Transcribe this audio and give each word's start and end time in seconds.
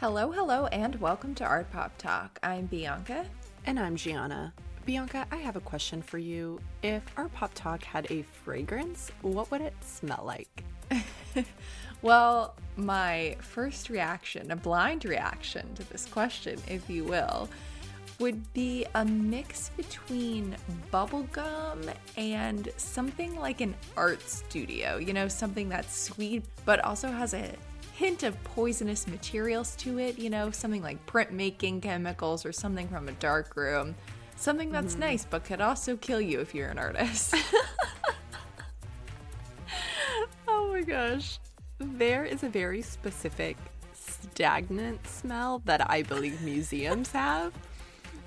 Hello, 0.00 0.30
hello, 0.30 0.66
and 0.66 0.94
welcome 1.00 1.34
to 1.36 1.44
Art 1.44 1.72
Pop 1.72 1.96
Talk. 1.96 2.38
I'm 2.42 2.66
Bianca. 2.66 3.24
And 3.64 3.80
I'm 3.80 3.96
Gianna. 3.96 4.52
Bianca, 4.84 5.26
I 5.32 5.36
have 5.36 5.56
a 5.56 5.60
question 5.60 6.02
for 6.02 6.18
you. 6.18 6.60
If 6.82 7.02
Art 7.16 7.32
Pop 7.32 7.50
Talk 7.54 7.82
had 7.82 8.06
a 8.10 8.20
fragrance, 8.20 9.10
what 9.22 9.50
would 9.50 9.62
it 9.62 9.72
smell 9.80 10.22
like? 10.26 10.64
well, 12.02 12.56
my 12.76 13.38
first 13.40 13.88
reaction, 13.88 14.50
a 14.50 14.56
blind 14.56 15.06
reaction 15.06 15.74
to 15.76 15.88
this 15.88 16.04
question, 16.04 16.58
if 16.68 16.90
you 16.90 17.02
will, 17.04 17.48
would 18.18 18.52
be 18.52 18.84
a 18.96 19.04
mix 19.06 19.70
between 19.78 20.56
bubblegum 20.92 21.90
and 22.18 22.68
something 22.76 23.34
like 23.36 23.62
an 23.62 23.74
art 23.96 24.20
studio. 24.28 24.98
You 24.98 25.14
know, 25.14 25.26
something 25.26 25.70
that's 25.70 25.98
sweet 25.98 26.44
but 26.66 26.80
also 26.84 27.10
has 27.10 27.32
a 27.32 27.50
hint 27.96 28.22
of 28.22 28.42
poisonous 28.44 29.06
materials 29.06 29.74
to 29.74 29.98
it, 29.98 30.18
you 30.18 30.28
know, 30.28 30.50
something 30.50 30.82
like 30.82 31.04
printmaking 31.06 31.80
chemicals 31.80 32.44
or 32.44 32.52
something 32.52 32.86
from 32.88 33.08
a 33.08 33.12
dark 33.12 33.56
room. 33.56 33.94
Something 34.36 34.70
that's 34.70 34.92
mm-hmm. 34.92 35.00
nice 35.00 35.24
but 35.24 35.44
could 35.44 35.62
also 35.62 35.96
kill 35.96 36.20
you 36.20 36.40
if 36.40 36.54
you're 36.54 36.68
an 36.68 36.78
artist. 36.78 37.34
oh 40.46 40.70
my 40.70 40.82
gosh. 40.82 41.38
There 41.78 42.24
is 42.24 42.42
a 42.42 42.50
very 42.50 42.82
specific 42.82 43.56
stagnant 43.94 45.06
smell 45.06 45.62
that 45.64 45.90
I 45.90 46.02
believe 46.02 46.42
museums 46.42 47.12
have. 47.12 47.54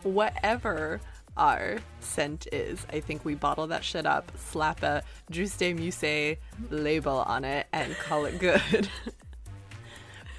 Whatever 0.01 0.99
our 1.37 1.77
scent 1.99 2.47
is. 2.51 2.87
I 2.91 3.01
think 3.01 3.23
we 3.23 3.35
bottle 3.35 3.67
that 3.67 3.83
shit 3.83 4.07
up, 4.07 4.31
slap 4.35 4.81
a 4.81 5.03
Jus 5.29 5.55
de 5.55 5.75
Musée 5.75 6.37
label 6.71 7.19
on 7.19 7.45
it, 7.45 7.67
and 7.71 7.95
call 7.97 8.25
it 8.25 8.39
good. 8.39 8.89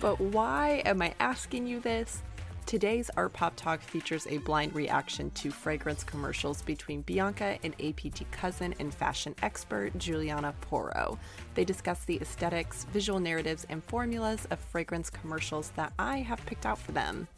But 0.00 0.18
why 0.18 0.82
am 0.86 1.02
I 1.02 1.14
asking 1.20 1.66
you 1.66 1.78
this? 1.78 2.22
Today's 2.64 3.10
Art 3.18 3.34
Pop 3.34 3.52
Talk 3.54 3.82
features 3.82 4.26
a 4.30 4.38
blind 4.38 4.74
reaction 4.74 5.30
to 5.32 5.50
fragrance 5.50 6.04
commercials 6.04 6.62
between 6.62 7.02
Bianca 7.02 7.58
and 7.62 7.74
APT 7.82 8.30
cousin 8.30 8.74
and 8.78 8.94
fashion 8.94 9.34
expert 9.42 9.96
Juliana 9.98 10.54
Poro. 10.62 11.18
They 11.54 11.64
discuss 11.66 12.04
the 12.04 12.16
aesthetics, 12.18 12.84
visual 12.84 13.20
narratives, 13.20 13.66
and 13.68 13.84
formulas 13.84 14.46
of 14.50 14.58
fragrance 14.58 15.10
commercials 15.10 15.70
that 15.76 15.92
I 15.98 16.18
have 16.18 16.46
picked 16.46 16.64
out 16.64 16.78
for 16.78 16.92
them. 16.92 17.28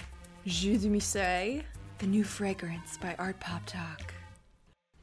Jus 0.46 0.82
de 0.82 0.88
Musée, 0.88 1.64
the 1.98 2.06
new 2.06 2.22
fragrance 2.22 2.96
by 2.96 3.16
Art 3.18 3.40
Pop 3.40 3.62
Talk. 3.66 4.11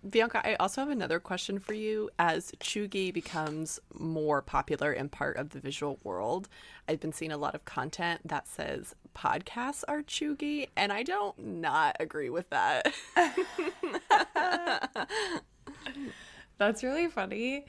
Bianca, 0.08 0.42
I 0.48 0.56
also 0.56 0.82
have 0.82 0.90
another 0.90 1.20
question 1.20 1.60
for 1.60 1.74
you. 1.74 2.10
As 2.18 2.52
Cheugy 2.60 3.14
becomes 3.14 3.80
more 3.94 4.42
popular 4.42 4.92
and 4.92 5.12
part 5.12 5.36
of 5.36 5.50
the 5.50 5.60
visual 5.60 6.00
world, 6.04 6.48
I've 6.88 7.02
been 7.02 7.12
seeing 7.12 7.32
a 7.32 7.38
lot 7.38 7.54
of 7.54 7.66
content 7.66 8.22
that 8.26 8.48
says 8.48 8.96
podcasts 9.14 9.84
are 9.88 10.02
Cheugy, 10.02 10.70
and 10.78 10.94
I 10.94 11.04
don't 11.04 11.38
not 11.38 11.98
agree 12.00 12.30
with 12.30 12.50
that. 12.50 12.94
That's 16.58 16.84
really 16.84 17.08
funny. 17.08 17.66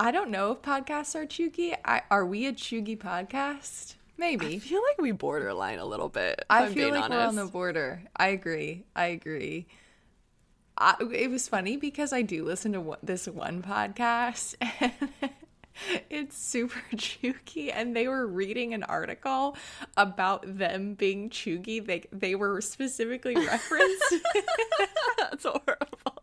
I 0.00 0.10
don't 0.10 0.30
know 0.30 0.52
if 0.52 0.62
podcasts 0.62 1.14
are 1.14 1.26
Cheugy. 1.26 1.76
I, 1.84 2.02
are 2.10 2.26
we 2.26 2.46
a 2.46 2.52
Cheugy 2.52 2.98
podcast? 2.98 3.94
Maybe. 4.16 4.56
I 4.56 4.58
feel 4.58 4.82
like 4.82 5.00
we 5.00 5.12
borderline 5.12 5.78
a 5.78 5.84
little 5.84 6.08
bit. 6.08 6.44
I 6.50 6.68
feel 6.68 6.90
like 6.90 7.04
honest. 7.04 7.10
we're 7.10 7.26
on 7.26 7.36
the 7.36 7.46
border. 7.46 8.02
I 8.16 8.28
agree. 8.28 8.84
I 8.96 9.06
agree. 9.06 9.66
I, 10.82 10.96
it 11.12 11.30
was 11.30 11.46
funny 11.46 11.76
because 11.76 12.12
I 12.12 12.22
do 12.22 12.44
listen 12.44 12.72
to 12.72 12.96
this 13.04 13.28
one 13.28 13.62
podcast 13.62 14.56
and 14.80 14.92
it's 16.10 16.36
super 16.36 16.80
cheugy 16.96 17.70
and 17.72 17.94
they 17.94 18.08
were 18.08 18.26
reading 18.26 18.74
an 18.74 18.82
article 18.82 19.56
about 19.96 20.44
them 20.58 20.94
being 20.94 21.30
cheugy 21.30 21.84
they 21.84 22.02
they 22.12 22.34
were 22.34 22.60
specifically 22.60 23.36
referenced. 23.46 24.14
That's 25.18 25.44
horrible 25.44 26.22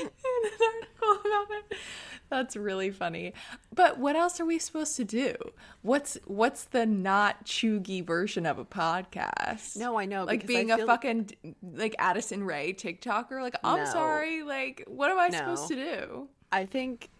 in 0.00 0.06
an 0.06 0.50
article 0.60 1.30
about 1.30 1.46
it 1.70 1.78
that's 2.34 2.56
really 2.56 2.90
funny. 2.90 3.32
But 3.74 3.98
what 3.98 4.16
else 4.16 4.40
are 4.40 4.44
we 4.44 4.58
supposed 4.58 4.96
to 4.96 5.04
do? 5.04 5.34
What's 5.82 6.18
what's 6.26 6.64
the 6.64 6.86
not 6.86 7.44
cheugy 7.44 8.04
version 8.04 8.46
of 8.46 8.58
a 8.58 8.64
podcast? 8.64 9.76
No, 9.76 9.98
I 9.98 10.04
know. 10.04 10.24
Like 10.24 10.46
being 10.46 10.70
a 10.70 10.84
fucking 10.84 11.30
like 11.62 11.94
Addison 11.98 12.44
Rae 12.44 12.72
TikToker. 12.72 13.40
Like 13.40 13.56
I'm 13.62 13.84
no. 13.84 13.90
sorry. 13.90 14.42
Like 14.42 14.84
what 14.86 15.10
am 15.10 15.18
I 15.18 15.28
no. 15.28 15.38
supposed 15.38 15.68
to 15.68 15.76
do? 15.76 16.28
I 16.50 16.66
think 16.66 17.10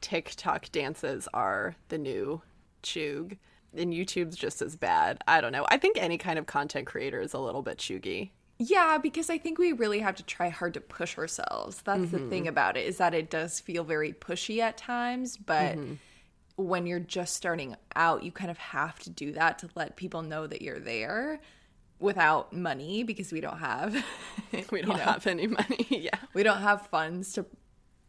TikTok 0.00 0.70
dances 0.72 1.28
are 1.32 1.76
the 1.88 1.98
new 1.98 2.42
chug, 2.82 3.36
and 3.74 3.92
YouTube's 3.92 4.36
just 4.36 4.60
as 4.60 4.76
bad. 4.76 5.22
I 5.26 5.40
don't 5.40 5.52
know. 5.52 5.66
I 5.68 5.78
think 5.78 5.96
any 5.98 6.18
kind 6.18 6.38
of 6.38 6.46
content 6.46 6.86
creator 6.86 7.20
is 7.20 7.32
a 7.32 7.38
little 7.38 7.62
bit 7.62 7.78
cheugy. 7.78 8.30
Yeah, 8.64 8.98
because 8.98 9.28
I 9.28 9.38
think 9.38 9.58
we 9.58 9.72
really 9.72 9.98
have 9.98 10.14
to 10.16 10.22
try 10.22 10.48
hard 10.48 10.74
to 10.74 10.80
push 10.80 11.18
ourselves. 11.18 11.82
That's 11.82 12.02
mm-hmm. 12.02 12.10
the 12.16 12.30
thing 12.30 12.42
mm-hmm. 12.42 12.50
about 12.50 12.76
it 12.76 12.86
is 12.86 12.98
that 12.98 13.12
it 13.12 13.28
does 13.28 13.58
feel 13.58 13.82
very 13.82 14.12
pushy 14.12 14.58
at 14.58 14.76
times, 14.76 15.36
but 15.36 15.76
mm-hmm. 15.76 15.94
when 16.56 16.86
you're 16.86 17.00
just 17.00 17.34
starting 17.34 17.74
out, 17.96 18.22
you 18.22 18.30
kind 18.30 18.52
of 18.52 18.58
have 18.58 19.00
to 19.00 19.10
do 19.10 19.32
that 19.32 19.58
to 19.60 19.68
let 19.74 19.96
people 19.96 20.22
know 20.22 20.46
that 20.46 20.62
you're 20.62 20.78
there 20.78 21.40
without 21.98 22.52
money 22.52 23.02
because 23.02 23.32
we 23.32 23.40
don't 23.40 23.58
have 23.58 23.94
we 24.70 24.82
don't 24.82 24.96
know, 24.96 25.02
have 25.02 25.26
any 25.26 25.48
money. 25.48 25.86
yeah. 25.90 26.18
We 26.32 26.44
don't 26.44 26.60
have 26.60 26.86
funds 26.86 27.32
to 27.32 27.46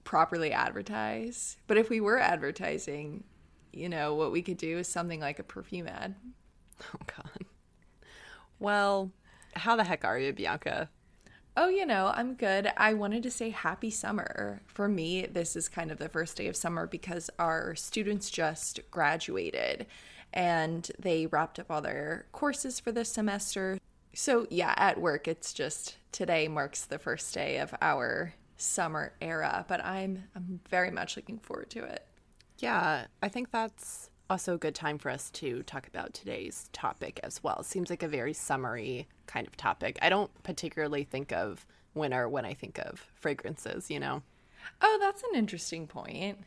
properly 0.03 0.51
advertise. 0.51 1.57
But 1.65 1.77
if 1.77 1.89
we 1.89 1.99
were 1.99 2.19
advertising, 2.19 3.23
you 3.71 3.89
know, 3.89 4.13
what 4.13 4.31
we 4.31 4.43
could 4.43 4.57
do 4.57 4.77
is 4.77 4.87
something 4.87 5.19
like 5.19 5.39
a 5.39 5.43
perfume 5.43 5.87
ad. 5.87 6.13
Oh 6.93 6.99
god. 7.07 7.45
Well, 8.59 9.11
how 9.55 9.75
the 9.75 9.83
heck 9.83 10.05
are 10.05 10.19
you, 10.19 10.33
Bianca? 10.33 10.89
Oh, 11.55 11.69
you 11.69 11.85
know, 11.85 12.11
I'm 12.15 12.33
good. 12.33 12.71
I 12.77 12.95
wanted 12.95 13.21
to 13.23 13.31
say 13.31 13.51
happy 13.51 13.91
summer. 13.91 14.61
For 14.65 14.87
me, 14.87 15.27
this 15.27 15.55
is 15.55 15.69
kind 15.69 15.91
of 15.91 15.99
the 15.99 16.09
first 16.09 16.37
day 16.37 16.47
of 16.47 16.55
summer 16.55 16.87
because 16.87 17.29
our 17.37 17.75
students 17.75 18.31
just 18.31 18.79
graduated 18.89 19.85
and 20.33 20.89
they 20.97 21.27
wrapped 21.27 21.59
up 21.59 21.69
all 21.69 21.81
their 21.81 22.25
courses 22.31 22.79
for 22.79 22.91
this 22.91 23.09
semester. 23.09 23.77
So, 24.15 24.47
yeah, 24.49 24.73
at 24.77 24.99
work, 24.99 25.27
it's 25.27 25.53
just 25.53 25.97
today 26.11 26.47
marks 26.47 26.85
the 26.85 26.97
first 26.97 27.33
day 27.33 27.57
of 27.57 27.73
our 27.81 28.33
summer 28.57 29.13
era, 29.21 29.65
but 29.67 29.83
I'm 29.83 30.23
I'm 30.35 30.59
very 30.69 30.91
much 30.91 31.15
looking 31.15 31.37
forward 31.39 31.69
to 31.71 31.83
it. 31.83 32.05
Yeah, 32.59 33.05
I 33.21 33.29
think 33.29 33.51
that's 33.51 34.09
also 34.33 34.55
a 34.55 34.57
good 34.57 34.73
time 34.73 34.97
for 34.97 35.11
us 35.11 35.29
to 35.29 35.61
talk 35.61 35.85
about 35.85 36.11
today's 36.11 36.67
topic 36.73 37.19
as 37.21 37.43
well. 37.43 37.61
Seems 37.61 37.91
like 37.91 38.01
a 38.01 38.07
very 38.07 38.33
summary 38.33 39.07
kind 39.27 39.45
of 39.45 39.55
topic. 39.55 39.99
I 40.01 40.09
don't 40.09 40.31
particularly 40.41 41.03
think 41.03 41.31
of 41.31 41.67
winter 41.93 42.27
when 42.27 42.43
I 42.43 42.55
think 42.55 42.79
of 42.79 43.05
fragrances, 43.13 43.91
you 43.91 43.99
know? 43.99 44.23
Oh, 44.81 44.97
that's 44.99 45.21
an 45.21 45.35
interesting 45.35 45.85
point. 45.85 46.39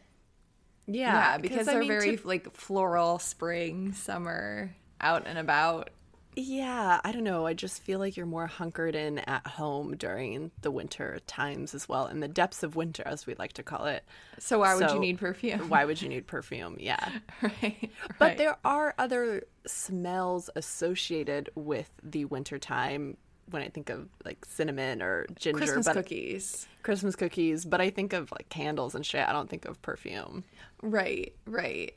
Yeah, 0.89 1.13
yeah 1.13 1.39
because 1.39 1.67
they're 1.67 1.79
mean, 1.79 1.89
very 1.89 2.17
to... 2.17 2.27
like 2.27 2.53
floral, 2.57 3.21
spring, 3.21 3.93
summer, 3.93 4.75
out 5.01 5.23
and 5.25 5.39
about. 5.39 5.91
Yeah, 6.39 7.01
I 7.03 7.13
don't 7.13 7.25
know. 7.25 7.47
I 7.47 7.55
just 7.55 7.83
feel 7.83 7.99
like 7.99 8.15
you're 8.15 8.27
more 8.27 8.47
hunkered 8.47 8.95
in 8.95 9.21
at 9.21 9.47
home 9.47 9.97
during 9.97 10.51
the 10.61 10.71
winter 10.71 11.19
times 11.27 11.75
as 11.75 11.89
well, 11.89 12.07
in 12.09 12.21
the 12.21 12.29
depths 12.29 12.63
of 12.63 12.77
winter, 12.77 13.03
as 13.07 13.27
we 13.27 13.35
like 13.37 13.55
to 13.55 13.63
call 13.63 13.87
it. 13.87 14.05
So 14.39 14.59
why 14.59 14.75
would 14.75 14.91
you 14.91 14.99
need 14.99 15.19
perfume? 15.19 15.71
Why 15.71 15.87
would 15.87 16.01
you 16.01 16.11
need 16.11 16.27
perfume? 16.27 16.77
Yeah, 16.87 17.09
right, 17.43 17.53
right. 17.63 17.91
But 18.19 18.37
there 18.37 18.59
are 18.65 18.95
other 18.99 19.45
smells 19.67 20.51
associated 20.55 21.49
with 21.55 21.91
the 22.03 22.27
winter 22.27 22.59
time. 22.59 23.17
When 23.51 23.63
I 23.63 23.69
think 23.69 23.91
of 23.91 24.09
like 24.25 24.45
cinnamon 24.45 25.03
or 25.03 25.27
ginger, 25.37 25.59
Christmas 25.59 25.87
but, 25.87 25.95
cookies, 25.95 26.67
Christmas 26.83 27.17
cookies, 27.17 27.65
but 27.65 27.81
I 27.81 27.91
think 27.91 28.13
of 28.13 28.31
like 28.31 28.49
candles 28.51 28.95
and 28.95 29.07
shit. 29.07 29.27
I 29.27 29.33
don't 29.33 29.49
think 29.49 29.65
of 29.65 29.81
perfume. 29.83 30.45
Right, 30.83 31.35
right. 31.47 31.95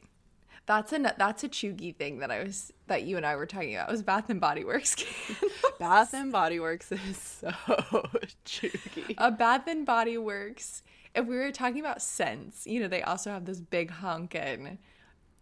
That's 0.69 0.93
a 0.93 0.99
that's 1.17 1.43
a 1.43 1.49
cheugy 1.49 1.95
thing 1.95 2.19
that 2.19 2.29
I 2.29 2.43
was 2.43 2.71
that 2.85 3.01
you 3.01 3.17
and 3.17 3.25
I 3.25 3.35
were 3.35 3.47
talking 3.47 3.73
about. 3.73 3.89
It 3.89 3.91
was 3.91 4.03
Bath 4.03 4.29
and 4.29 4.39
Body 4.39 4.63
Works. 4.63 4.95
Bath 5.79 6.13
and 6.13 6.31
Body 6.31 6.59
Works 6.59 6.91
is 6.91 7.17
so 7.17 7.49
cheugy. 8.45 9.15
A 9.17 9.31
Bath 9.31 9.65
and 9.65 9.83
Body 9.83 10.19
Works. 10.19 10.83
If 11.15 11.25
we 11.25 11.37
were 11.37 11.51
talking 11.51 11.79
about 11.79 12.03
scents, 12.03 12.67
you 12.67 12.79
know, 12.79 12.87
they 12.87 13.01
also 13.01 13.31
have 13.31 13.45
those 13.45 13.61
big 13.61 13.89
honkin' 13.89 14.77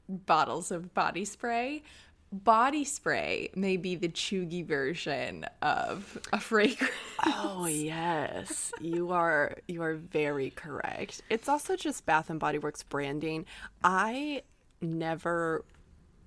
bottles 0.08 0.72
of 0.72 0.94
body 0.94 1.26
spray. 1.26 1.84
Body 2.32 2.86
spray 2.86 3.50
may 3.54 3.76
be 3.76 3.96
the 3.96 4.08
cheugy 4.08 4.66
version 4.66 5.46
of 5.62 6.18
a 6.32 6.40
fragrance. 6.40 6.94
Oh 7.26 7.66
yes, 7.66 8.72
you 8.80 9.12
are 9.12 9.58
you 9.68 9.84
are 9.84 9.96
very 9.96 10.52
correct. 10.52 11.22
It's 11.30 11.50
also 11.50 11.76
just 11.76 12.06
Bath 12.06 12.30
and 12.30 12.40
Body 12.40 12.60
Works 12.60 12.84
branding. 12.84 13.46
I 13.84 14.44
never 14.82 15.64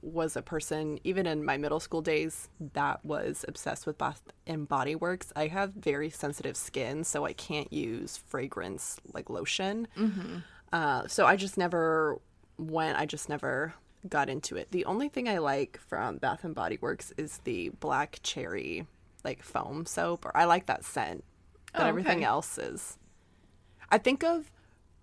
was 0.02 0.34
a 0.36 0.42
person, 0.42 0.98
even 1.04 1.26
in 1.26 1.44
my 1.44 1.56
middle 1.56 1.80
school 1.80 2.00
days, 2.00 2.48
that 2.72 3.04
was 3.04 3.44
obsessed 3.46 3.86
with 3.86 3.98
Bath 3.98 4.22
and 4.46 4.68
Body 4.68 4.94
Works. 4.94 5.32
I 5.36 5.48
have 5.48 5.72
very 5.72 6.10
sensitive 6.10 6.56
skin, 6.56 7.04
so 7.04 7.24
I 7.26 7.32
can't 7.34 7.72
use 7.72 8.16
fragrance 8.26 8.98
like 9.12 9.28
lotion. 9.28 9.88
Mm-hmm. 9.96 10.38
Uh, 10.72 11.06
so 11.06 11.26
I 11.26 11.36
just 11.36 11.58
never 11.58 12.18
went. 12.56 12.98
I 12.98 13.06
just 13.06 13.28
never 13.28 13.74
got 14.08 14.30
into 14.30 14.56
it. 14.56 14.70
The 14.70 14.84
only 14.86 15.08
thing 15.08 15.28
I 15.28 15.38
like 15.38 15.78
from 15.88 16.16
Bath 16.16 16.44
and 16.44 16.54
Body 16.54 16.78
Works 16.80 17.12
is 17.16 17.38
the 17.44 17.70
black 17.80 18.20
cherry 18.22 18.86
like 19.24 19.42
foam 19.42 19.84
soap 19.84 20.24
or 20.24 20.34
I 20.36 20.44
like 20.44 20.66
that 20.66 20.84
scent. 20.84 21.24
But 21.72 21.82
Oh, 21.82 21.86
everything 21.86 22.24
else 22.24 22.56
is 22.56 22.96
I 23.90 23.98
think 23.98 24.24
of 24.24 24.50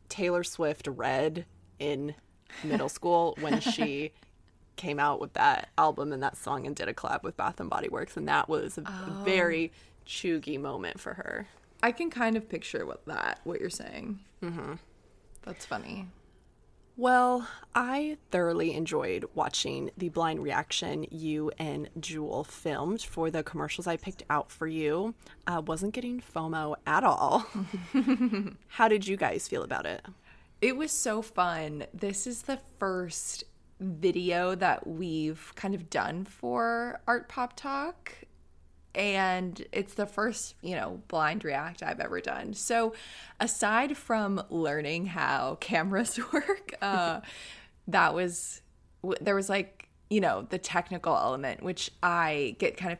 Taylor 0.10 0.44
Swift 0.44 0.88
Red 0.88 1.46
in 1.78 2.16
middle 2.64 2.90
school 2.90 3.36
when 3.42 3.60
she 3.60 4.12
came 4.76 5.00
out 5.00 5.20
with 5.20 5.34
that 5.34 5.70
album 5.78 6.14
and 6.14 6.22
that 6.22 6.38
song 6.38 6.68
and 6.68 6.76
did 6.76 6.88
a 6.88 6.94
collab 6.94 7.24
with 7.24 7.36
Bath 7.38 7.60
and 7.60 7.70
Body 7.70 7.90
Works 7.90 8.16
and 8.18 8.28
that 8.28 8.48
was 8.48 8.78
a 8.78 8.84
Oh. 8.86 9.22
very 9.24 9.72
chuggy 10.06 10.60
moment 10.60 11.00
for 11.00 11.16
her. 11.16 11.48
I 11.84 11.92
can 11.92 12.10
kind 12.10 12.38
of 12.38 12.48
picture 12.50 12.86
what 12.86 13.06
that 13.06 13.40
what 13.44 13.60
you're 13.60 13.70
saying. 13.70 14.20
Mm-hmm. 14.44 14.74
That's 15.44 15.66
funny. 15.66 16.08
Well, 17.00 17.48
I 17.76 18.18
thoroughly 18.32 18.74
enjoyed 18.74 19.26
watching 19.36 19.92
the 19.96 20.10
blind 20.10 20.42
reaction 20.42 21.06
you 21.12 21.52
and 21.60 21.90
Jewel 22.00 22.44
filmed 22.44 23.04
for 23.04 23.30
the 23.30 23.44
commercials 23.44 23.86
I 23.86 23.98
picked 23.98 24.24
out 24.32 24.50
for 24.52 24.66
you. 24.66 25.14
I 25.46 25.60
wasn't 25.60 25.94
getting 25.94 26.20
FOMO 26.22 26.76
at 26.88 27.04
all. 27.04 27.46
How 28.70 28.88
did 28.88 29.08
you 29.08 29.16
guys 29.16 29.48
feel 29.48 29.62
about 29.62 29.86
it? 29.86 30.04
It 30.62 30.76
was 30.76 30.92
so 30.92 31.22
fun. 31.22 31.86
This 31.94 32.26
is 32.26 32.44
the 32.44 32.60
first 32.80 33.44
video 33.80 34.56
that 34.56 34.88
we've 34.88 35.54
kind 35.56 35.76
of 35.76 35.88
done 35.90 36.26
for 36.26 37.00
Art 37.08 37.30
Pop 37.30 37.56
Talk. 37.56 38.14
And 38.96 39.64
it's 39.72 39.94
the 39.94 40.08
first, 40.08 40.56
you 40.64 40.76
know, 40.76 41.04
blind 41.10 41.46
react 41.46 41.84
I've 41.84 42.00
ever 42.00 42.20
done. 42.22 42.56
So, 42.56 42.96
aside 43.40 43.96
from 43.96 44.42
learning 44.50 45.06
how 45.06 45.58
cameras 45.60 46.20
work, 46.34 46.74
uh, 46.82 47.22
that 47.88 48.16
was, 48.16 48.62
there 49.22 49.36
was 49.36 49.50
like, 49.50 49.90
you 50.10 50.22
know, 50.22 50.48
the 50.50 50.58
technical 50.58 51.16
element, 51.16 51.62
which 51.62 51.92
I 52.02 52.56
get 52.58 52.78
kind 52.78 52.94
of 52.94 53.00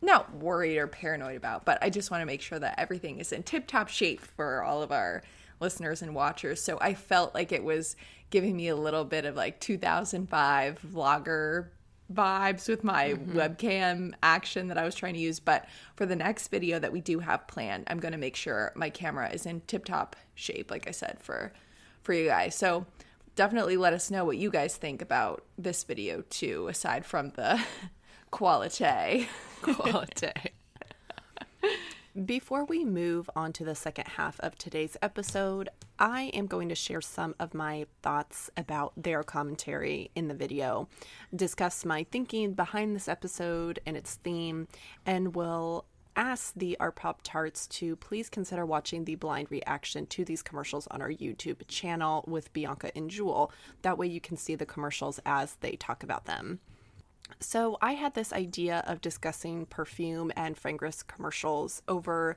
not 0.00 0.34
worried 0.34 0.78
or 0.78 0.86
paranoid 0.86 1.36
about, 1.36 1.66
but 1.66 1.76
I 1.82 1.90
just 1.90 2.10
want 2.10 2.22
to 2.22 2.26
make 2.26 2.40
sure 2.40 2.58
that 2.58 2.78
everything 2.78 3.18
is 3.18 3.32
in 3.32 3.42
tip 3.42 3.66
top 3.66 3.88
shape 3.88 4.22
for 4.22 4.62
all 4.62 4.82
of 4.82 4.90
our 4.90 5.22
listeners 5.60 6.02
and 6.02 6.14
watchers. 6.14 6.62
So 6.62 6.78
I 6.80 6.94
felt 6.94 7.34
like 7.34 7.52
it 7.52 7.62
was 7.62 7.96
giving 8.30 8.56
me 8.56 8.68
a 8.68 8.76
little 8.76 9.04
bit 9.04 9.24
of 9.24 9.36
like 9.36 9.60
2005 9.60 10.80
vlogger 10.82 11.68
vibes 12.12 12.68
with 12.68 12.82
my 12.82 13.10
mm-hmm. 13.10 13.38
webcam 13.38 14.12
action 14.22 14.68
that 14.68 14.78
I 14.78 14.84
was 14.84 14.94
trying 14.94 15.14
to 15.14 15.20
use. 15.20 15.40
But 15.40 15.66
for 15.96 16.06
the 16.06 16.16
next 16.16 16.48
video 16.48 16.78
that 16.78 16.92
we 16.92 17.00
do 17.00 17.20
have 17.20 17.46
planned, 17.46 17.84
I'm 17.86 18.00
going 18.00 18.12
to 18.12 18.18
make 18.18 18.36
sure 18.36 18.72
my 18.74 18.90
camera 18.90 19.30
is 19.30 19.46
in 19.46 19.60
tip 19.62 19.84
top 19.84 20.16
shape, 20.34 20.70
like 20.70 20.88
I 20.88 20.92
said, 20.92 21.18
for 21.20 21.52
for 22.02 22.14
you 22.14 22.26
guys. 22.26 22.54
So 22.54 22.86
definitely 23.36 23.76
let 23.76 23.92
us 23.92 24.10
know 24.10 24.24
what 24.24 24.38
you 24.38 24.50
guys 24.50 24.76
think 24.76 25.02
about 25.02 25.44
this 25.58 25.84
video 25.84 26.22
too, 26.30 26.68
aside 26.68 27.04
from 27.04 27.30
the 27.30 27.62
quality. 28.30 29.28
Quality. 29.62 30.32
Before 32.12 32.64
we 32.64 32.84
move 32.84 33.30
on 33.36 33.52
to 33.52 33.64
the 33.64 33.76
second 33.76 34.08
half 34.08 34.40
of 34.40 34.58
today's 34.58 34.96
episode, 35.00 35.68
I 35.96 36.22
am 36.34 36.48
going 36.48 36.68
to 36.68 36.74
share 36.74 37.00
some 37.00 37.36
of 37.38 37.54
my 37.54 37.86
thoughts 38.02 38.50
about 38.56 38.92
their 38.96 39.22
commentary 39.22 40.10
in 40.16 40.26
the 40.26 40.34
video, 40.34 40.88
discuss 41.32 41.84
my 41.84 42.04
thinking 42.10 42.54
behind 42.54 42.96
this 42.96 43.06
episode 43.06 43.78
and 43.86 43.96
its 43.96 44.16
theme, 44.16 44.66
and 45.06 45.36
will 45.36 45.84
ask 46.16 46.52
the 46.56 46.76
Art 46.80 46.96
Pop 46.96 47.20
Tarts 47.22 47.68
to 47.68 47.94
please 47.94 48.28
consider 48.28 48.66
watching 48.66 49.04
the 49.04 49.14
blind 49.14 49.48
reaction 49.48 50.04
to 50.06 50.24
these 50.24 50.42
commercials 50.42 50.88
on 50.88 51.00
our 51.00 51.12
YouTube 51.12 51.62
channel 51.68 52.24
with 52.26 52.52
Bianca 52.52 52.90
and 52.96 53.08
Jewel. 53.08 53.52
That 53.82 53.98
way 53.98 54.08
you 54.08 54.20
can 54.20 54.36
see 54.36 54.56
the 54.56 54.66
commercials 54.66 55.20
as 55.24 55.58
they 55.60 55.76
talk 55.76 56.02
about 56.02 56.24
them. 56.24 56.58
So 57.38 57.78
I 57.80 57.92
had 57.92 58.14
this 58.14 58.32
idea 58.32 58.82
of 58.86 59.00
discussing 59.00 59.66
perfume 59.66 60.32
and 60.36 60.56
fragrance 60.56 61.02
commercials 61.02 61.82
over 61.88 62.36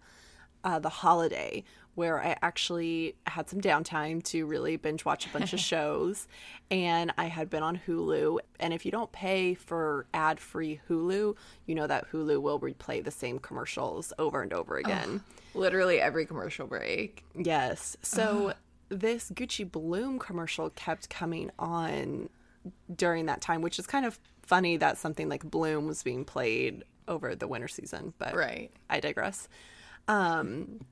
uh, 0.63 0.79
the 0.79 0.89
holiday, 0.89 1.63
where 1.95 2.23
I 2.23 2.37
actually 2.41 3.15
had 3.27 3.49
some 3.49 3.61
downtime 3.61 4.23
to 4.25 4.45
really 4.45 4.77
binge 4.77 5.05
watch 5.05 5.25
a 5.25 5.29
bunch 5.29 5.53
of 5.53 5.59
shows, 5.71 6.27
and 6.71 7.13
I 7.17 7.25
had 7.25 7.49
been 7.49 7.63
on 7.63 7.79
Hulu. 7.85 8.39
And 8.59 8.73
if 8.73 8.85
you 8.85 8.91
don't 8.91 9.11
pay 9.11 9.53
for 9.55 10.07
ad-free 10.13 10.79
Hulu, 10.89 11.35
you 11.65 11.75
know 11.75 11.87
that 11.87 12.09
Hulu 12.11 12.41
will 12.41 12.59
replay 12.59 13.03
the 13.03 13.11
same 13.11 13.39
commercials 13.39 14.13
over 14.17 14.41
and 14.41 14.53
over 14.53 14.77
again. 14.77 15.21
Literally 15.53 15.99
every 15.99 16.25
commercial 16.25 16.65
break. 16.65 17.23
Yes. 17.35 17.97
So 18.01 18.53
this 18.89 19.29
Gucci 19.29 19.69
Bloom 19.69 20.19
commercial 20.19 20.69
kept 20.71 21.09
coming 21.09 21.51
on 21.59 22.29
during 22.95 23.25
that 23.25 23.41
time, 23.41 23.61
which 23.61 23.77
is 23.77 23.85
kind 23.85 24.05
of 24.05 24.19
funny 24.45 24.77
that 24.77 24.97
something 24.97 25.29
like 25.29 25.43
Bloom 25.43 25.87
was 25.87 26.03
being 26.03 26.25
played 26.25 26.83
over 27.07 27.35
the 27.35 27.47
winter 27.47 27.67
season, 27.67 28.13
but 28.17 28.35
Right. 28.35 28.71
I 28.89 28.99
digress. 28.99 29.47
Um, 30.07 30.85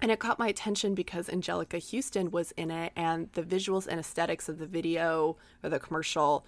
and 0.00 0.12
it 0.12 0.20
caught 0.20 0.38
my 0.38 0.48
attention 0.48 0.94
because 0.94 1.28
Anjelica 1.28 1.82
Huston 1.92 2.30
was 2.30 2.52
in 2.52 2.70
it, 2.70 2.92
and 2.94 3.30
the 3.32 3.42
visuals 3.42 3.86
and 3.86 3.98
aesthetics 3.98 4.48
of 4.48 4.58
the 4.58 4.66
video 4.66 5.36
or 5.62 5.70
the 5.70 5.80
commercial 5.80 6.46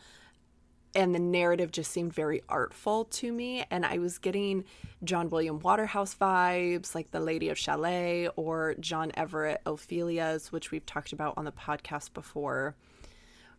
and 0.95 1.15
the 1.15 1.21
narrative 1.21 1.71
just 1.71 1.91
seemed 1.93 2.12
very 2.12 2.43
artful 2.49 3.05
to 3.05 3.33
me. 3.33 3.65
And 3.71 3.87
I 3.87 3.99
was 3.99 4.19
getting 4.19 4.65
John 5.05 5.31
William 5.31 5.61
Waterhouse 5.61 6.17
vibes, 6.21 6.95
like 6.95 7.12
The 7.12 7.21
Lady 7.21 7.49
of 7.49 7.57
Shalott 7.59 8.33
or 8.37 8.75
John 8.81 9.12
Everett 9.15 9.61
Ophelia's, 9.67 10.51
which 10.51 10.71
we've 10.73 10.85
talked 10.87 11.12
about 11.12 11.35
on 11.37 11.45
the 11.45 11.53
podcast 11.53 12.12
before. 12.12 12.75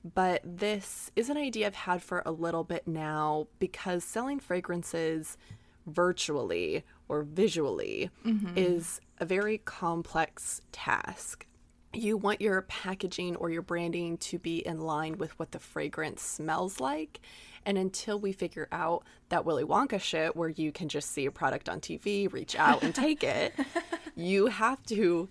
But 0.03 0.42
this 0.44 1.12
is 1.15 1.30
an 1.30 1.38
idea 1.38 1.68
I've 1.68 1.75
had 1.75 2.01
for 2.01 2.24
a 2.25 2.31
little 2.31 2.63
bit 2.63 2.88
now 2.88 3.48
because 3.59 4.03
selling 4.03 4.39
fragrances 4.39 5.38
virtually 5.86 6.83
or 7.07 7.24
visually 7.24 8.09
mm-hmm. 8.25 8.57
is 8.57 9.00
a 9.19 9.25
very 9.25 9.59
complex 9.59 10.62
task. 10.71 11.45
You 11.94 12.18
want 12.18 12.42
your 12.42 12.62
packaging 12.63 13.36
or 13.36 13.50
your 13.50 13.62
branding 13.62 14.18
to 14.18 14.39
be 14.39 14.65
in 14.65 14.80
line 14.80 15.18
with 15.18 15.38
what 15.38 15.51
the 15.51 15.59
fragrance 15.59 16.21
smells 16.21 16.80
like. 16.80 17.19
And 17.65 17.77
until 17.77 18.19
we 18.19 18.31
figure 18.31 18.68
out 18.71 19.03
that 19.30 19.45
Willy 19.45 19.63
Wonka 19.65 20.00
shit 20.00 20.36
where 20.36 20.50
you 20.50 20.71
can 20.71 20.89
just 20.89 21.12
see 21.12 21.25
a 21.25 21.31
product 21.31 21.69
on 21.69 21.80
TV, 21.80 22.31
reach 22.31 22.56
out 22.56 22.81
and 22.81 22.95
take 22.95 23.24
it, 23.24 23.53
you 24.15 24.48
have 24.48 24.81
to 24.86 25.30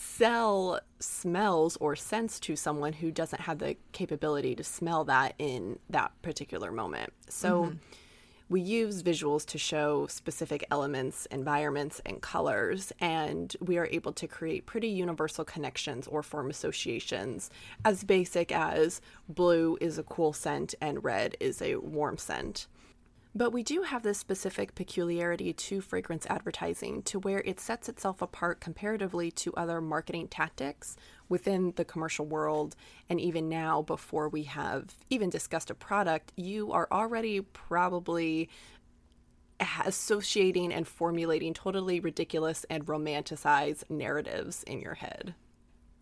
sell 0.00 0.80
smells 0.98 1.76
or 1.76 1.94
scents 1.94 2.40
to 2.40 2.56
someone 2.56 2.94
who 2.94 3.10
doesn't 3.10 3.42
have 3.42 3.58
the 3.58 3.76
capability 3.92 4.54
to 4.54 4.64
smell 4.64 5.04
that 5.04 5.34
in 5.38 5.78
that 5.90 6.10
particular 6.22 6.72
moment. 6.72 7.12
So 7.28 7.64
mm-hmm. 7.64 7.76
we 8.48 8.62
use 8.62 9.02
visuals 9.02 9.44
to 9.46 9.58
show 9.58 10.06
specific 10.06 10.66
elements, 10.70 11.26
environments, 11.26 12.00
and 12.06 12.22
colors, 12.22 12.92
and 13.00 13.54
we 13.60 13.76
are 13.76 13.88
able 13.90 14.12
to 14.14 14.26
create 14.26 14.64
pretty 14.64 14.88
universal 14.88 15.44
connections 15.44 16.06
or 16.06 16.22
form 16.22 16.48
associations 16.48 17.50
as 17.84 18.02
basic 18.02 18.52
as 18.52 19.02
blue 19.28 19.76
is 19.82 19.98
a 19.98 20.02
cool 20.02 20.32
scent 20.32 20.74
and 20.80 21.04
red 21.04 21.36
is 21.40 21.60
a 21.60 21.76
warm 21.76 22.16
scent. 22.16 22.66
But 23.34 23.52
we 23.52 23.62
do 23.62 23.82
have 23.82 24.02
this 24.02 24.18
specific 24.18 24.74
peculiarity 24.74 25.52
to 25.52 25.80
fragrance 25.80 26.26
advertising 26.28 27.02
to 27.04 27.20
where 27.20 27.42
it 27.44 27.60
sets 27.60 27.88
itself 27.88 28.20
apart 28.20 28.60
comparatively 28.60 29.30
to 29.32 29.54
other 29.54 29.80
marketing 29.80 30.26
tactics 30.28 30.96
within 31.28 31.72
the 31.76 31.84
commercial 31.84 32.26
world. 32.26 32.74
And 33.08 33.20
even 33.20 33.48
now, 33.48 33.82
before 33.82 34.28
we 34.28 34.42
have 34.44 34.96
even 35.10 35.30
discussed 35.30 35.70
a 35.70 35.74
product, 35.74 36.32
you 36.34 36.72
are 36.72 36.88
already 36.90 37.40
probably 37.40 38.48
associating 39.84 40.72
and 40.72 40.88
formulating 40.88 41.54
totally 41.54 42.00
ridiculous 42.00 42.64
and 42.68 42.84
romanticized 42.86 43.88
narratives 43.90 44.64
in 44.64 44.80
your 44.80 44.94
head. 44.94 45.34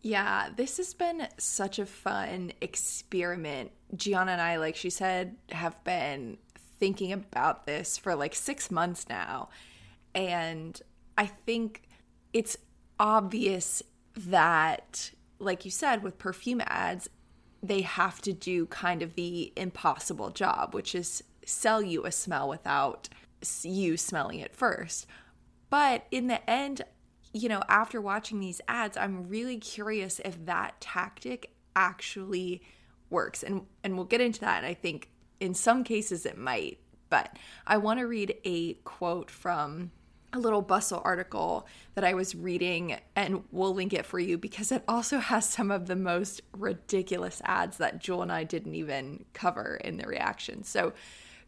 Yeah, 0.01 0.51
this 0.55 0.77
has 0.77 0.95
been 0.95 1.27
such 1.39 1.79
a 1.79 1.87
fun 1.87 2.53
experiment. 2.61 3.73
Gianna 3.97 4.33
and 4.33 4.41
I, 4.41 4.57
like 4.57 4.77
she 4.77 4.91
said, 4.91 5.37
have 5.51 5.83
been 5.83 6.39
thinking 6.79 7.13
about 7.13 7.67
this 7.67 7.99
for 7.99 8.15
like 8.15 8.35
six 8.35 8.71
months 8.71 9.07
now. 9.09 9.49
And 10.15 10.81
I 11.17 11.27
think 11.27 11.83
it's 12.33 12.57
obvious 12.99 13.83
that, 14.17 15.13
like 15.39 15.65
you 15.65 15.71
said, 15.71 16.03
with 16.03 16.19
perfume 16.19 16.63
ads, 16.67 17.09
they 17.63 17.83
have 17.83 18.21
to 18.23 18.33
do 18.33 18.67
kind 18.67 19.03
of 19.03 19.15
the 19.15 19.53
impossible 19.57 20.31
job, 20.31 20.75
which 20.75 20.95
is 20.95 21.23
sell 21.45 21.83
you 21.83 22.05
a 22.05 22.13
smell 22.13 22.49
without 22.49 23.09
you 23.63 23.97
smelling 23.97 24.41
it 24.41 24.55
first. 24.55 25.07
But 25.71 26.07
in 26.11 26.27
the 26.29 26.49
end, 26.49 26.83
you 27.33 27.49
know, 27.49 27.63
after 27.69 28.01
watching 28.01 28.41
these 28.41 28.61
ads, 28.69 28.97
I'm 28.97 29.29
really 29.29 29.59
curious 29.59 30.21
if 30.25 30.45
that 30.47 30.81
tactic 30.81 31.53
actually 31.77 32.63
works. 33.11 33.43
And 33.43 33.63
and 33.85 33.97
we'll 33.97 34.05
get 34.05 34.21
into 34.21 34.41
that. 34.41 34.59
And 34.59 34.67
I 34.67 34.75
think 34.75 35.11
in 35.41 35.55
some 35.55 35.85
cases 35.85 36.27
it 36.27 36.39
might. 36.39 36.79
But 37.11 37.37
I 37.67 37.79
want 37.79 38.01
to 38.01 38.07
read 38.07 38.37
a 38.45 38.75
quote 38.75 39.31
from 39.31 39.91
a 40.33 40.39
little 40.39 40.61
Bustle 40.61 41.01
article 41.05 41.67
that 41.95 42.05
I 42.05 42.13
was 42.15 42.35
reading, 42.35 42.99
and 43.17 43.45
we'll 43.51 43.75
link 43.75 43.95
it 43.95 44.05
for 44.05 44.19
you 44.19 44.37
because 44.37 44.71
it 44.71 44.85
also 44.87 45.19
has 45.19 45.49
some 45.49 45.71
of 45.71 45.87
the 45.87 45.97
most 45.97 46.43
ridiculous 46.57 47.41
ads 47.45 47.79
that 47.79 47.99
Jewel 47.99 48.23
and 48.23 48.33
I 48.33 48.45
didn't 48.45 48.75
even 48.75 49.25
cover 49.33 49.77
in 49.77 49.97
the 49.97 50.07
reaction. 50.07 50.65
So, 50.65 50.93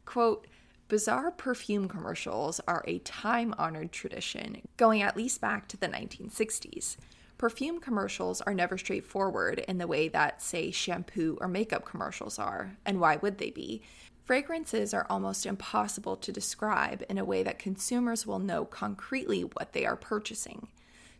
quote, 0.06 0.46
bizarre 0.88 1.30
perfume 1.30 1.88
commercials 1.88 2.60
are 2.66 2.82
a 2.86 2.98
time 3.00 3.54
honored 3.58 3.92
tradition 3.92 4.62
going 4.76 5.02
at 5.02 5.16
least 5.16 5.40
back 5.40 5.68
to 5.68 5.76
the 5.76 5.88
1960s. 5.88 6.96
Perfume 7.40 7.80
commercials 7.80 8.42
are 8.42 8.52
never 8.52 8.76
straightforward 8.76 9.60
in 9.60 9.78
the 9.78 9.86
way 9.86 10.08
that, 10.08 10.42
say, 10.42 10.70
shampoo 10.70 11.38
or 11.40 11.48
makeup 11.48 11.86
commercials 11.86 12.38
are, 12.38 12.76
and 12.84 13.00
why 13.00 13.16
would 13.16 13.38
they 13.38 13.48
be? 13.48 13.80
Fragrances 14.26 14.92
are 14.92 15.06
almost 15.08 15.46
impossible 15.46 16.16
to 16.16 16.32
describe 16.32 17.02
in 17.08 17.16
a 17.16 17.24
way 17.24 17.42
that 17.42 17.58
consumers 17.58 18.26
will 18.26 18.40
know 18.40 18.66
concretely 18.66 19.40
what 19.40 19.72
they 19.72 19.86
are 19.86 19.96
purchasing. 19.96 20.68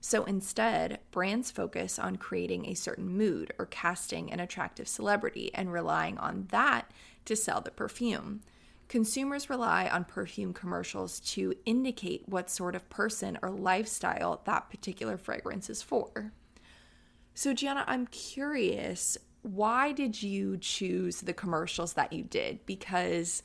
So 0.03 0.25
instead, 0.25 1.01
brands 1.11 1.51
focus 1.51 1.99
on 1.99 2.17
creating 2.17 2.67
a 2.67 2.75
certain 2.75 3.09
mood 3.09 3.55
or 3.59 3.65
casting 3.65 4.31
an 4.31 4.41
attractive 4.41 4.89
celebrity 4.89 5.51
and 5.55 5.73
relying 5.73 6.19
on 6.19 6.49
that 6.51 6.91
to 7.25 7.35
sell 7.35 7.63
the 7.63 7.71
perfume. 7.71 8.43
Consumers 8.91 9.49
rely 9.49 9.89
on 9.89 10.03
perfume 10.03 10.53
commercials 10.53 11.21
to 11.21 11.55
indicate 11.65 12.25
what 12.27 12.51
sort 12.51 12.75
of 12.75 12.91
person 12.91 13.39
or 13.41 13.49
lifestyle 13.49 14.43
that 14.47 14.69
particular 14.69 15.17
fragrance 15.17 15.71
is 15.71 15.81
for. 15.81 16.33
So, 17.33 17.55
Gianna, 17.55 17.85
I'm 17.87 18.09
curious 18.09 19.17
why 19.43 19.93
did 19.93 20.21
you 20.25 20.57
choose 20.57 21.21
the 21.21 21.33
commercials 21.33 21.93
that 21.93 22.13
you 22.13 22.25
did? 22.25 22.67
Because 22.67 23.45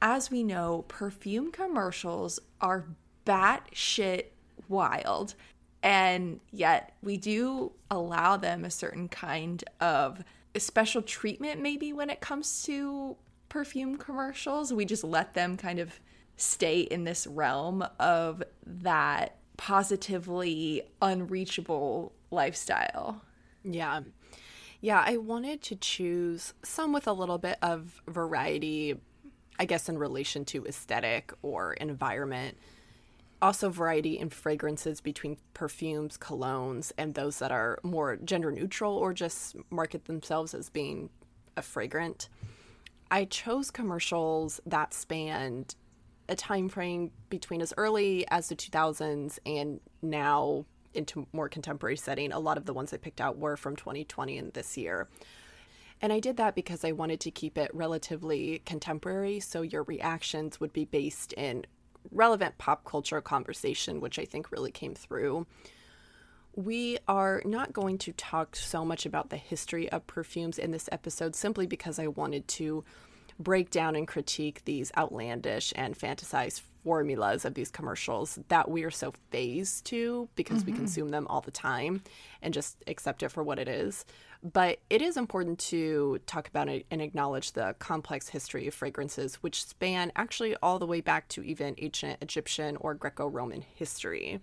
as 0.00 0.30
we 0.30 0.42
know, 0.42 0.86
perfume 0.88 1.52
commercials 1.52 2.40
are 2.62 2.86
batshit 3.26 4.28
wild. 4.70 5.34
And 5.82 6.40
yet 6.50 6.96
we 7.02 7.18
do 7.18 7.72
allow 7.90 8.38
them 8.38 8.64
a 8.64 8.70
certain 8.70 9.08
kind 9.08 9.62
of 9.82 10.24
special 10.56 11.02
treatment, 11.02 11.60
maybe 11.60 11.92
when 11.92 12.08
it 12.08 12.22
comes 12.22 12.62
to 12.64 13.18
perfume 13.52 13.98
commercials. 13.98 14.72
We 14.72 14.86
just 14.86 15.04
let 15.04 15.34
them 15.34 15.58
kind 15.58 15.78
of 15.78 16.00
stay 16.38 16.80
in 16.80 17.04
this 17.04 17.26
realm 17.26 17.84
of 18.00 18.42
that 18.66 19.36
positively 19.58 20.80
unreachable 21.02 22.14
lifestyle. 22.30 23.20
Yeah. 23.62 24.00
Yeah, 24.80 25.04
I 25.04 25.18
wanted 25.18 25.60
to 25.64 25.76
choose 25.76 26.54
some 26.62 26.94
with 26.94 27.06
a 27.06 27.12
little 27.12 27.36
bit 27.36 27.58
of 27.60 28.00
variety, 28.08 28.98
I 29.58 29.66
guess, 29.66 29.86
in 29.86 29.98
relation 29.98 30.46
to 30.46 30.64
aesthetic 30.64 31.34
or 31.42 31.74
environment. 31.74 32.56
Also, 33.42 33.68
variety 33.68 34.18
in 34.18 34.30
fragrances 34.30 35.02
between 35.02 35.36
perfumes, 35.52 36.16
colognes, 36.16 36.90
and 36.96 37.12
those 37.14 37.38
that 37.40 37.52
are 37.52 37.78
more 37.82 38.16
gender 38.16 38.50
neutral 38.50 38.96
or 38.96 39.12
just 39.12 39.56
market 39.68 40.06
themselves 40.06 40.54
as 40.54 40.70
being 40.70 41.10
a 41.54 41.60
fragrant. 41.60 42.30
I 43.12 43.26
chose 43.26 43.70
commercials 43.70 44.58
that 44.64 44.94
spanned 44.94 45.74
a 46.30 46.34
time 46.34 46.70
frame 46.70 47.10
between 47.28 47.60
as 47.60 47.74
early 47.76 48.26
as 48.28 48.48
the 48.48 48.56
2000s 48.56 49.38
and 49.44 49.80
now 50.00 50.64
into 50.94 51.26
more 51.34 51.50
contemporary 51.50 51.98
setting, 51.98 52.32
a 52.32 52.38
lot 52.38 52.56
of 52.56 52.64
the 52.64 52.72
ones 52.72 52.94
I 52.94 52.96
picked 52.96 53.20
out 53.20 53.36
were 53.36 53.58
from 53.58 53.76
2020 53.76 54.38
and 54.38 54.52
this 54.54 54.78
year. 54.78 55.08
And 56.00 56.10
I 56.10 56.20
did 56.20 56.38
that 56.38 56.54
because 56.54 56.84
I 56.84 56.92
wanted 56.92 57.20
to 57.20 57.30
keep 57.30 57.58
it 57.58 57.70
relatively 57.74 58.62
contemporary, 58.64 59.40
so 59.40 59.60
your 59.60 59.82
reactions 59.82 60.58
would 60.58 60.72
be 60.72 60.86
based 60.86 61.34
in 61.34 61.66
relevant 62.10 62.56
pop 62.56 62.86
culture 62.86 63.20
conversation, 63.20 64.00
which 64.00 64.18
I 64.18 64.24
think 64.24 64.50
really 64.50 64.72
came 64.72 64.94
through. 64.94 65.46
We 66.54 66.98
are 67.08 67.40
not 67.46 67.72
going 67.72 67.98
to 67.98 68.12
talk 68.12 68.56
so 68.56 68.84
much 68.84 69.06
about 69.06 69.30
the 69.30 69.38
history 69.38 69.90
of 69.90 70.06
perfumes 70.06 70.58
in 70.58 70.70
this 70.70 70.88
episode 70.92 71.34
simply 71.34 71.66
because 71.66 71.98
I 71.98 72.08
wanted 72.08 72.46
to 72.48 72.84
break 73.38 73.70
down 73.70 73.96
and 73.96 74.06
critique 74.06 74.62
these 74.64 74.92
outlandish 74.96 75.72
and 75.76 75.98
fantasized 75.98 76.60
formulas 76.84 77.44
of 77.44 77.54
these 77.54 77.70
commercials 77.70 78.38
that 78.48 78.70
we 78.70 78.82
are 78.82 78.90
so 78.90 79.14
phased 79.30 79.86
to 79.86 80.28
because 80.34 80.62
mm-hmm. 80.62 80.72
we 80.72 80.76
consume 80.78 81.10
them 81.10 81.26
all 81.28 81.40
the 81.40 81.50
time 81.50 82.02
and 82.42 82.52
just 82.52 82.82
accept 82.86 83.22
it 83.22 83.30
for 83.30 83.42
what 83.42 83.58
it 83.58 83.68
is. 83.68 84.04
But 84.42 84.80
it 84.90 85.00
is 85.00 85.16
important 85.16 85.58
to 85.60 86.20
talk 86.26 86.48
about 86.48 86.68
it 86.68 86.84
and 86.90 87.00
acknowledge 87.00 87.52
the 87.52 87.76
complex 87.78 88.28
history 88.28 88.66
of 88.66 88.74
fragrances, 88.74 89.36
which 89.36 89.64
span 89.64 90.10
actually 90.16 90.56
all 90.56 90.78
the 90.78 90.86
way 90.86 91.00
back 91.00 91.28
to 91.28 91.42
even 91.42 91.76
ancient 91.78 92.20
Egyptian 92.20 92.76
or 92.76 92.94
Greco 92.94 93.26
Roman 93.28 93.62
history. 93.62 94.40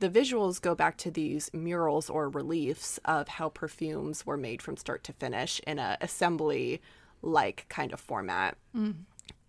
The 0.00 0.10
visuals 0.10 0.60
go 0.60 0.74
back 0.74 0.96
to 0.98 1.10
these 1.10 1.50
murals 1.52 2.10
or 2.10 2.28
reliefs 2.28 2.98
of 3.04 3.28
how 3.28 3.48
perfumes 3.48 4.26
were 4.26 4.36
made 4.36 4.60
from 4.60 4.76
start 4.76 5.04
to 5.04 5.12
finish 5.12 5.60
in 5.66 5.78
a 5.78 5.96
assembly 6.00 6.82
like 7.22 7.66
kind 7.68 7.92
of 7.92 8.00
format. 8.00 8.56
Mm. 8.76 8.94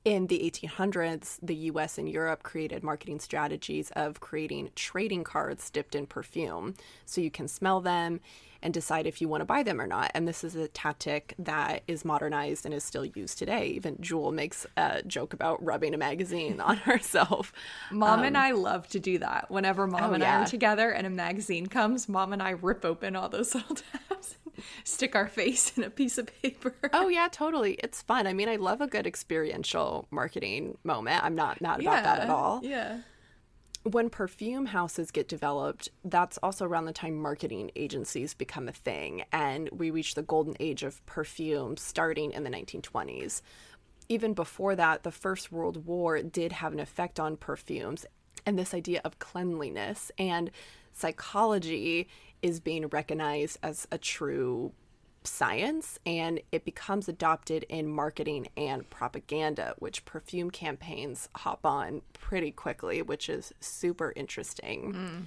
In 0.05 0.27
the 0.27 0.39
1800s, 0.39 1.39
the 1.41 1.55
US 1.55 1.97
and 1.97 2.07
Europe 2.07 2.43
created 2.43 2.83
marketing 2.83 3.19
strategies 3.19 3.89
of 3.95 4.19
creating 4.19 4.69
trading 4.75 5.23
cards 5.23 5.71
dipped 5.71 5.95
in 5.95 6.05
perfume. 6.05 6.75
So 7.07 7.21
you 7.21 7.31
can 7.31 7.47
smell 7.47 7.81
them 7.81 8.19
and 8.61 8.71
decide 8.71 9.07
if 9.07 9.19
you 9.19 9.27
want 9.27 9.41
to 9.41 9.45
buy 9.45 9.63
them 9.63 9.81
or 9.81 9.87
not. 9.87 10.11
And 10.13 10.27
this 10.27 10.43
is 10.43 10.55
a 10.55 10.67
tactic 10.67 11.33
that 11.39 11.81
is 11.87 12.05
modernized 12.05 12.65
and 12.65 12.73
is 12.73 12.83
still 12.83 13.05
used 13.05 13.39
today. 13.39 13.67
Even 13.69 13.97
Jewel 13.99 14.31
makes 14.31 14.67
a 14.77 15.01
joke 15.03 15.33
about 15.33 15.63
rubbing 15.65 15.95
a 15.95 15.97
magazine 15.97 16.61
on 16.61 16.77
herself. 16.89 17.51
Mom 17.91 18.19
um, 18.19 18.25
and 18.25 18.37
I 18.37 18.51
love 18.51 18.87
to 18.89 18.99
do 18.99 19.17
that. 19.17 19.49
Whenever 19.49 19.87
mom 19.87 20.11
oh, 20.11 20.13
and 20.13 20.21
yeah. 20.21 20.37
I 20.37 20.43
are 20.43 20.45
together 20.45 20.91
and 20.91 21.07
a 21.07 21.09
magazine 21.09 21.65
comes, 21.65 22.07
mom 22.07 22.31
and 22.31 22.43
I 22.43 22.51
rip 22.51 22.85
open 22.85 23.15
all 23.15 23.29
those 23.29 23.55
little 23.55 23.75
tabs 23.75 24.14
stick 24.83 25.15
our 25.15 25.27
face 25.27 25.77
in 25.77 25.83
a 25.83 25.89
piece 25.89 26.17
of 26.17 26.27
paper. 26.41 26.75
oh 26.93 27.07
yeah, 27.07 27.27
totally. 27.31 27.73
It's 27.75 28.01
fun. 28.01 28.27
I 28.27 28.33
mean, 28.33 28.49
I 28.49 28.55
love 28.55 28.81
a 28.81 28.87
good 28.87 29.07
experiential 29.07 30.07
marketing 30.11 30.77
moment. 30.83 31.23
I'm 31.23 31.35
not 31.35 31.61
mad 31.61 31.81
about 31.81 31.95
yeah, 31.95 32.01
that 32.01 32.19
at 32.21 32.29
all. 32.29 32.61
Yeah. 32.63 32.99
When 33.83 34.09
perfume 34.09 34.65
houses 34.65 35.11
get 35.11 35.27
developed, 35.27 35.89
that's 36.03 36.39
also 36.39 36.65
around 36.65 36.85
the 36.85 36.93
time 36.93 37.15
marketing 37.15 37.69
agencies 37.75 38.33
become 38.33 38.67
a 38.67 38.71
thing, 38.71 39.23
and 39.31 39.69
we 39.71 39.91
reach 39.91 40.15
the 40.15 40.23
golden 40.23 40.55
age 40.59 40.81
of 40.81 41.05
perfume 41.05 41.77
starting 41.77 42.31
in 42.31 42.43
the 42.43 42.49
1920s. 42.49 43.43
Even 44.09 44.33
before 44.33 44.75
that, 44.75 45.03
the 45.03 45.11
First 45.11 45.51
World 45.51 45.85
War 45.85 46.21
did 46.23 46.51
have 46.51 46.73
an 46.73 46.79
effect 46.79 47.19
on 47.19 47.37
perfumes 47.37 48.07
and 48.45 48.57
this 48.57 48.73
idea 48.73 49.01
of 49.03 49.19
cleanliness 49.19 50.11
and 50.17 50.51
psychology 50.93 52.07
is 52.45 52.59
being 52.59 52.85
recognized 52.89 53.57
as 53.63 53.87
a 53.91 53.97
true 53.97 54.71
science 55.23 55.97
and 56.05 56.39
it 56.51 56.63
becomes 56.63 57.09
adopted 57.09 57.65
in 57.69 57.87
marketing 57.87 58.47
and 58.55 58.87
propaganda, 58.91 59.73
which 59.79 60.05
perfume 60.05 60.51
campaigns 60.51 61.27
hop 61.37 61.65
on 61.65 62.03
pretty 62.13 62.51
quickly, 62.51 63.01
which 63.01 63.29
is 63.29 63.51
super 63.59 64.13
interesting. 64.15 64.93
Mm. 64.93 65.23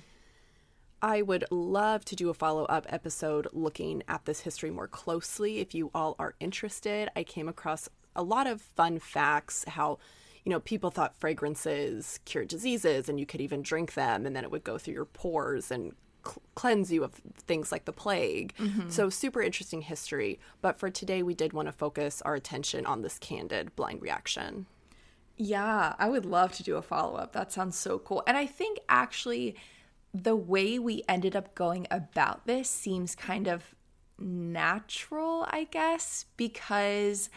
I 1.02 1.22
would 1.22 1.44
love 1.50 2.04
to 2.04 2.14
do 2.14 2.30
a 2.30 2.34
follow 2.34 2.66
up 2.66 2.86
episode 2.88 3.48
looking 3.52 4.04
at 4.06 4.24
this 4.24 4.42
history 4.42 4.70
more 4.70 4.86
closely 4.86 5.58
if 5.58 5.74
you 5.74 5.90
all 5.92 6.14
are 6.20 6.36
interested. 6.38 7.08
I 7.16 7.24
came 7.24 7.48
across 7.48 7.88
a 8.14 8.22
lot 8.22 8.46
of 8.46 8.62
fun 8.62 9.00
facts, 9.00 9.64
how 9.66 9.98
you 10.44 10.50
know, 10.50 10.60
people 10.60 10.92
thought 10.92 11.18
fragrances 11.18 12.20
cured 12.24 12.46
diseases 12.46 13.08
and 13.08 13.18
you 13.18 13.26
could 13.26 13.40
even 13.40 13.60
drink 13.60 13.94
them 13.94 14.24
and 14.24 14.36
then 14.36 14.44
it 14.44 14.52
would 14.52 14.62
go 14.62 14.78
through 14.78 14.94
your 14.94 15.04
pores 15.04 15.72
and 15.72 15.94
cleanse 16.54 16.92
you 16.92 17.04
of 17.04 17.12
things 17.12 17.70
like 17.72 17.84
the 17.84 17.92
plague. 17.92 18.54
Mm-hmm. 18.58 18.90
So, 18.90 19.10
super 19.10 19.42
interesting 19.42 19.82
history. 19.82 20.38
But 20.60 20.78
for 20.78 20.90
today, 20.90 21.22
we 21.22 21.34
did 21.34 21.52
want 21.52 21.68
to 21.68 21.72
focus 21.72 22.22
our 22.22 22.34
attention 22.34 22.86
on 22.86 23.02
this 23.02 23.18
candid 23.18 23.74
blind 23.76 24.02
reaction. 24.02 24.66
Yeah, 25.36 25.94
I 25.98 26.08
would 26.08 26.26
love 26.26 26.52
to 26.54 26.62
do 26.64 26.76
a 26.76 26.82
follow 26.82 27.16
up. 27.16 27.32
That 27.32 27.52
sounds 27.52 27.78
so 27.78 27.98
cool. 27.98 28.24
And 28.26 28.36
I 28.36 28.46
think 28.46 28.80
actually, 28.88 29.54
the 30.12 30.36
way 30.36 30.78
we 30.78 31.04
ended 31.08 31.36
up 31.36 31.54
going 31.54 31.86
about 31.90 32.46
this 32.46 32.68
seems 32.68 33.14
kind 33.14 33.46
of 33.46 33.74
natural, 34.18 35.46
I 35.48 35.68
guess, 35.70 36.24
because 36.36 37.30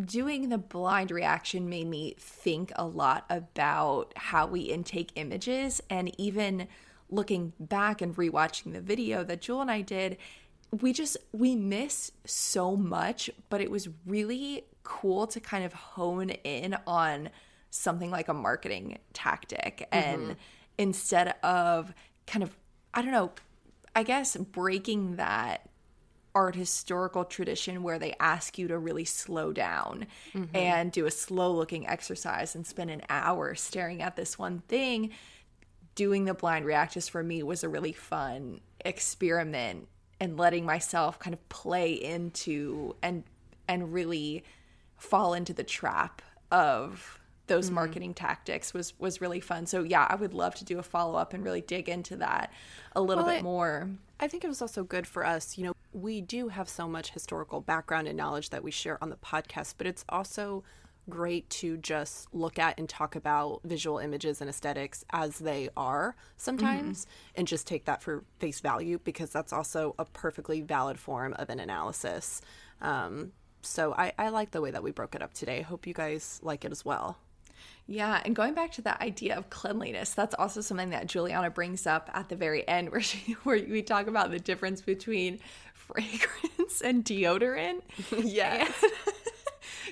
doing 0.00 0.48
the 0.48 0.58
blind 0.58 1.10
reaction 1.10 1.68
made 1.68 1.86
me 1.86 2.14
think 2.18 2.72
a 2.76 2.86
lot 2.86 3.26
about 3.28 4.12
how 4.16 4.46
we 4.46 4.60
intake 4.60 5.12
images 5.14 5.82
and 5.90 6.18
even 6.18 6.68
looking 7.10 7.52
back 7.58 8.00
and 8.00 8.14
rewatching 8.16 8.72
the 8.72 8.80
video 8.80 9.24
that 9.24 9.40
Jewel 9.40 9.60
and 9.60 9.70
I 9.70 9.80
did, 9.82 10.16
we 10.80 10.92
just 10.92 11.16
we 11.32 11.56
miss 11.56 12.12
so 12.24 12.76
much, 12.76 13.30
but 13.48 13.60
it 13.60 13.70
was 13.70 13.88
really 14.06 14.64
cool 14.82 15.26
to 15.26 15.40
kind 15.40 15.64
of 15.64 15.72
hone 15.72 16.30
in 16.30 16.76
on 16.86 17.30
something 17.70 18.10
like 18.10 18.28
a 18.28 18.34
marketing 18.34 18.98
tactic 19.12 19.86
and 19.92 20.22
mm-hmm. 20.22 20.32
instead 20.78 21.34
of 21.42 21.94
kind 22.26 22.42
of 22.42 22.56
I 22.92 23.02
don't 23.02 23.12
know, 23.12 23.30
I 23.94 24.02
guess 24.02 24.36
breaking 24.36 25.16
that 25.16 25.68
art 26.34 26.54
historical 26.54 27.24
tradition 27.24 27.82
where 27.82 27.98
they 27.98 28.14
ask 28.20 28.56
you 28.58 28.68
to 28.68 28.78
really 28.78 29.04
slow 29.04 29.52
down 29.52 30.06
and 30.54 30.92
do 30.92 31.06
a 31.06 31.10
slow 31.10 31.52
looking 31.52 31.86
exercise 31.86 32.54
and 32.54 32.66
spend 32.66 32.90
an 32.90 33.02
hour 33.08 33.54
staring 33.54 34.00
at 34.00 34.16
this 34.16 34.38
one 34.38 34.62
thing 34.68 35.10
doing 35.94 36.24
the 36.24 36.34
blind 36.34 36.64
reactors 36.64 37.08
for 37.08 37.22
me 37.22 37.42
was 37.42 37.62
a 37.64 37.68
really 37.68 37.92
fun 37.92 38.60
experiment 38.84 39.88
and 40.20 40.36
letting 40.36 40.64
myself 40.64 41.18
kind 41.18 41.34
of 41.34 41.48
play 41.48 41.92
into 41.92 42.94
and 43.02 43.24
and 43.68 43.92
really 43.92 44.44
fall 44.96 45.34
into 45.34 45.52
the 45.52 45.64
trap 45.64 46.22
of 46.50 47.18
those 47.46 47.66
Mm-hmm. 47.66 47.74
marketing 47.74 48.14
tactics 48.14 48.72
was 48.72 48.98
was 48.98 49.20
really 49.20 49.40
fun. 49.40 49.66
So 49.66 49.82
yeah, 49.82 50.06
I 50.08 50.14
would 50.14 50.34
love 50.34 50.54
to 50.56 50.64
do 50.64 50.78
a 50.78 50.82
follow 50.82 51.16
up 51.18 51.34
and 51.34 51.42
really 51.44 51.60
dig 51.62 51.88
into 51.88 52.16
that 52.16 52.52
a 52.94 53.00
little 53.00 53.24
Well, 53.24 53.34
bit 53.34 53.40
I- 53.40 53.42
more. 53.42 53.90
I 54.20 54.28
think 54.28 54.44
it 54.44 54.48
was 54.48 54.60
also 54.62 54.84
good 54.84 55.06
for 55.06 55.24
us. 55.26 55.56
You 55.58 55.64
know, 55.64 55.72
we 55.92 56.20
do 56.20 56.48
have 56.48 56.68
so 56.68 56.86
much 56.86 57.10
historical 57.12 57.60
background 57.62 58.06
and 58.06 58.16
knowledge 58.16 58.50
that 58.50 58.62
we 58.62 58.70
share 58.70 59.02
on 59.02 59.08
the 59.10 59.16
podcast, 59.16 59.74
but 59.78 59.86
it's 59.86 60.04
also 60.10 60.62
great 61.10 61.48
to 61.50 61.76
just 61.76 62.32
look 62.34 62.58
at 62.58 62.78
and 62.78 62.88
talk 62.88 63.16
about 63.16 63.60
visual 63.64 63.98
images 63.98 64.40
and 64.40 64.48
aesthetics 64.48 65.04
as 65.10 65.38
they 65.38 65.68
are 65.76 66.16
sometimes 66.36 67.06
and 67.34 67.46
just 67.46 67.66
take 67.66 67.84
that 67.84 68.02
for 68.02 68.24
face 68.38 68.60
value 68.60 68.98
because 69.04 69.30
that's 69.30 69.52
also 69.52 69.94
a 69.98 70.04
perfectly 70.04 70.60
valid 70.60 70.98
form 70.98 71.34
of 71.34 71.50
an 71.50 71.60
analysis. 71.60 72.40
Um, 72.80 73.32
so 73.62 73.94
I, 73.94 74.12
I 74.18 74.30
like 74.30 74.52
the 74.52 74.60
way 74.60 74.70
that 74.70 74.82
we 74.82 74.90
broke 74.90 75.14
it 75.14 75.22
up 75.22 75.34
today. 75.34 75.58
I 75.58 75.62
hope 75.62 75.86
you 75.86 75.94
guys 75.94 76.40
like 76.42 76.64
it 76.64 76.72
as 76.72 76.84
well. 76.84 77.18
Yeah, 77.86 78.22
and 78.24 78.36
going 78.36 78.54
back 78.54 78.70
to 78.72 78.82
that 78.82 79.00
idea 79.00 79.36
of 79.36 79.50
cleanliness, 79.50 80.14
that's 80.14 80.34
also 80.36 80.60
something 80.60 80.90
that 80.90 81.06
Juliana 81.08 81.50
brings 81.50 81.86
up 81.86 82.08
at 82.14 82.28
the 82.28 82.36
very 82.36 82.66
end, 82.68 82.88
where 82.92 83.00
she 83.00 83.32
where 83.42 83.56
we 83.56 83.82
talk 83.82 84.06
about 84.06 84.30
the 84.30 84.38
difference 84.38 84.80
between 84.80 85.40
fragrance 85.74 86.80
and 86.82 87.04
deodorant. 87.04 87.80
Yes. 88.24 88.72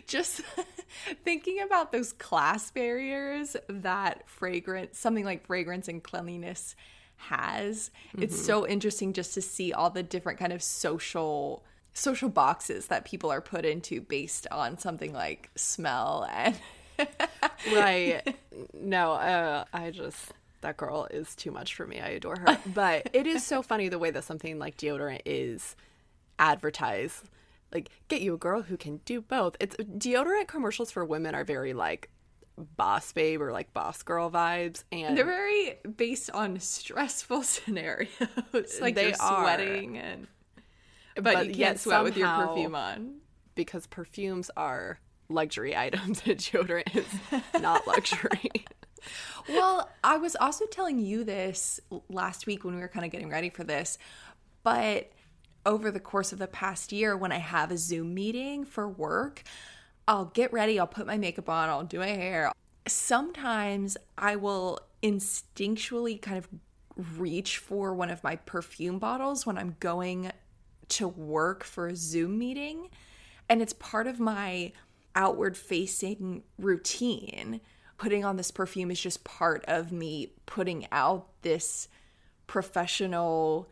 Just 0.07 0.43
thinking 1.25 1.61
about 1.61 1.93
those 1.93 2.13
class 2.13 2.71
barriers 2.71 3.57
that 3.69 4.29
fragrance, 4.29 4.99
something 4.99 5.25
like 5.25 5.47
fragrance 5.47 5.89
and 5.89 6.03
cleanliness 6.03 6.75
has. 7.17 7.91
It's 8.17 8.41
so 8.41 8.67
interesting 8.67 9.13
just 9.13 9.35
to 9.35 9.43
see 9.43 9.73
all 9.73 9.91
the 9.91 10.03
different 10.03 10.39
kind 10.39 10.53
of 10.53 10.63
social 10.63 11.65
social 11.95 12.29
boxes 12.29 12.87
that 12.87 13.05
people 13.05 13.29
are 13.29 13.41
put 13.41 13.65
into 13.65 14.01
based 14.01 14.47
on 14.53 14.79
something 14.79 15.13
like 15.13 15.51
smell 15.57 16.29
and 16.33 16.57
right. 17.73 18.37
No 18.73 19.15
uh, 19.15 19.65
i 19.73 19.91
just 19.91 20.33
that 20.61 20.77
girl 20.77 21.07
is 21.11 21.35
too 21.35 21.51
much 21.51 21.75
for 21.75 21.87
me. 21.87 22.01
I 22.01 22.09
adore 22.09 22.37
her. 22.37 22.59
But 22.67 23.11
it 23.13 23.27
is 23.27 23.45
so 23.45 23.63
funny 23.63 23.89
the 23.89 23.99
way 23.99 24.11
that 24.11 24.25
something 24.25 24.59
like 24.59 24.77
deodorant 24.77 25.23
is 25.25 25.77
advertised 26.39 27.25
like 27.73 27.91
get 28.09 28.21
you 28.21 28.35
a 28.35 28.39
girl 28.39 28.63
who 28.63 28.77
can 28.77 28.99
do 29.05 29.21
both 29.21 29.57
it's 29.61 29.77
deodorant 29.77 30.47
commercials 30.49 30.91
for 30.91 31.05
women 31.05 31.35
are 31.35 31.45
very 31.45 31.73
like 31.75 32.09
boss 32.77 33.13
babe 33.13 33.41
or 33.41 33.53
like 33.53 33.73
boss 33.73 34.03
girl 34.03 34.31
vibes 34.31 34.83
and 34.91 35.17
They're 35.17 35.25
very 35.25 35.75
based 35.97 36.29
on 36.31 36.59
stressful 36.59 37.43
scenarios. 37.55 38.09
Uh, 38.21 38.63
like 38.81 38.95
They 38.97 39.09
you're 39.09 39.17
are. 39.21 39.43
sweating 39.45 39.97
and 39.99 40.27
but, 41.15 41.23
But 41.25 41.47
you 41.49 41.55
can't 41.55 41.79
sweat 41.79 42.03
with 42.03 42.17
your 42.17 42.29
perfume 42.29 42.75
on. 42.75 43.17
because 43.55 43.87
perfumes 43.87 44.51
are 44.57 44.99
luxury 45.29 45.77
items 45.87 46.23
and 46.27 46.37
deodorant 46.39 46.97
is 46.97 47.07
not 47.61 47.87
luxury 47.87 48.51
Well, 49.49 49.89
I 50.03 50.17
was 50.17 50.35
also 50.37 50.67
telling 50.67 50.99
you 50.99 51.23
this 51.25 51.79
last 52.09 52.47
week 52.47 52.65
when 52.65 52.75
we 52.75 52.81
were 52.81 52.89
kind 52.89 53.07
of 53.07 53.13
getting 53.13 53.31
ready 53.31 53.49
for 53.49 53.63
this, 53.65 53.97
but 54.65 55.11
over 55.69 55.91
the 55.91 56.01
course 56.01 56.33
of 56.33 56.39
the 56.39 56.47
past 56.47 56.93
year, 56.93 57.15
when 57.15 57.31
I 57.31 57.37
have 57.37 57.71
a 57.71 57.77
Zoom 57.77 58.15
meeting 58.15 58.65
for 58.65 58.89
work, 58.89 59.43
I'll 60.09 60.25
get 60.25 60.51
ready, 60.51 60.81
I'll 60.81 60.87
put 60.87 61.07
my 61.07 61.19
makeup 61.19 61.51
on, 61.51 61.69
I'll 61.69 61.85
do 61.85 61.99
my 61.99 62.07
hair. 62.07 62.51
Sometimes 62.87 63.99
I 64.17 64.37
will 64.37 64.81
instinctually 65.03 66.21
kind 66.21 66.39
of 66.39 66.49
reach 67.21 67.59
for 67.59 67.95
one 67.95 68.09
of 68.09 68.25
my 68.25 68.37
perfume 68.37 68.99
bottles 68.99 69.45
when 69.45 69.59
I'm 69.59 69.77
going 69.79 70.33
to 70.89 71.07
work 71.07 71.65
for 71.65 71.89
a 71.89 71.95
Zoom 71.95 72.39
meeting. 72.39 72.89
And 73.51 73.61
it's 73.61 73.75
part 73.75 74.07
of 74.07 74.19
my 74.19 74.73
outward 75.15 75.55
facing 75.55 76.45
routine. 76.59 77.61
Putting 77.99 78.25
on 78.25 78.39
this 78.39 78.51
perfume 78.51 78.91
is 78.91 79.01
just 79.01 79.23
part 79.23 79.67
of 79.69 79.93
me 79.93 80.33
putting 80.47 80.87
out 80.91 81.27
this 81.43 81.89
professional, 82.47 83.69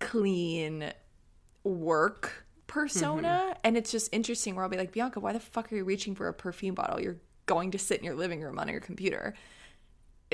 clean 0.00 0.92
work 1.68 2.46
persona. 2.66 3.28
Mm-hmm. 3.28 3.60
And 3.64 3.76
it's 3.76 3.90
just 3.90 4.08
interesting 4.12 4.54
where 4.54 4.64
I'll 4.64 4.70
be 4.70 4.76
like, 4.76 4.92
Bianca, 4.92 5.20
why 5.20 5.32
the 5.32 5.40
fuck 5.40 5.72
are 5.72 5.76
you 5.76 5.84
reaching 5.84 6.14
for 6.14 6.28
a 6.28 6.34
perfume 6.34 6.74
bottle? 6.74 7.00
You're 7.00 7.16
going 7.46 7.70
to 7.72 7.78
sit 7.78 7.98
in 7.98 8.04
your 8.04 8.14
living 8.14 8.40
room 8.40 8.58
on 8.58 8.68
your 8.68 8.80
computer. 8.80 9.34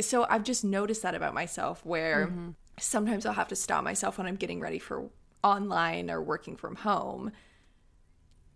So 0.00 0.26
I've 0.28 0.42
just 0.42 0.64
noticed 0.64 1.02
that 1.02 1.14
about 1.14 1.32
myself 1.34 1.84
where 1.86 2.26
mm-hmm. 2.26 2.50
sometimes 2.78 3.24
I'll 3.24 3.32
have 3.32 3.48
to 3.48 3.56
stop 3.56 3.84
myself 3.84 4.18
when 4.18 4.26
I'm 4.26 4.36
getting 4.36 4.60
ready 4.60 4.78
for 4.78 5.08
online 5.42 6.10
or 6.10 6.20
working 6.20 6.56
from 6.56 6.74
home. 6.74 7.30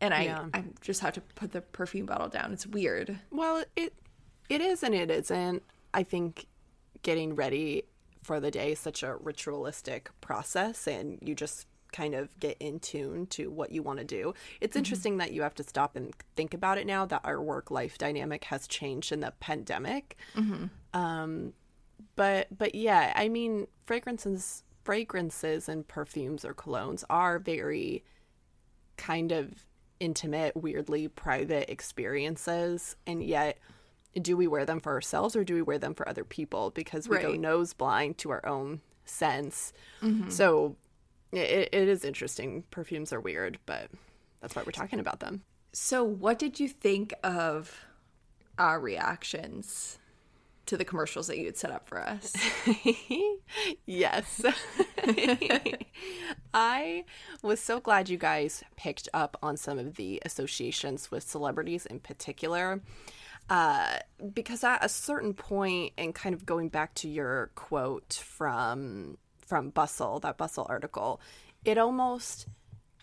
And 0.00 0.12
I, 0.12 0.24
Yeah. 0.24 0.46
I 0.52 0.64
just 0.80 1.00
have 1.00 1.14
to 1.14 1.20
put 1.20 1.52
the 1.52 1.60
perfume 1.60 2.06
bottle 2.06 2.28
down. 2.28 2.52
It's 2.52 2.66
weird. 2.66 3.18
Well, 3.30 3.64
it 3.76 3.94
it 4.48 4.60
is 4.60 4.82
and 4.82 4.94
it 4.94 5.10
isn't. 5.10 5.62
I 5.92 6.02
think 6.02 6.46
getting 7.02 7.34
ready 7.34 7.84
for 8.22 8.40
the 8.40 8.50
day 8.50 8.72
is 8.72 8.78
such 8.78 9.02
a 9.02 9.16
ritualistic 9.16 10.10
process 10.20 10.86
and 10.86 11.18
you 11.20 11.34
just 11.34 11.66
kind 11.92 12.14
of 12.14 12.38
get 12.38 12.56
in 12.60 12.80
tune 12.80 13.26
to 13.26 13.50
what 13.50 13.72
you 13.72 13.82
want 13.82 13.98
to 13.98 14.04
do. 14.04 14.34
It's 14.60 14.72
mm-hmm. 14.72 14.78
interesting 14.78 15.16
that 15.18 15.32
you 15.32 15.42
have 15.42 15.54
to 15.56 15.62
stop 15.62 15.96
and 15.96 16.14
think 16.36 16.54
about 16.54 16.78
it 16.78 16.86
now 16.86 17.06
that 17.06 17.22
our 17.24 17.40
work 17.40 17.70
life 17.70 17.98
dynamic 17.98 18.44
has 18.44 18.66
changed 18.66 19.12
in 19.12 19.20
the 19.20 19.32
pandemic. 19.40 20.16
Mm-hmm. 20.34 20.66
Um 20.98 21.52
but 22.16 22.48
but 22.56 22.74
yeah, 22.74 23.12
I 23.16 23.28
mean 23.28 23.66
fragrances 23.86 24.62
fragrances 24.84 25.68
and 25.68 25.86
perfumes 25.86 26.44
or 26.44 26.54
colognes 26.54 27.04
are 27.10 27.38
very 27.38 28.04
kind 28.96 29.32
of 29.32 29.52
intimate, 30.00 30.56
weirdly 30.56 31.08
private 31.08 31.70
experiences, 31.70 32.96
and 33.06 33.22
yet 33.22 33.58
do 34.20 34.36
we 34.36 34.46
wear 34.46 34.64
them 34.64 34.80
for 34.80 34.92
ourselves 34.92 35.36
or 35.36 35.44
do 35.44 35.54
we 35.54 35.62
wear 35.62 35.78
them 35.78 35.94
for 35.94 36.08
other 36.08 36.24
people? 36.24 36.70
Because 36.70 37.08
we 37.08 37.18
go 37.18 37.34
nose 37.34 37.72
blind 37.72 38.18
to 38.18 38.30
our 38.30 38.44
own 38.46 38.80
sense. 39.04 39.72
Mm-hmm. 40.02 40.30
So 40.30 40.76
it, 41.32 41.68
it 41.72 41.88
is 41.88 42.04
interesting. 42.04 42.64
Perfumes 42.70 43.12
are 43.12 43.20
weird, 43.20 43.58
but 43.66 43.90
that's 44.40 44.54
why 44.54 44.62
we're 44.64 44.72
talking 44.72 45.00
about 45.00 45.20
them. 45.20 45.42
So, 45.72 46.02
what 46.02 46.38
did 46.38 46.58
you 46.58 46.68
think 46.68 47.12
of 47.22 47.84
our 48.58 48.80
reactions 48.80 49.98
to 50.66 50.76
the 50.76 50.84
commercials 50.84 51.26
that 51.28 51.38
you 51.38 51.46
had 51.46 51.56
set 51.56 51.70
up 51.70 51.88
for 51.88 52.00
us? 52.00 52.34
yes. 53.86 54.42
I 56.54 57.04
was 57.42 57.60
so 57.60 57.80
glad 57.80 58.08
you 58.08 58.18
guys 58.18 58.62
picked 58.76 59.08
up 59.12 59.36
on 59.42 59.56
some 59.56 59.78
of 59.78 59.96
the 59.96 60.22
associations 60.24 61.10
with 61.10 61.22
celebrities 61.22 61.86
in 61.86 62.00
particular. 62.00 62.80
Uh, 63.50 63.96
because 64.34 64.62
at 64.62 64.84
a 64.84 64.88
certain 64.90 65.32
point, 65.32 65.94
and 65.96 66.14
kind 66.14 66.34
of 66.34 66.44
going 66.44 66.68
back 66.68 66.94
to 66.94 67.08
your 67.08 67.50
quote 67.54 68.12
from 68.12 69.16
from 69.48 69.70
Bustle, 69.70 70.20
that 70.20 70.36
Bustle 70.36 70.66
article, 70.68 71.20
it 71.64 71.78
almost 71.78 72.46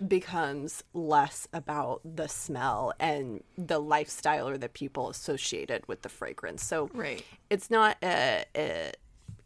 becomes 0.05 0.83
less 0.93 1.47
about 1.53 2.01
the 2.03 2.27
smell 2.27 2.93
and 2.99 3.41
the 3.57 3.79
lifestyle 3.79 4.47
or 4.47 4.57
the 4.57 4.69
people 4.69 5.09
associated 5.09 5.87
with 5.87 6.01
the 6.01 6.09
fragrance. 6.09 6.63
So 6.63 6.89
Right. 6.93 7.23
it's 7.49 7.71
not 7.71 7.97
a, 8.03 8.45
a 8.55 8.91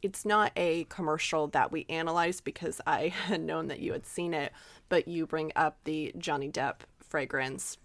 it's 0.02 0.26
not 0.26 0.52
a 0.56 0.86
commercial 0.86 1.48
that 1.48 1.72
we 1.72 1.86
analyze 1.90 2.42
because 2.42 2.82
I 2.88 3.08
had 3.28 3.42
known 3.42 3.68
that 3.68 3.80
you 3.80 3.94
had 3.94 4.06
seen 4.06 4.34
it, 4.34 4.52
but 4.90 5.08
you 5.08 5.26
bring 5.28 5.52
up 5.56 5.78
the 5.84 6.14
Johnny 6.18 6.50
Depp 6.50 6.76
fragrance, 7.00 7.78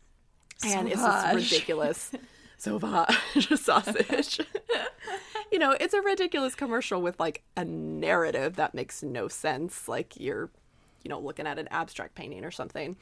and 0.65 0.89
it's 0.89 1.03
this 1.03 1.35
ridiculous 1.35 2.13
sauvage 2.57 3.17
sausage. 3.57 4.41
you 5.53 5.59
know, 5.59 5.73
it's 5.73 5.95
a 5.95 6.01
ridiculous 6.01 6.55
commercial 6.55 7.01
with 7.01 7.19
like 7.21 7.43
a 7.57 7.65
narrative 7.65 8.57
that 8.57 8.75
makes 8.75 9.03
no 9.03 9.29
sense. 9.29 9.89
Like 9.89 10.19
you're, 10.19 10.51
you 11.03 11.09
know, 11.09 11.21
looking 11.21 11.47
at 11.47 11.59
an 11.59 11.69
abstract 11.71 12.15
painting 12.15 12.45
or 12.45 12.51
something. 12.51 12.97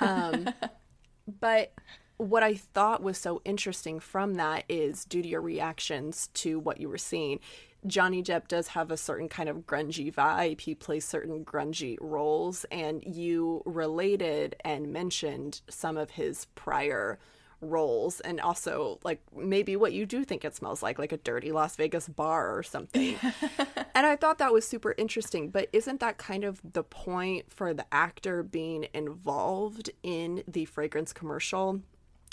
Um, 0.00 0.48
but 1.40 1.72
what 2.16 2.42
I 2.42 2.54
thought 2.54 3.02
was 3.02 3.18
so 3.18 3.42
interesting 3.44 4.00
from 4.00 4.34
that 4.34 4.64
is 4.68 5.04
due 5.04 5.22
to 5.22 5.28
your 5.28 5.40
reactions 5.40 6.28
to 6.34 6.58
what 6.58 6.80
you 6.80 6.88
were 6.88 6.98
seeing. 6.98 7.40
Johnny 7.86 8.22
Depp 8.22 8.48
does 8.48 8.68
have 8.68 8.90
a 8.90 8.96
certain 8.96 9.28
kind 9.28 9.48
of 9.48 9.66
grungy 9.66 10.12
vibe. 10.12 10.60
He 10.60 10.74
plays 10.74 11.04
certain 11.04 11.44
grungy 11.44 11.98
roles, 12.00 12.64
and 12.70 13.04
you 13.04 13.62
related 13.66 14.56
and 14.64 14.92
mentioned 14.92 15.60
some 15.68 15.98
of 15.98 16.10
his 16.10 16.46
prior 16.54 17.18
roles 17.64 18.20
and 18.20 18.40
also 18.40 18.98
like 19.04 19.20
maybe 19.36 19.76
what 19.76 19.92
you 19.92 20.06
do 20.06 20.24
think 20.24 20.44
it 20.44 20.54
smells 20.54 20.82
like 20.82 20.98
like 20.98 21.12
a 21.12 21.16
dirty 21.16 21.52
Las 21.52 21.76
Vegas 21.76 22.08
bar 22.08 22.56
or 22.56 22.62
something. 22.62 23.16
and 23.94 24.06
I 24.06 24.16
thought 24.16 24.38
that 24.38 24.52
was 24.52 24.66
super 24.66 24.94
interesting, 24.96 25.50
but 25.50 25.68
isn't 25.72 26.00
that 26.00 26.18
kind 26.18 26.44
of 26.44 26.60
the 26.72 26.84
point 26.84 27.52
for 27.52 27.74
the 27.74 27.86
actor 27.92 28.42
being 28.42 28.86
involved 28.94 29.90
in 30.02 30.42
the 30.46 30.64
fragrance 30.64 31.12
commercial? 31.12 31.80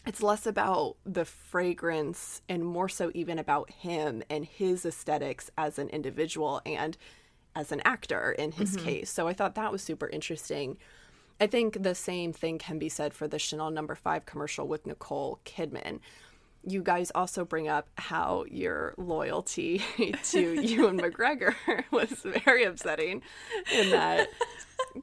It's 0.06 0.24
less 0.24 0.48
about 0.48 0.98
the 1.06 1.26
fragrance 1.26 2.42
and 2.50 2.66
more 2.66 2.90
so 2.90 3.12
even 3.14 3.38
about 3.38 3.70
him 3.70 4.24
and 4.30 4.46
his 4.46 4.86
aesthetics 4.86 5.52
as 5.58 5.78
an 5.78 5.90
individual 5.90 6.62
and 6.66 6.98
as 7.56 7.72
an 7.72 7.82
actor 7.86 8.32
in 8.32 8.54
his 8.54 8.76
mm-hmm. 8.76 8.86
case. 8.86 9.12
So 9.12 9.28
I 9.28 9.34
thought 9.34 9.56
that 9.56 9.72
was 9.72 9.82
super 9.84 10.08
interesting. 10.08 10.78
I 11.42 11.48
think 11.48 11.82
the 11.82 11.96
same 11.96 12.34
thing 12.34 12.60
can 12.60 12.78
be 12.78 12.88
said 12.88 13.16
for 13.16 13.28
the 13.28 13.40
Chanel 13.40 13.72
number 13.72 13.96
no. 13.96 14.00
5 14.00 14.26
commercial 14.28 14.68
with 14.68 14.86
Nicole 14.86 15.40
Kidman. 15.44 16.00
You 16.64 16.84
guys 16.84 17.12
also 17.16 17.44
bring 17.44 17.68
up 17.68 17.90
how 17.98 18.46
your 18.48 18.94
loyalty 18.96 19.82
to 20.26 20.62
Ewan 20.62 21.02
McGregor 21.02 21.56
was 21.92 22.12
very 22.46 22.64
upsetting 22.64 23.24
in 23.74 23.90
that 23.90 24.30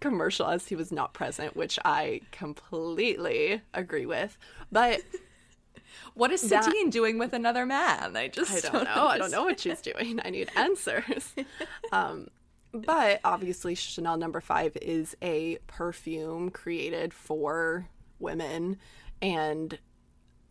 commercial 0.01 0.46
as 0.46 0.68
he 0.68 0.77
was 0.77 0.92
not 0.92 1.12
present, 1.12 1.57
which 1.57 1.77
I 1.85 2.20
completely 2.31 3.61
agree 3.74 4.07
with. 4.07 4.38
But 4.70 5.01
what 6.14 6.31
is 6.31 6.40
Satine 6.40 6.87
that, 6.87 6.92
doing 6.92 7.18
with 7.18 7.33
another 7.33 7.66
man? 7.66 8.16
I 8.16 8.29
just 8.29 8.53
I 8.53 8.61
don't, 8.61 8.72
don't 8.72 8.85
know. 8.85 9.09
Understand. 9.09 9.12
I 9.12 9.18
don't 9.18 9.31
know 9.33 9.44
what 9.44 9.59
she's 9.59 9.81
doing. 9.81 10.20
I 10.24 10.31
need 10.31 10.51
answers. 10.55 11.35
Um, 11.90 12.29
but 12.72 13.20
obviously, 13.24 13.74
Chanel 13.74 14.16
number 14.16 14.40
five 14.40 14.76
is 14.81 15.16
a 15.22 15.59
perfume 15.66 16.50
created 16.50 17.14
for 17.14 17.88
women. 18.18 18.78
And 19.22 19.78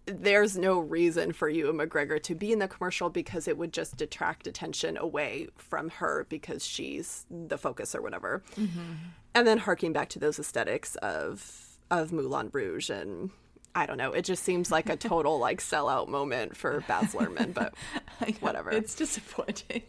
there's 0.06 0.58
no 0.58 0.80
reason 0.80 1.34
for 1.34 1.50
Ewan 1.50 1.78
McGregor 1.78 2.22
to 2.24 2.34
be 2.36 2.52
in 2.52 2.60
the 2.60 2.68
commercial 2.68 3.10
because 3.10 3.48
it 3.48 3.58
would 3.58 3.74
just 3.74 3.98
detract 3.98 4.48
attention 4.48 4.98
away 4.98 5.50
from 5.58 5.90
her 5.90 6.26
because 6.30 6.66
she's 6.66 7.26
the 7.30 7.58
focus 7.58 7.94
or 7.94 8.02
whatever. 8.02 8.44
Mm-hmm. 8.56 8.94
And 9.36 9.48
then 9.48 9.58
harking 9.60 9.94
back 9.94 10.10
to 10.10 10.20
those 10.20 10.40
aesthetics 10.40 10.96
of 10.98 11.64
of 11.90 12.12
Moulin 12.12 12.50
Rouge 12.52 12.90
and 12.90 13.30
I 13.76 13.86
don't 13.86 13.98
know. 13.98 14.12
It 14.12 14.24
just 14.24 14.44
seems 14.44 14.72
like 14.72 14.90
a 14.90 14.96
total 14.98 15.40
like 15.40 15.60
sellout 15.60 16.08
moment 16.08 16.58
for 16.58 16.84
Baz 16.88 17.14
Luhrmann, 17.14 17.54
but 17.54 17.76
whatever. 18.40 18.72
It's 18.72 18.96
disappointing. 18.96 19.84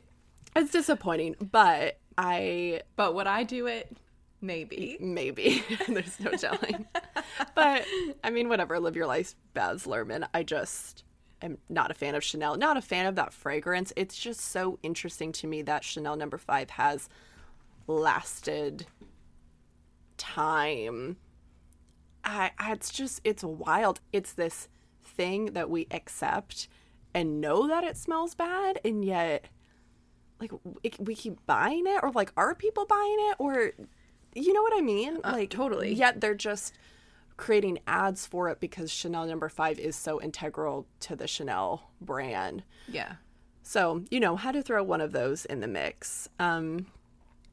It's 0.55 0.73
disappointing, 0.73 1.37
but 1.41 1.99
I 2.18 2.83
but 2.96 3.14
would 3.14 3.28
I 3.28 3.44
do 3.44 3.66
it? 3.66 3.96
Maybe. 4.40 4.98
Maybe. 5.00 5.62
There's 5.88 6.20
no 6.20 6.33
telling. 6.33 6.87
but 7.54 7.85
I 8.22 8.31
mean, 8.31 8.48
whatever. 8.48 8.78
Live 8.78 8.96
your 8.96 9.07
life, 9.07 9.35
Baz 9.54 9.85
Luhrmann. 9.85 10.28
I 10.35 10.42
just 10.42 11.04
am 11.40 11.59
not 11.68 11.92
a 11.92 11.94
fan 11.94 12.16
of 12.16 12.24
Chanel. 12.24 12.57
Not 12.57 12.76
a 12.76 12.83
fan 12.83 13.07
of 13.07 13.14
that 13.14 13.33
fragrance. 13.33 13.92
It's 13.96 14.18
just 14.18 14.40
so 14.40 14.78
interesting 14.83 15.33
to 15.33 15.46
me 15.46 15.62
that 15.62 15.85
Chanel 15.85 16.16
number 16.16 16.38
five 16.38 16.70
has 16.70 17.09
lasted 17.87 18.87
time. 20.16 21.16
I, 22.24 22.50
I 22.59 22.72
it's 22.72 22.90
just 22.90 23.20
it's 23.22 23.44
wild. 23.44 24.00
It's 24.12 24.33
this 24.33 24.68
thing 25.04 25.46
that 25.52 25.70
we 25.70 25.87
accept 25.92 26.68
and 27.14 27.40
know 27.40 27.68
that 27.68 27.85
it 27.85 27.96
smells 27.96 28.35
bad, 28.35 28.81
and 28.85 29.04
yet 29.04 29.46
like 30.40 30.53
we 30.98 31.14
keep 31.14 31.44
buying 31.46 31.85
it 31.87 32.01
or 32.03 32.11
like 32.12 32.33
are 32.37 32.55
people 32.55 32.87
buying 32.87 33.16
it 33.31 33.37
or 33.38 33.72
you 34.35 34.53
know 34.53 34.62
what 34.62 34.72
I 34.77 34.81
mean? 34.81 35.18
Uh, 35.24 35.33
like 35.33 35.51
totally. 35.51 35.92
Yet 35.92 36.20
they're 36.20 36.35
just 36.35 36.74
creating 37.37 37.79
ads 37.87 38.27
for 38.27 38.48
it 38.48 38.61
because 38.61 38.90
Chanel 38.90 39.27
number 39.27 39.48
5 39.48 39.79
is 39.79 39.96
so 39.96 40.20
integral 40.20 40.87
to 41.01 41.16
the 41.16 41.27
Chanel 41.27 41.90
brand. 42.01 42.64
Yeah. 42.88 43.14
So, 43.62 44.05
you 44.11 44.20
know, 44.20 44.37
how 44.37 44.53
to 44.53 44.62
throw 44.62 44.83
one 44.83 45.01
of 45.01 45.12
those 45.12 45.44
in 45.44 45.61
the 45.61 45.68
mix. 45.68 46.29
Um 46.38 46.87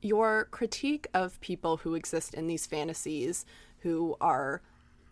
your 0.01 0.45
critique 0.51 1.07
of 1.15 1.41
people 1.41 1.77
who 1.77 1.95
exist 1.95 2.35
in 2.35 2.45
these 2.45 2.67
fantasies 2.67 3.43
who 3.79 4.15
are 4.21 4.61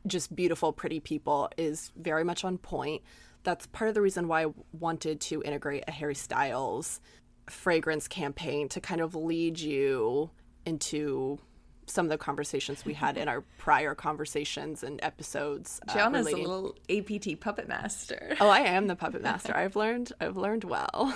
just 0.05 0.35
beautiful 0.35 0.71
pretty 0.71 0.99
people 0.99 1.49
is 1.57 1.91
very 1.95 2.23
much 2.23 2.43
on 2.43 2.57
point. 2.57 3.01
That's 3.43 3.65
part 3.67 3.89
of 3.89 3.95
the 3.95 4.01
reason 4.01 4.27
why 4.27 4.45
I 4.45 4.53
wanted 4.71 5.19
to 5.21 5.41
integrate 5.43 5.83
a 5.87 5.91
Harry 5.91 6.15
Styles 6.15 7.01
fragrance 7.47 8.07
campaign 8.07 8.69
to 8.69 8.81
kind 8.81 9.01
of 9.01 9.15
lead 9.15 9.59
you 9.59 10.29
into 10.65 11.39
some 11.85 12.05
of 12.05 12.09
the 12.09 12.17
conversations 12.17 12.85
we 12.85 12.93
had 12.93 13.17
in 13.17 13.27
our 13.27 13.41
prior 13.57 13.93
conversations 13.95 14.83
and 14.83 14.99
episodes. 15.03 15.81
Uh, 15.87 15.93
Gianna's 15.93 16.25
relating... 16.25 16.45
a 16.45 16.49
little 16.49 16.75
APT 16.89 17.39
puppet 17.39 17.67
master. 17.67 18.35
oh, 18.39 18.49
I 18.49 18.59
am 18.59 18.87
the 18.87 18.95
puppet 18.95 19.21
master. 19.21 19.55
I've 19.55 19.75
learned. 19.75 20.13
I've 20.19 20.37
learned 20.37 20.63
well. 20.63 21.15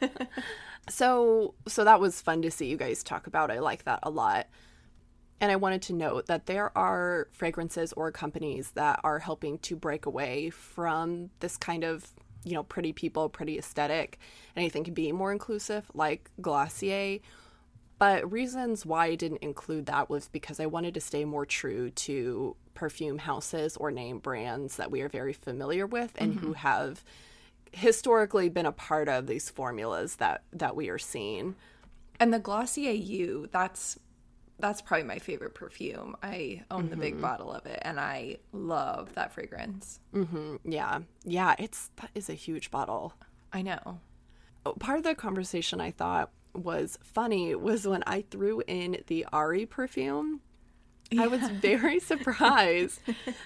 so, 0.88 1.54
so 1.66 1.84
that 1.84 2.00
was 2.00 2.20
fun 2.20 2.42
to 2.42 2.50
see 2.50 2.66
you 2.66 2.76
guys 2.76 3.02
talk 3.02 3.26
about. 3.26 3.50
I 3.50 3.58
like 3.58 3.84
that 3.84 4.00
a 4.02 4.10
lot. 4.10 4.46
And 5.40 5.52
I 5.52 5.56
wanted 5.56 5.82
to 5.82 5.92
note 5.92 6.26
that 6.26 6.46
there 6.46 6.76
are 6.76 7.28
fragrances 7.30 7.92
or 7.92 8.10
companies 8.10 8.72
that 8.72 9.00
are 9.04 9.20
helping 9.20 9.58
to 9.58 9.76
break 9.76 10.06
away 10.06 10.50
from 10.50 11.30
this 11.38 11.56
kind 11.56 11.84
of 11.84 12.12
you 12.44 12.54
know, 12.54 12.62
pretty 12.62 12.92
people, 12.92 13.28
pretty 13.28 13.58
aesthetic, 13.58 14.18
anything 14.56 14.84
can 14.84 14.94
be 14.94 15.12
more 15.12 15.32
inclusive, 15.32 15.90
like 15.94 16.30
Glossier. 16.40 17.20
But 17.98 18.30
reasons 18.30 18.86
why 18.86 19.06
I 19.06 19.14
didn't 19.16 19.42
include 19.42 19.86
that 19.86 20.08
was 20.08 20.28
because 20.28 20.60
I 20.60 20.66
wanted 20.66 20.94
to 20.94 21.00
stay 21.00 21.24
more 21.24 21.44
true 21.44 21.90
to 21.90 22.54
perfume 22.74 23.18
houses 23.18 23.76
or 23.76 23.90
name 23.90 24.20
brands 24.20 24.76
that 24.76 24.90
we 24.90 25.00
are 25.00 25.08
very 25.08 25.32
familiar 25.32 25.84
with 25.84 26.12
and 26.16 26.34
mm-hmm. 26.34 26.46
who 26.46 26.52
have 26.52 27.02
historically 27.72 28.48
been 28.48 28.66
a 28.66 28.72
part 28.72 29.08
of 29.08 29.26
these 29.26 29.50
formulas 29.50 30.16
that 30.16 30.42
that 30.52 30.76
we 30.76 30.88
are 30.88 30.98
seeing. 30.98 31.56
And 32.20 32.32
the 32.32 32.38
Glossier 32.38 32.92
You, 32.92 33.48
that's 33.52 33.98
that's 34.58 34.82
probably 34.82 35.06
my 35.06 35.18
favorite 35.18 35.54
perfume. 35.54 36.16
I 36.22 36.64
own 36.70 36.82
mm-hmm. 36.82 36.90
the 36.90 36.96
big 36.96 37.12
mm-hmm. 37.14 37.22
bottle 37.22 37.52
of 37.52 37.66
it 37.66 37.78
and 37.82 38.00
I 38.00 38.38
love 38.52 39.14
that 39.14 39.32
fragrance. 39.32 40.00
Mm-hmm. 40.14 40.56
Yeah. 40.64 41.00
Yeah, 41.24 41.54
it's 41.58 41.90
that 41.96 42.10
is 42.14 42.28
a 42.28 42.34
huge 42.34 42.70
bottle. 42.70 43.14
I 43.52 43.62
know. 43.62 44.00
Oh, 44.66 44.72
part 44.72 44.98
of 44.98 45.04
the 45.04 45.14
conversation 45.14 45.80
I 45.80 45.90
thought 45.90 46.30
was 46.54 46.98
funny 47.02 47.54
was 47.54 47.86
when 47.86 48.02
I 48.06 48.24
threw 48.30 48.62
in 48.66 49.02
the 49.06 49.26
Ari 49.32 49.66
perfume. 49.66 50.40
Yeah. 51.10 51.24
I 51.24 51.26
was 51.28 51.48
very 51.48 52.00
surprised 52.00 53.00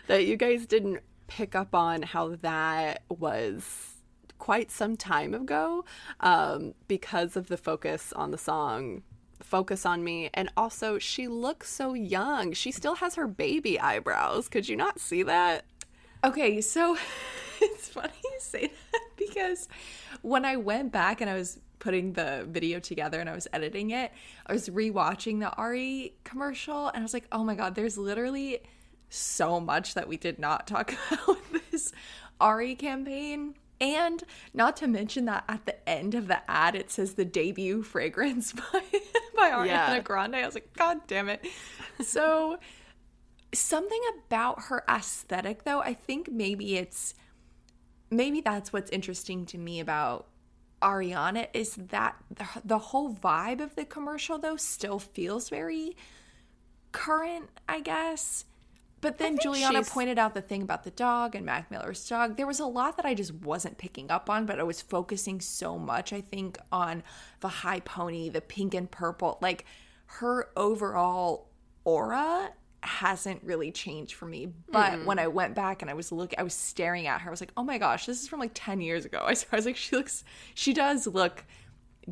that 0.06 0.26
you 0.26 0.36
guys 0.36 0.66
didn't 0.66 1.00
pick 1.26 1.54
up 1.54 1.74
on 1.74 2.02
how 2.02 2.36
that 2.36 3.02
was 3.08 3.92
quite 4.38 4.70
some 4.70 4.96
time 4.96 5.34
ago 5.34 5.84
um, 6.20 6.74
because 6.88 7.36
of 7.36 7.46
the 7.46 7.56
focus 7.56 8.12
on 8.14 8.32
the 8.32 8.38
song 8.38 9.02
focus 9.42 9.84
on 9.84 10.04
me. 10.04 10.30
And 10.34 10.50
also, 10.56 10.98
she 10.98 11.28
looks 11.28 11.70
so 11.70 11.94
young. 11.94 12.52
She 12.52 12.70
still 12.72 12.96
has 12.96 13.14
her 13.16 13.26
baby 13.26 13.78
eyebrows. 13.78 14.48
Could 14.48 14.68
you 14.68 14.76
not 14.76 15.00
see 15.00 15.22
that? 15.22 15.64
Okay, 16.24 16.60
so 16.60 16.96
it's 17.60 17.88
funny 17.88 18.12
you 18.24 18.36
say 18.38 18.72
that 18.92 19.00
because 19.16 19.68
when 20.22 20.44
I 20.44 20.56
went 20.56 20.92
back 20.92 21.20
and 21.20 21.28
I 21.28 21.34
was 21.34 21.58
putting 21.78 22.12
the 22.12 22.46
video 22.48 22.78
together 22.78 23.18
and 23.20 23.28
I 23.28 23.34
was 23.34 23.48
editing 23.52 23.90
it, 23.90 24.12
I 24.46 24.52
was 24.52 24.68
rewatching 24.68 25.40
the 25.40 25.50
Ari 25.56 26.14
commercial 26.22 26.88
and 26.88 26.98
I 26.98 27.02
was 27.02 27.12
like, 27.12 27.26
oh 27.32 27.42
my 27.42 27.56
God, 27.56 27.74
there's 27.74 27.98
literally 27.98 28.60
so 29.08 29.58
much 29.58 29.94
that 29.94 30.08
we 30.08 30.16
did 30.16 30.38
not 30.38 30.66
talk 30.66 30.94
about 31.10 31.38
with 31.50 31.70
this 31.70 31.92
Ari 32.40 32.76
campaign. 32.76 33.54
And 33.82 34.22
not 34.54 34.76
to 34.76 34.86
mention 34.86 35.24
that 35.24 35.42
at 35.48 35.66
the 35.66 35.88
end 35.88 36.14
of 36.14 36.28
the 36.28 36.48
ad, 36.48 36.76
it 36.76 36.88
says 36.88 37.14
the 37.14 37.24
debut 37.24 37.82
fragrance 37.82 38.52
by, 38.72 38.82
by 39.34 39.50
Ariana 39.50 39.66
yeah. 39.66 40.00
Grande. 40.00 40.36
I 40.36 40.46
was 40.46 40.54
like, 40.54 40.72
God 40.76 40.98
damn 41.08 41.28
it. 41.28 41.44
So, 42.00 42.58
something 43.52 44.00
about 44.24 44.62
her 44.66 44.84
aesthetic, 44.88 45.64
though, 45.64 45.80
I 45.80 45.94
think 45.94 46.30
maybe 46.30 46.76
it's 46.76 47.14
maybe 48.08 48.40
that's 48.40 48.72
what's 48.72 48.90
interesting 48.90 49.46
to 49.46 49.58
me 49.58 49.80
about 49.80 50.28
Ariana 50.80 51.48
is 51.52 51.74
that 51.74 52.14
the, 52.30 52.46
the 52.64 52.78
whole 52.78 53.12
vibe 53.12 53.60
of 53.60 53.74
the 53.74 53.84
commercial, 53.84 54.38
though, 54.38 54.56
still 54.56 55.00
feels 55.00 55.48
very 55.48 55.96
current, 56.92 57.48
I 57.68 57.80
guess. 57.80 58.44
But 59.02 59.18
then 59.18 59.36
Juliana 59.36 59.78
she's... 59.78 59.90
pointed 59.90 60.16
out 60.16 60.32
the 60.32 60.40
thing 60.40 60.62
about 60.62 60.84
the 60.84 60.90
dog 60.92 61.34
and 61.34 61.44
Mac 61.44 61.70
Miller's 61.70 62.08
dog. 62.08 62.36
There 62.36 62.46
was 62.46 62.60
a 62.60 62.66
lot 62.66 62.96
that 62.96 63.04
I 63.04 63.14
just 63.14 63.34
wasn't 63.34 63.76
picking 63.76 64.10
up 64.10 64.30
on, 64.30 64.46
but 64.46 64.58
I 64.58 64.62
was 64.62 64.80
focusing 64.80 65.40
so 65.40 65.76
much, 65.76 66.12
I 66.12 66.20
think, 66.20 66.56
on 66.70 67.02
the 67.40 67.48
high 67.48 67.80
pony, 67.80 68.28
the 68.30 68.40
pink 68.40 68.74
and 68.74 68.88
purple. 68.90 69.38
Like 69.42 69.66
her 70.06 70.50
overall 70.56 71.48
aura 71.84 72.52
hasn't 72.84 73.42
really 73.42 73.72
changed 73.72 74.14
for 74.14 74.26
me. 74.26 74.52
But 74.70 74.92
mm 74.92 75.04
when 75.04 75.18
I 75.18 75.26
went 75.26 75.56
back 75.56 75.82
and 75.82 75.90
I 75.90 75.94
was 75.94 76.12
looking, 76.12 76.38
I 76.38 76.44
was 76.44 76.54
staring 76.54 77.08
at 77.08 77.22
her. 77.22 77.30
I 77.30 77.32
was 77.32 77.40
like, 77.40 77.52
oh 77.56 77.64
my 77.64 77.78
gosh, 77.78 78.06
this 78.06 78.22
is 78.22 78.28
from 78.28 78.38
like 78.38 78.52
10 78.54 78.80
years 78.80 79.04
ago. 79.04 79.24
I 79.26 79.56
was 79.56 79.66
like, 79.66 79.76
she 79.76 79.96
looks, 79.96 80.22
she 80.54 80.72
does 80.72 81.08
look 81.08 81.44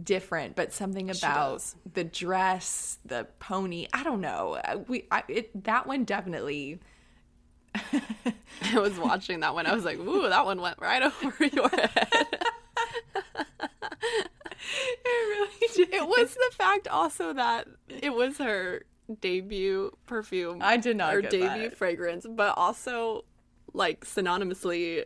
different, 0.03 0.57
but 0.57 0.73
something 0.73 1.11
about 1.11 1.65
the 1.95 2.05
dress, 2.05 2.99
the 3.05 3.27
pony. 3.39 3.87
I 3.93 4.03
don't 4.03 4.21
know. 4.21 4.55
Uh, 4.65 4.79
we 4.89 5.07
I, 5.11 5.23
it, 5.29 5.65
that 5.65 5.87
one 5.87 6.05
definitely 6.05 6.81
I 7.75 8.79
was 8.79 8.99
watching 8.99 9.41
that 9.41 9.55
one. 9.55 9.67
I 9.67 9.75
was 9.75 9.85
like, 9.85 9.99
ooh, 9.99 10.29
that 10.29 10.45
one 10.45 10.61
went 10.61 10.79
right 10.81 11.03
over 11.25 11.45
your 11.45 11.69
head. 11.69 12.45
It 14.63 15.09
really 15.09 15.75
did. 15.75 15.95
it 15.95 16.07
was 16.07 16.35
the 16.35 16.51
fact 16.57 16.87
also 16.87 17.33
that 17.33 17.67
it 17.89 18.13
was 18.15 18.39
her 18.39 18.85
debut 19.21 19.97
perfume. 20.07 20.59
I 20.61 20.77
did 20.77 20.97
not 20.97 21.13
Her 21.15 21.23
debut 21.23 21.71
that. 21.71 21.77
fragrance, 21.77 22.27
but 22.29 22.57
also 22.57 23.25
like 23.73 24.05
synonymously 24.05 25.05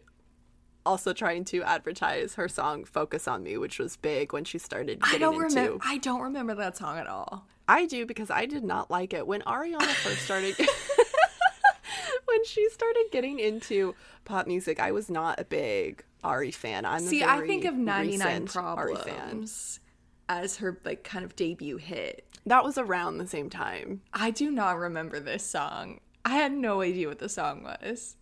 also 0.87 1.13
trying 1.13 1.45
to 1.47 1.63
advertise 1.63 2.35
her 2.35 2.49
song 2.49 2.85
Focus 2.85 3.27
on 3.27 3.43
Me, 3.43 3.57
which 3.57 3.79
was 3.79 3.97
big 3.97 4.33
when 4.33 4.45
she 4.45 4.59
started 4.59 5.01
getting 5.01 5.17
I 5.17 5.19
don't 5.19 5.35
into 5.35 5.57
remember. 5.57 5.85
I 5.85 5.99
don't 5.99 6.21
remember 6.21 6.55
that 6.57 6.77
song 6.77 6.99
at 6.99 7.07
all. 7.07 7.47
I 7.67 7.87
do 7.87 8.05
because 8.07 8.31
I 8.31 8.47
did 8.47 8.65
not 8.65 8.91
like 8.91 9.15
it 9.15 9.27
when 9.27 9.43
Ariana 9.43 9.83
first 9.83 10.23
started. 10.23 10.57
when 12.27 12.45
she 12.45 12.69
started 12.71 13.05
getting 13.11 13.39
into 13.39 13.95
pop 14.25 14.47
music, 14.47 14.81
I 14.81 14.93
was 14.93 15.11
not 15.11 15.41
a 15.41 15.45
big 15.45 16.05
Ari 16.23 16.51
fan. 16.51 16.85
I'm 16.85 17.01
See, 17.01 17.23
I 17.23 17.47
think 17.47 17.65
of 17.65 17.75
99 17.75 18.43
recent 18.43 18.57
Ari 18.57 18.95
fan. 18.97 19.05
Problems 19.05 19.81
as 20.29 20.57
her 20.57 20.79
like 20.85 21.05
kind 21.05 21.25
of 21.25 21.37
debut 21.37 21.77
hit. 21.77 22.27
That 22.47 22.65
was 22.65 22.77
around 22.77 23.19
the 23.19 23.27
same 23.27 23.49
time. 23.51 24.03
I 24.13 24.31
do 24.31 24.51
not 24.51 24.79
remember 24.79 25.21
this 25.21 25.45
song. 25.45 26.01
I 26.25 26.37
had 26.37 26.53
no 26.53 26.81
idea 26.81 27.09
what 27.09 27.19
the 27.19 27.29
song 27.29 27.63
was. 27.63 28.17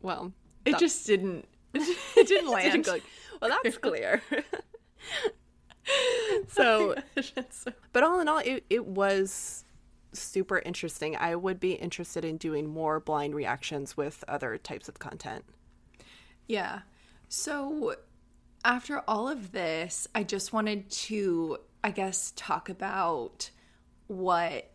Well, 0.00 0.32
It 0.64 0.72
that- 0.72 0.80
just 0.80 1.06
didn't. 1.06 1.46
It 1.74 2.26
didn't 2.28 2.50
land. 2.50 2.84
didn't 2.84 2.86
go 2.86 2.98
well, 3.40 3.58
that's 3.62 3.78
clear. 3.78 4.22
so, 6.48 6.94
So- 7.50 7.72
but 7.92 8.02
all 8.02 8.20
in 8.20 8.28
all, 8.28 8.38
it, 8.38 8.64
it 8.70 8.86
was 8.86 9.64
super 10.12 10.58
interesting. 10.60 11.16
I 11.16 11.34
would 11.34 11.58
be 11.58 11.72
interested 11.72 12.24
in 12.24 12.36
doing 12.36 12.68
more 12.68 13.00
blind 13.00 13.34
reactions 13.34 13.96
with 13.96 14.22
other 14.28 14.58
types 14.58 14.88
of 14.88 14.98
content. 14.98 15.44
Yeah. 16.46 16.80
So 17.28 17.96
after 18.64 19.02
all 19.08 19.28
of 19.28 19.52
this, 19.52 20.06
I 20.14 20.22
just 20.22 20.52
wanted 20.52 20.90
to, 20.90 21.58
I 21.82 21.90
guess, 21.90 22.32
talk 22.36 22.68
about 22.68 23.50
what 24.06 24.70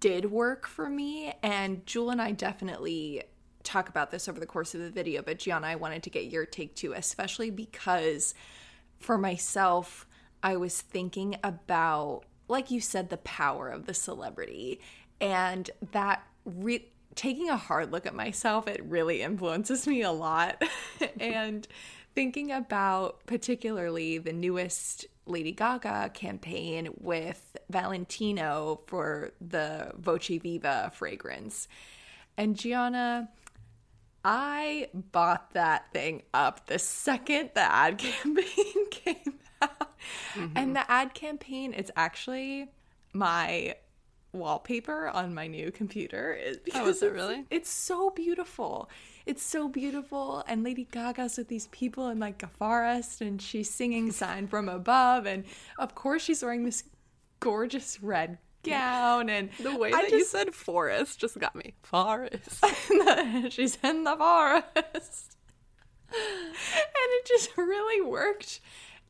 did 0.00 0.30
work 0.30 0.66
for 0.66 0.88
me. 0.88 1.32
And 1.42 1.84
Jewel 1.86 2.10
and 2.10 2.20
I 2.20 2.32
definitely 2.32 3.22
talk 3.62 3.88
about 3.88 4.10
this 4.10 4.28
over 4.28 4.40
the 4.40 4.46
course 4.46 4.74
of 4.74 4.80
the 4.80 4.90
video, 4.90 5.22
but 5.22 5.38
Gianna, 5.38 5.66
I 5.66 5.74
wanted 5.76 6.02
to 6.04 6.10
get 6.10 6.24
your 6.24 6.46
take 6.46 6.74
too, 6.74 6.92
especially 6.92 7.50
because 7.50 8.34
for 8.98 9.18
myself, 9.18 10.06
I 10.42 10.56
was 10.56 10.80
thinking 10.80 11.36
about, 11.44 12.22
like 12.48 12.70
you 12.70 12.80
said, 12.80 13.10
the 13.10 13.18
power 13.18 13.68
of 13.68 13.86
the 13.86 13.94
celebrity 13.94 14.80
and 15.20 15.70
that 15.92 16.24
re- 16.44 16.88
taking 17.14 17.48
a 17.48 17.56
hard 17.56 17.92
look 17.92 18.06
at 18.06 18.14
myself, 18.14 18.66
it 18.66 18.82
really 18.84 19.22
influences 19.22 19.86
me 19.86 20.02
a 20.02 20.10
lot. 20.10 20.62
and 21.20 21.66
thinking 22.14 22.52
about 22.52 23.24
particularly 23.26 24.18
the 24.18 24.32
newest 24.32 25.06
Lady 25.26 25.52
Gaga 25.52 26.10
campaign 26.14 26.88
with 26.98 27.56
Valentino 27.70 28.80
for 28.86 29.30
the 29.40 29.92
Voce 29.96 30.28
Viva 30.28 30.90
fragrance. 30.94 31.68
And 32.36 32.56
Gianna, 32.56 33.28
I 34.24 34.88
bought 34.94 35.52
that 35.54 35.92
thing 35.92 36.22
up 36.32 36.66
the 36.66 36.78
second 36.78 37.50
the 37.54 37.60
ad 37.60 37.98
campaign 37.98 38.90
came 38.90 39.38
out. 39.60 39.90
And 40.36 40.54
mm-hmm. 40.54 40.72
the 40.74 40.90
ad 40.90 41.14
campaign 41.14 41.72
is 41.72 41.90
actually 41.96 42.68
my 43.12 43.76
wallpaper 44.32 45.08
on 45.08 45.34
my 45.34 45.46
new 45.46 45.70
computer 45.70 46.38
Oh, 46.74 46.88
is 46.88 47.02
it 47.02 47.06
it's- 47.06 47.12
really? 47.12 47.44
it's 47.50 47.70
so 47.70 48.10
beautiful. 48.10 48.88
It's 49.26 49.42
so 49.42 49.68
beautiful. 49.68 50.42
And 50.48 50.64
Lady 50.64 50.88
Gaga's 50.90 51.36
with 51.36 51.48
these 51.48 51.68
people 51.68 52.08
in 52.08 52.18
like 52.18 52.42
a 52.42 52.48
forest 52.48 53.20
and 53.20 53.40
she's 53.40 53.70
singing 53.70 54.10
Sine 54.12 54.46
from 54.48 54.68
Above. 54.68 55.26
And 55.26 55.44
of 55.78 55.94
course, 55.94 56.22
she's 56.22 56.42
wearing 56.42 56.64
this 56.64 56.84
gorgeous 57.40 58.02
red 58.02 58.38
gown. 58.62 59.28
And 59.28 59.50
The 59.60 59.76
way 59.76 59.92
I 59.92 60.02
that 60.02 60.10
you 60.10 60.24
said 60.24 60.54
forest 60.54 61.20
just 61.20 61.38
got 61.38 61.54
me. 61.54 61.74
Forest. 61.82 62.64
she's 63.50 63.78
in 63.82 64.04
the 64.04 64.16
forest. 64.16 65.36
and 66.12 66.54
it 66.94 67.26
just 67.26 67.56
really 67.56 68.00
worked. 68.06 68.60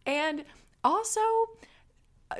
And 0.07 0.45
also, 0.85 1.21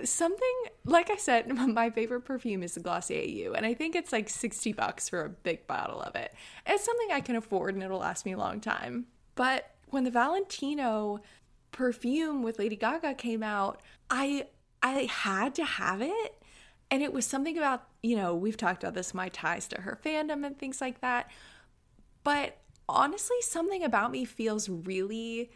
something 0.05 0.55
like 0.85 1.11
I 1.11 1.17
said, 1.17 1.49
my 1.69 1.91
favorite 1.91 2.23
perfume 2.23 2.63
is 2.63 2.75
the 2.75 2.81
Glossier 2.81 3.23
You, 3.23 3.55
and 3.55 3.65
I 3.67 3.75
think 3.75 3.95
it's 3.95 4.13
like 4.13 4.29
60 4.29 4.73
bucks 4.73 5.09
for 5.09 5.25
a 5.25 5.29
big 5.29 5.67
bottle 5.67 6.01
of 6.01 6.15
it. 6.17 6.33
It's 6.67 6.85
something 6.85 7.09
I 7.13 7.21
can 7.21 7.37
afford 7.37 7.75
and 7.75 7.83
it'll 7.83 7.99
last 7.99 8.27
me 8.27 8.33
a 8.33 8.39
long 8.39 8.61
time. 8.61 9.07
But 9.35 9.71
when 9.91 10.05
the 10.05 10.11
Valentino 10.11 11.21
perfume 11.71 12.43
with 12.43 12.59
Lady 12.59 12.77
Gaga 12.77 13.15
came 13.15 13.43
out, 13.43 13.81
I 14.11 14.47
I 14.83 15.09
had 15.11 15.55
to 15.57 15.65
have 15.65 16.03
it. 16.03 16.42
And 16.93 17.03
it 17.03 17.11
was 17.11 17.25
something 17.25 17.57
about, 17.57 17.85
you 18.03 18.17
know, 18.17 18.35
we've 18.35 18.59
talked 18.59 18.83
about 18.85 18.93
this, 18.93 19.15
my 19.15 19.31
ties 19.31 19.67
to 19.69 19.81
her 19.81 19.99
fandom 20.05 20.45
and 20.45 20.59
things 20.59 20.79
like 20.79 21.01
that. 21.01 21.31
But 22.23 22.59
honestly, 22.87 23.39
something 23.41 23.83
about 23.83 24.11
me 24.11 24.27
feels 24.27 24.69
really, 24.69 25.51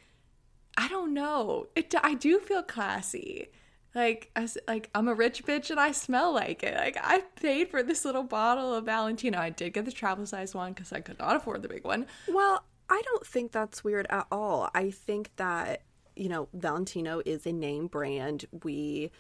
I 0.79 0.89
don't 0.89 1.13
know. 1.13 1.67
It, 1.77 1.95
I 2.03 2.15
do 2.15 2.41
feel 2.41 2.63
classy. 2.63 3.49
Like, 3.95 4.31
I, 4.35 4.49
like 4.67 4.89
I'm 4.95 5.09
a 5.09 5.15
rich 5.15 5.45
bitch 5.45 5.69
and 5.69 5.79
I 5.79 5.93
smell 5.93 6.33
like 6.33 6.63
it. 6.63 6.75
Like 6.75 6.97
I 6.99 7.21
paid 7.39 7.69
for 7.69 7.83
this 7.83 8.07
little 8.07 8.25
bottle 8.25 8.75
of 8.75 8.87
Valentino. 8.87 9.39
I 9.39 9.51
did 9.51 9.75
get 9.75 9.85
the 9.85 9.93
travel 9.93 10.25
size 10.25 10.55
one 10.55 10.73
because 10.73 10.91
I 10.91 11.01
could 11.01 11.19
not 11.19 11.37
afford 11.37 11.61
the 11.61 11.69
big 11.69 11.85
one. 11.85 12.07
Well, 12.29 12.65
I 12.89 13.03
don't 13.05 13.27
think 13.27 13.53
that's 13.53 13.85
weird 13.85 14.07
at 14.09 14.27
all. 14.33 14.71
I 14.75 14.91
think 14.91 15.33
that, 15.37 15.83
you 16.15 16.31
know, 16.31 16.49
Valentino 16.55 17.21
is 17.27 17.45
a 17.45 17.53
name 17.53 17.89
brand. 17.89 18.47
We 18.65 19.11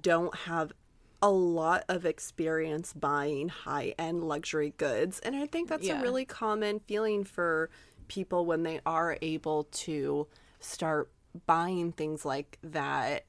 don't 0.00 0.36
have 0.36 0.72
a 1.22 1.30
lot 1.30 1.84
of 1.88 2.04
experience 2.04 2.92
buying 2.92 3.48
high 3.48 3.94
end 3.98 4.24
luxury 4.24 4.74
goods. 4.76 5.18
And 5.20 5.34
I 5.36 5.46
think 5.46 5.68
that's 5.68 5.86
Yeah. 5.86 6.00
a 6.00 6.02
really 6.02 6.24
common 6.24 6.80
feeling 6.80 7.24
for 7.24 7.70
people 8.08 8.46
when 8.46 8.62
they 8.62 8.80
are 8.86 9.18
able 9.22 9.64
to 9.64 10.26
start 10.60 11.10
buying 11.46 11.92
things 11.92 12.24
like 12.24 12.58
that. 12.62 13.24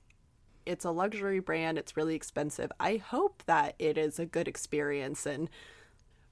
It's 0.66 0.86
a 0.86 0.92
luxury 0.92 1.40
brand, 1.40 1.78
it's 1.78 1.96
really 1.96 2.16
expensive. 2.16 2.72
I 2.80 2.98
hope 2.98 3.44
that 3.46 3.76
it 3.80 3.98
is 3.98 4.20
a 4.20 4.26
good 4.26 4.48
experience 4.48 5.26
and 5.26 5.50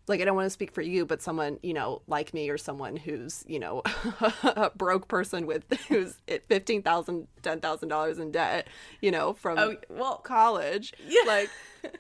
like 0.08 0.22
I 0.22 0.26
don't 0.26 0.36
want 0.36 0.46
to 0.46 0.52
speak 0.52 0.72
for 0.72 0.82
you, 0.82 1.06
but 1.06 1.22
someone 1.22 1.60
you 1.64 1.74
know 1.74 2.02
like 2.08 2.34
me 2.34 2.50
or 2.50 2.58
someone 2.58 2.96
who's 2.96 3.44
you 3.48 3.60
know 3.60 3.82
a 4.44 4.72
broke 4.76 5.08
person 5.08 5.46
with 5.48 5.66
who's 5.88 6.18
at 6.28 6.46
fifteen 6.46 6.82
thousand, 6.82 7.28
ten 7.42 7.60
thousand 7.60 7.90
dollars 7.90 8.20
in 8.20 8.32
debt, 8.32 8.68
you 9.02 9.12
know, 9.12 9.34
from 9.34 9.58
Oh, 9.58 9.76
well, 9.90 10.18
college, 10.18 10.94
like 11.26 11.50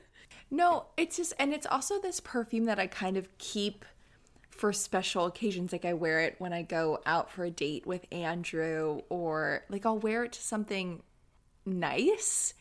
No, 0.51 0.85
it's 0.95 1.17
just, 1.17 1.33
and 1.39 1.53
it's 1.53 1.65
also 1.65 1.99
this 1.99 2.19
perfume 2.19 2.65
that 2.65 2.79
I 2.79 2.87
kind 2.87 3.17
of 3.17 3.35
keep 3.37 3.83
for 4.49 4.71
special 4.71 5.25
occasions. 5.25 5.71
Like 5.71 5.85
I 5.85 5.93
wear 5.93 6.21
it 6.21 6.35
when 6.37 6.53
I 6.53 6.61
go 6.61 7.01
out 7.05 7.29
for 7.29 7.43
a 7.43 7.51
date 7.51 7.85
with 7.85 8.05
Andrew, 8.11 9.01
or 9.09 9.63
like 9.69 9.85
I'll 9.85 9.99
wear 9.99 10.23
it 10.23 10.33
to 10.33 10.41
something 10.41 11.01
nice. 11.65 12.53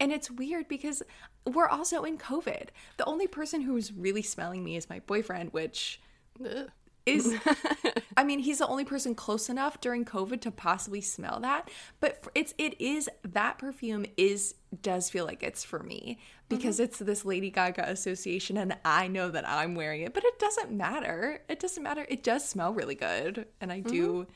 And 0.00 0.12
it's 0.12 0.30
weird 0.30 0.68
because 0.68 1.02
we're 1.46 1.68
also 1.68 2.04
in 2.04 2.18
COVID. 2.18 2.68
The 2.96 3.04
only 3.04 3.26
person 3.26 3.60
who's 3.60 3.92
really 3.92 4.22
smelling 4.22 4.64
me 4.64 4.76
is 4.76 4.88
my 4.88 5.00
boyfriend, 5.00 5.52
which 5.52 6.00
ugh. 6.44 6.70
is 7.06 7.36
I 8.16 8.24
mean, 8.24 8.38
he's 8.38 8.58
the 8.58 8.66
only 8.66 8.84
person 8.84 9.14
close 9.14 9.48
enough 9.48 9.80
during 9.80 10.04
COVID 10.04 10.40
to 10.42 10.50
possibly 10.50 11.00
smell 11.00 11.40
that. 11.40 11.70
But 12.00 12.26
it's 12.34 12.54
it 12.56 12.80
is 12.80 13.10
that 13.22 13.58
perfume 13.58 14.06
is 14.16 14.54
does 14.80 15.10
feel 15.10 15.24
like 15.26 15.42
it's 15.42 15.64
for 15.64 15.82
me 15.82 16.18
because 16.48 16.76
mm-hmm. 16.76 16.84
it's 16.84 16.98
this 16.98 17.24
Lady 17.24 17.50
Gaga 17.50 17.90
association, 17.90 18.56
and 18.56 18.76
I 18.84 19.08
know 19.08 19.30
that 19.30 19.48
I'm 19.48 19.74
wearing 19.74 20.02
it. 20.02 20.14
But 20.14 20.24
it 20.24 20.38
doesn't 20.38 20.70
matter. 20.70 21.42
It 21.48 21.60
doesn't 21.60 21.82
matter. 21.82 22.06
It 22.08 22.22
does 22.22 22.48
smell 22.48 22.72
really 22.72 22.94
good, 22.94 23.46
and 23.60 23.70
I 23.70 23.80
do. 23.80 24.26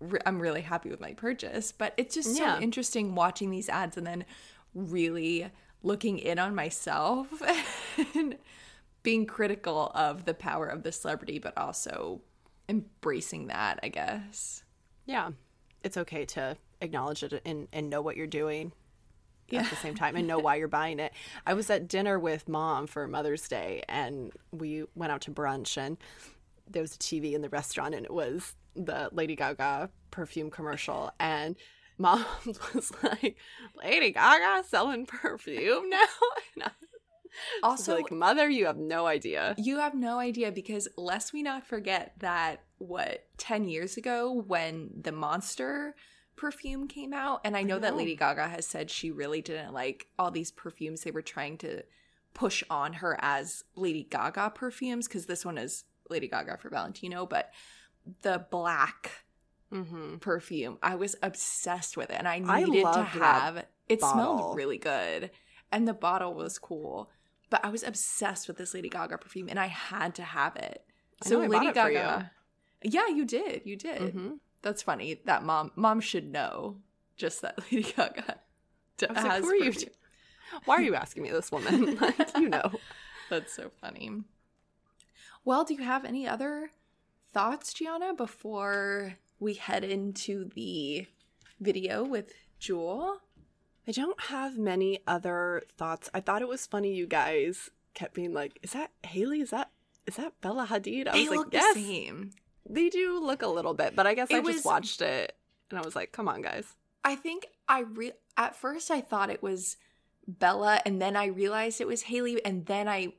Mm-hmm. 0.00 0.08
re- 0.14 0.20
I'm 0.26 0.40
really 0.40 0.62
happy 0.62 0.90
with 0.90 1.00
my 1.00 1.12
purchase. 1.12 1.70
But 1.70 1.94
it's 1.96 2.16
just 2.16 2.36
so 2.36 2.58
interesting 2.58 3.14
watching 3.14 3.50
these 3.50 3.68
ads 3.68 3.96
and 3.96 4.06
then 4.06 4.24
really 4.74 5.50
looking 5.82 6.18
in 6.18 6.38
on 6.38 6.54
myself 6.54 7.42
and 8.14 8.36
being 9.02 9.26
critical 9.26 9.90
of 9.94 10.24
the 10.24 10.34
power 10.34 10.66
of 10.66 10.82
the 10.82 10.92
celebrity, 10.92 11.38
but 11.38 11.56
also 11.56 12.20
embracing 12.68 13.48
that, 13.48 13.80
I 13.82 13.88
guess. 13.88 14.62
yeah, 15.06 15.30
it's 15.82 15.96
okay 15.96 16.24
to 16.26 16.56
acknowledge 16.80 17.22
it 17.22 17.40
and 17.44 17.68
and 17.72 17.90
know 17.90 18.00
what 18.02 18.16
you're 18.16 18.26
doing. 18.26 18.72
At 19.52 19.68
the 19.68 19.74
same 19.74 19.96
time, 19.96 20.14
and 20.14 20.28
know 20.28 20.38
why 20.38 20.54
you're 20.54 20.68
buying 20.68 21.00
it. 21.00 21.12
I 21.44 21.54
was 21.54 21.68
at 21.70 21.88
dinner 21.88 22.20
with 22.20 22.48
mom 22.48 22.86
for 22.86 23.08
Mother's 23.08 23.48
Day, 23.48 23.82
and 23.88 24.32
we 24.52 24.84
went 24.94 25.10
out 25.10 25.22
to 25.22 25.32
brunch, 25.32 25.76
and 25.76 25.98
there 26.70 26.82
was 26.82 26.94
a 26.94 26.98
TV 26.98 27.32
in 27.32 27.42
the 27.42 27.48
restaurant, 27.48 27.96
and 27.96 28.04
it 28.04 28.14
was 28.14 28.54
the 28.76 29.08
Lady 29.10 29.34
Gaga 29.34 29.90
perfume 30.12 30.50
commercial, 30.50 31.10
and 31.18 31.56
mom 32.00 32.24
was 32.74 32.92
like, 33.02 33.36
"Lady 33.76 34.10
Gaga 34.12 34.64
selling 34.66 35.06
perfume 35.06 35.88
now," 35.90 35.98
and 36.54 36.64
I, 36.64 36.70
Also, 37.62 37.94
like, 37.94 38.10
mother, 38.10 38.48
you 38.48 38.66
have 38.66 38.76
no 38.78 39.06
idea. 39.06 39.54
you 39.58 39.78
have 39.78 39.94
no 39.94 40.18
idea 40.18 40.50
because 40.50 40.88
lest 40.96 41.32
we 41.32 41.42
not 41.42 41.66
forget 41.66 42.14
that 42.18 42.62
what 42.78 43.26
10 43.38 43.68
years 43.68 43.96
ago 43.96 44.42
when 44.46 44.90
the 45.00 45.12
monster 45.12 45.94
perfume 46.34 46.88
came 46.88 47.12
out 47.12 47.38
and 47.44 47.54
i 47.54 47.62
know 47.62 47.78
that 47.78 47.90
know. 47.92 47.98
lady 47.98 48.16
gaga 48.16 48.48
has 48.48 48.66
said 48.66 48.90
she 48.90 49.10
really 49.10 49.42
didn't 49.42 49.74
like 49.74 50.06
all 50.18 50.30
these 50.30 50.50
perfumes 50.50 51.02
they 51.02 51.10
were 51.10 51.20
trying 51.20 51.58
to 51.58 51.82
push 52.32 52.62
on 52.70 52.94
her 52.94 53.18
as 53.20 53.62
lady 53.76 54.06
gaga 54.10 54.48
perfumes 54.48 55.06
because 55.06 55.26
this 55.26 55.44
one 55.44 55.58
is 55.58 55.84
lady 56.08 56.26
gaga 56.26 56.56
for 56.56 56.70
valentino 56.70 57.26
but 57.26 57.50
the 58.22 58.46
black 58.50 59.10
Mm-hmm. 59.72 60.16
perfume 60.16 60.78
i 60.82 60.96
was 60.96 61.14
obsessed 61.22 61.96
with 61.96 62.10
it 62.10 62.16
and 62.18 62.26
i 62.26 62.42
I 62.44 62.64
needed 62.64 62.92
to 62.92 63.02
have 63.04 63.56
it 63.88 64.00
bottle. 64.00 64.12
smelled 64.12 64.56
really 64.56 64.78
good 64.78 65.30
and 65.70 65.86
the 65.86 65.94
bottle 65.94 66.34
was 66.34 66.58
cool 66.58 67.08
but 67.50 67.64
i 67.64 67.68
was 67.68 67.84
obsessed 67.84 68.48
with 68.48 68.56
this 68.58 68.74
lady 68.74 68.88
gaga 68.88 69.16
perfume 69.16 69.48
and 69.48 69.60
i 69.60 69.66
had 69.68 70.16
to 70.16 70.22
have 70.24 70.56
it 70.56 70.84
so 71.22 71.40
I 71.40 71.46
lady 71.46 71.66
it 71.68 71.74
for 71.76 71.88
you. 71.88 71.98
gaga 71.98 72.30
yeah 72.82 73.06
you 73.06 73.24
did 73.24 73.62
you 73.64 73.76
did 73.76 74.00
Mm-hmm. 74.02 74.30
that's 74.62 74.82
funny 74.82 75.20
that 75.24 75.44
mom 75.44 75.70
mom 75.76 76.00
should 76.00 76.32
know 76.32 76.78
just 77.16 77.42
that 77.42 77.56
lady 77.72 77.92
gaga 77.96 78.38
I 79.08 79.12
was 79.12 79.24
like, 79.24 79.42
who 79.42 79.48
are 79.50 79.54
you? 79.54 79.72
perfume. 79.72 79.90
Why 80.66 80.74
are 80.74 80.82
you 80.82 80.94
asking 80.96 81.22
me 81.22 81.30
this 81.30 81.50
woman? 81.52 81.96
like, 82.00 82.36
you 82.36 82.48
know. 82.48 82.72
that's 83.30 83.52
so 83.54 83.70
funny 83.80 84.10
well 85.44 85.62
do 85.64 85.74
you 85.74 85.82
have 85.84 86.04
any 86.04 86.26
other 86.26 86.70
thoughts 87.32 87.72
gianna 87.72 88.12
before 88.14 89.14
we 89.40 89.54
head 89.54 89.82
into 89.82 90.50
the 90.54 91.06
video 91.58 92.04
with 92.04 92.32
jewel 92.58 93.20
I 93.88 93.92
don't 93.92 94.20
have 94.20 94.56
many 94.56 95.00
other 95.06 95.64
thoughts. 95.76 96.08
I 96.14 96.20
thought 96.20 96.42
it 96.42 96.48
was 96.48 96.66
funny 96.66 96.94
you 96.94 97.08
guys 97.08 97.70
kept 97.94 98.14
being 98.14 98.32
like, 98.32 98.58
"Is 98.62 98.72
that 98.72 98.92
Hailey? 99.04 99.40
Is 99.40 99.50
that 99.50 99.70
is 100.06 100.16
that 100.16 100.40
Bella 100.40 100.66
Hadid?" 100.66 101.08
I 101.08 101.12
they 101.12 101.28
was 101.28 101.38
like, 101.38 101.46
"Yes, 101.50 101.74
the 101.74 102.30
they 102.68 102.88
do 102.88 103.18
look 103.18 103.42
a 103.42 103.48
little 103.48 103.74
bit." 103.74 103.96
But 103.96 104.06
I 104.06 104.14
guess 104.14 104.30
I 104.30 104.38
It 104.38 104.44
just 104.46 104.64
watched 104.64 105.00
it 105.00 105.34
and 105.70 105.78
I 105.78 105.82
was 105.82 105.96
like, 105.96 106.12
"Come 106.12 106.28
on, 106.28 106.42
guys." 106.42 106.76
I 107.04 107.16
think 107.16 107.46
I 107.68 107.80
re- 107.80 108.12
at 108.36 108.54
first 108.54 108.90
I 108.90 109.00
thought 109.00 109.30
it 109.30 109.42
was 109.42 109.76
Bella 110.28 110.80
and 110.84 111.00
then 111.00 111.16
I 111.16 111.26
realized 111.26 111.80
it 111.80 111.88
was 111.88 112.02
Hailey 112.02 112.44
and 112.44 112.66
then 112.66 112.86
I 112.86 113.14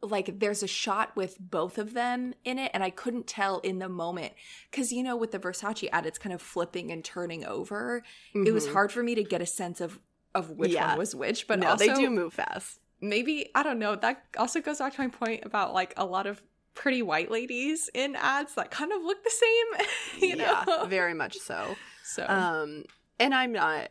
like 0.00 0.38
there's 0.38 0.62
a 0.62 0.68
shot 0.68 1.16
with 1.16 1.36
both 1.40 1.76
of 1.78 1.92
them 1.92 2.32
in 2.44 2.58
it 2.58 2.70
and 2.72 2.84
I 2.84 2.90
couldn't 2.90 3.26
tell 3.26 3.58
in 3.60 3.80
the 3.80 3.88
moment 3.88 4.32
cuz 4.70 4.92
you 4.92 5.02
know 5.02 5.16
with 5.16 5.32
the 5.32 5.38
Versace 5.40 5.88
ad 5.92 6.06
it's 6.06 6.18
kind 6.18 6.32
of 6.32 6.40
flipping 6.40 6.90
and 6.92 7.04
turning 7.04 7.44
over. 7.44 8.02
It 8.34 8.52
was 8.52 8.68
Mhm. 8.68 8.72
hard 8.74 8.92
for 8.92 9.02
me 9.02 9.14
to 9.16 9.24
get 9.24 9.42
a 9.42 9.46
sense 9.46 9.80
of 9.80 10.00
of 10.34 10.50
which 10.50 10.72
Yeah. 10.72 10.90
one 10.90 10.98
was 10.98 11.14
which, 11.14 11.46
but 11.48 11.58
no, 11.58 11.70
also 11.70 11.84
they 11.86 11.92
do 11.94 12.10
move 12.10 12.34
fast. 12.34 12.80
maybe 13.00 13.50
I 13.54 13.62
don't 13.62 13.78
know. 13.78 13.96
That 13.96 14.24
also 14.36 14.60
goes 14.60 14.78
back 14.78 14.94
to 14.94 15.00
my 15.00 15.08
point 15.08 15.44
about 15.44 15.72
like 15.74 15.94
a 15.96 16.04
lot 16.04 16.26
of 16.26 16.42
pretty 16.74 17.02
white 17.02 17.28
ladies 17.30 17.90
in 17.92 18.14
ads 18.14 18.54
that 18.54 18.70
kind 18.70 18.92
of 18.92 19.02
look 19.02 19.24
the 19.24 19.30
same, 19.30 19.86
you 20.30 20.36
know. 20.36 20.62
Yeah, 20.66 20.84
very 20.84 21.14
much 21.14 21.38
so. 21.38 21.74
so 22.04 22.24
Um, 22.28 22.84
and 23.18 23.34
I'm 23.34 23.50
not 23.52 23.88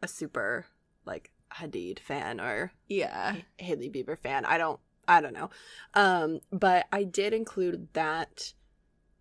a 0.00 0.08
super 0.08 0.64
like 1.04 1.32
Hadid 1.52 1.98
fan 1.98 2.40
or 2.40 2.72
yeah. 2.88 3.36
Hailey 3.58 3.90
Bieber 3.90 4.18
fan. 4.18 4.44
I 4.46 4.56
don't 4.58 4.80
I 5.08 5.20
don't 5.20 5.34
know. 5.34 5.50
Um, 5.94 6.40
but 6.52 6.86
I 6.92 7.04
did 7.04 7.32
include 7.32 7.88
that 7.94 8.52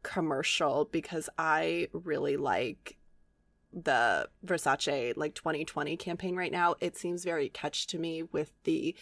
commercial 0.03 0.85
because 0.91 1.29
I 1.37 1.87
really 1.93 2.37
like 2.37 2.97
the 3.71 4.27
Versace 4.45 5.13
like 5.17 5.33
2020 5.33 5.97
campaign 5.97 6.35
right 6.35 6.51
now. 6.51 6.75
It 6.79 6.95
seems 6.97 7.23
very 7.23 7.49
catch 7.49 7.87
to 7.87 7.97
me 7.97 8.23
with 8.23 8.51
the 8.63 8.95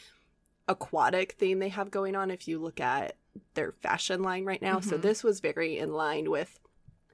aquatic 0.67 1.33
theme 1.33 1.59
they 1.59 1.69
have 1.69 1.91
going 1.91 2.15
on 2.15 2.31
if 2.31 2.47
you 2.47 2.59
look 2.59 2.79
at 2.79 3.17
their 3.55 3.71
fashion 3.73 4.21
line 4.21 4.45
right 4.45 4.61
now. 4.61 4.79
So 4.79 4.97
Mhm. 4.97 5.01
this 5.01 5.23
was 5.23 5.39
very 5.39 5.77
in 5.77 5.91
line 5.93 6.29
with 6.29 6.59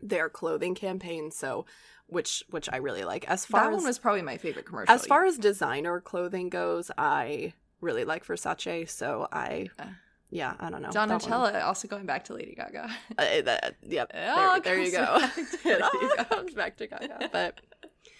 their 0.01 0.29
clothing 0.29 0.75
campaign 0.75 1.31
so 1.31 1.65
which 2.05 2.43
which 2.49 2.69
I 2.71 2.77
really 2.77 3.03
like. 3.03 3.27
As 3.27 3.45
far 3.45 3.61
That 3.63 3.69
as 3.73 3.75
one 3.77 3.83
was 3.85 3.99
probably 3.99 4.21
my 4.21 4.37
favorite 4.37 4.65
commercial. 4.65 4.93
as 4.93 5.05
far 5.07 5.25
as 5.25 5.37
designer 5.37 5.99
clothing 5.99 6.49
goes, 6.49 6.89
I 6.97 7.53
really 7.81 8.05
like 8.05 8.25
Versace, 8.25 8.89
so 8.89 9.27
I 9.31 9.69
Uh, 9.79 9.85
yeah, 10.29 10.55
I 10.59 10.69
don't 10.69 10.81
know. 10.81 10.89
Donatella, 10.89 11.63
also 11.63 11.87
going 11.87 12.05
back 12.05 12.25
to 12.25 12.33
Lady 12.33 12.53
Gaga. 12.53 12.89
Uh, 13.17 13.41
that, 13.43 13.75
yep. 13.81 14.11
There, 14.11 14.59
there 14.59 14.79
you 14.79 14.91
go. 14.91 15.19
it 15.65 15.81
all 15.81 16.25
comes 16.25 16.53
back 16.53 16.75
to 16.77 16.87
Gaga. 16.87 17.29
But 17.31 17.61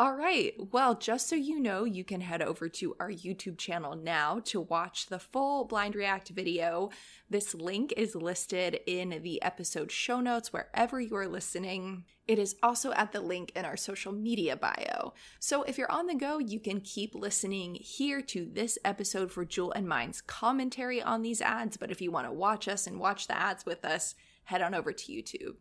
All 0.00 0.14
right. 0.14 0.54
Well, 0.70 0.94
just 0.94 1.28
so 1.28 1.34
you 1.34 1.58
know, 1.58 1.82
you 1.82 2.04
can 2.04 2.20
head 2.20 2.40
over 2.40 2.68
to 2.68 2.94
our 3.00 3.10
YouTube 3.10 3.58
channel 3.58 3.96
now 3.96 4.40
to 4.44 4.60
watch 4.60 5.06
the 5.06 5.18
full 5.18 5.64
Blind 5.64 5.96
React 5.96 6.28
video. 6.28 6.90
This 7.28 7.52
link 7.52 7.92
is 7.96 8.14
listed 8.14 8.78
in 8.86 9.18
the 9.24 9.42
episode 9.42 9.90
show 9.90 10.20
notes 10.20 10.52
wherever 10.52 11.00
you 11.00 11.16
are 11.16 11.26
listening. 11.26 12.04
It 12.28 12.38
is 12.38 12.54
also 12.62 12.92
at 12.92 13.10
the 13.10 13.20
link 13.20 13.50
in 13.56 13.64
our 13.64 13.76
social 13.76 14.12
media 14.12 14.56
bio. 14.56 15.14
So 15.40 15.64
if 15.64 15.76
you're 15.76 15.90
on 15.90 16.06
the 16.06 16.14
go, 16.14 16.38
you 16.38 16.60
can 16.60 16.80
keep 16.80 17.16
listening 17.16 17.74
here 17.74 18.22
to 18.22 18.48
this 18.52 18.78
episode 18.84 19.32
for 19.32 19.44
Jewel 19.44 19.72
and 19.72 19.88
Mine's 19.88 20.20
commentary 20.20 21.02
on 21.02 21.22
these 21.22 21.42
ads. 21.42 21.76
But 21.76 21.90
if 21.90 22.00
you 22.00 22.12
want 22.12 22.28
to 22.28 22.32
watch 22.32 22.68
us 22.68 22.86
and 22.86 23.00
watch 23.00 23.26
the 23.26 23.36
ads 23.36 23.66
with 23.66 23.84
us, 23.84 24.14
head 24.44 24.62
on 24.62 24.76
over 24.76 24.92
to 24.92 25.12
YouTube. 25.12 25.56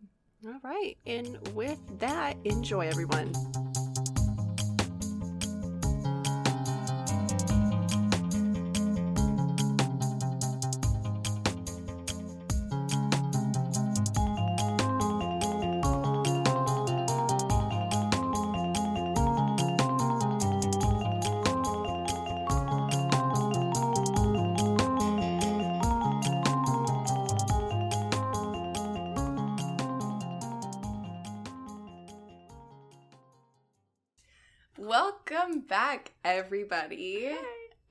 all 0.45 0.60
right, 0.63 0.95
and 1.08 1.39
with 1.56 1.80
that, 1.97 2.38
enjoy 2.45 2.88
everyone. 2.88 3.34
Back, 35.67 36.12
everybody. 36.23 37.32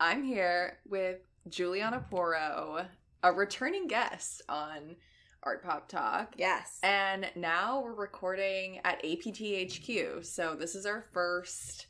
I'm 0.00 0.22
here 0.24 0.78
with 0.88 1.18
Juliana 1.48 2.04
Poro, 2.10 2.86
a 3.22 3.32
returning 3.32 3.86
guest 3.86 4.42
on 4.48 4.96
Art 5.42 5.62
Pop 5.64 5.88
Talk. 5.88 6.34
Yes. 6.38 6.78
And 6.82 7.26
now 7.36 7.80
we're 7.82 7.92
recording 7.94 8.80
at 8.84 9.02
APTHQ. 9.02 10.24
So 10.24 10.54
this 10.58 10.74
is 10.74 10.86
our 10.86 11.02
first, 11.12 11.86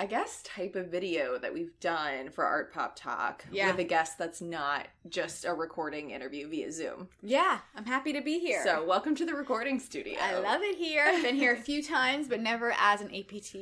I 0.00 0.06
guess, 0.06 0.42
type 0.42 0.74
of 0.74 0.90
video 0.90 1.38
that 1.38 1.52
we've 1.54 1.78
done 1.80 2.30
for 2.30 2.44
Art 2.44 2.72
Pop 2.72 2.96
Talk 2.96 3.44
Yeah. 3.52 3.70
with 3.70 3.78
a 3.80 3.84
guest 3.84 4.18
that's 4.18 4.40
not 4.40 4.86
just 5.08 5.44
a 5.44 5.52
recording 5.54 6.10
interview 6.10 6.48
via 6.48 6.72
Zoom. 6.72 7.08
Yeah, 7.22 7.58
I'm 7.76 7.84
happy 7.86 8.12
to 8.14 8.22
be 8.22 8.38
here. 8.40 8.62
So 8.64 8.84
welcome 8.84 9.14
to 9.16 9.26
the 9.26 9.34
recording 9.34 9.78
studio. 9.80 10.18
I 10.20 10.38
love 10.38 10.62
it 10.62 10.76
here. 10.76 11.04
I've 11.06 11.22
been 11.22 11.36
here 11.36 11.52
a 11.52 11.58
few 11.60 11.82
times, 11.82 12.26
but 12.26 12.40
never 12.40 12.72
as 12.78 13.00
an 13.02 13.14
APT 13.14 13.54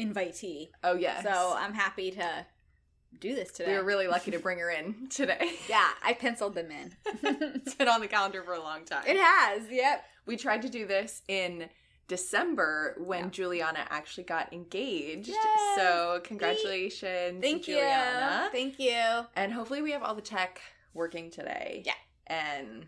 invitee. 0.00 0.70
Oh 0.82 0.94
yes. 0.94 1.22
So 1.24 1.54
I'm 1.56 1.74
happy 1.74 2.10
to 2.12 2.46
do 3.18 3.34
this 3.34 3.50
today. 3.52 3.72
we 3.72 3.78
were 3.78 3.84
really 3.84 4.06
lucky 4.08 4.30
to 4.30 4.38
bring 4.38 4.58
her 4.58 4.70
in 4.70 5.08
today. 5.10 5.52
yeah, 5.68 5.88
I 6.04 6.12
penciled 6.14 6.54
them 6.54 6.70
in. 6.70 6.94
it's 7.22 7.74
been 7.74 7.88
on 7.88 8.00
the 8.00 8.08
calendar 8.08 8.42
for 8.42 8.54
a 8.54 8.60
long 8.60 8.84
time. 8.84 9.04
it 9.06 9.16
has. 9.18 9.62
Yep. 9.70 10.04
we 10.26 10.36
tried 10.36 10.62
to 10.62 10.68
do 10.68 10.86
this 10.86 11.22
in 11.28 11.68
December 12.08 12.96
when 12.98 13.24
Yeah. 13.24 13.30
Juliana 13.30 13.86
actually 13.90 14.24
got 14.24 14.52
engaged. 14.52 15.28
Yes. 15.28 15.76
So 15.76 16.20
congratulations, 16.24 17.40
Thank 17.42 17.64
Juliana. 17.64 18.44
you. 18.46 18.50
Thank 18.50 18.78
you. 18.78 19.26
and 19.36 19.52
hopefully 19.52 19.82
we 19.82 19.92
have 19.92 20.02
all 20.02 20.14
the 20.14 20.22
tech 20.22 20.60
working 20.94 21.30
today. 21.30 21.82
Yeah. 21.86 21.92
And 22.26 22.86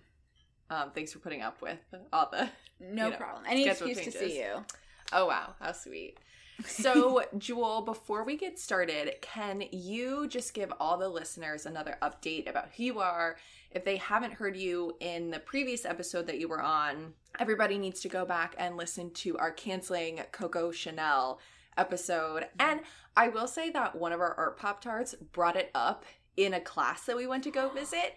um, 0.70 0.90
thanks 0.94 1.12
for 1.12 1.18
putting 1.18 1.42
up 1.42 1.61
with 1.62 1.79
all 2.12 2.29
the. 2.31 2.48
No 2.81 3.07
You 3.07 3.11
know, 3.12 3.16
problem. 3.16 3.44
Any 3.48 3.68
excuse 3.68 4.01
to 4.01 4.11
see 4.11 4.38
you. 4.40 4.64
Oh 5.12 5.27
wow, 5.27 5.55
how 5.61 5.70
sweet. 5.72 6.18
So, 6.68 7.22
Jewel, 7.38 7.83
before 7.83 8.25
we 8.25 8.37
get 8.37 8.59
started, 8.59 9.16
can 9.20 9.64
you 9.70 10.27
just 10.29 10.55
give 10.55 10.72
all 10.81 10.98
the 10.98 11.09
listeners 11.09 11.66
another 11.66 11.96
update 12.03 12.48
about 12.48 12.70
who 12.77 12.85
you 12.85 13.01
are? 13.01 13.37
If 13.70 13.85
they 13.85 13.96
haven't 13.96 14.35
heard 14.35 14.57
you 14.57 14.96
in 15.01 15.31
the 15.31 15.38
previous 15.38 15.85
episode 15.85 16.27
that 16.27 16.38
you 16.38 16.48
were 16.48 16.62
on, 16.62 17.14
everybody 17.38 17.79
needs 17.79 18.01
to 18.01 18.09
go 18.09 18.25
back 18.25 18.55
and 18.59 18.77
listen 18.77 19.11
to 19.12 19.38
our 19.38 19.51
canceling 19.51 20.20
Coco 20.33 20.70
Chanel 20.70 21.40
episode. 21.77 22.42
Mm-hmm. 22.42 22.70
And 22.70 22.81
I 23.16 23.29
will 23.29 23.46
say 23.46 23.70
that 23.70 23.96
one 23.96 24.12
of 24.12 24.20
our 24.20 24.35
art 24.35 24.59
pop 24.59 24.81
tarts 24.81 25.14
brought 25.14 25.57
it 25.57 25.70
up 25.74 26.05
in 26.36 26.55
a 26.55 26.61
class 26.61 27.05
that 27.05 27.16
we 27.16 27.26
went 27.26 27.45
to 27.45 27.51
go 27.51 27.68
visit. 27.68 28.14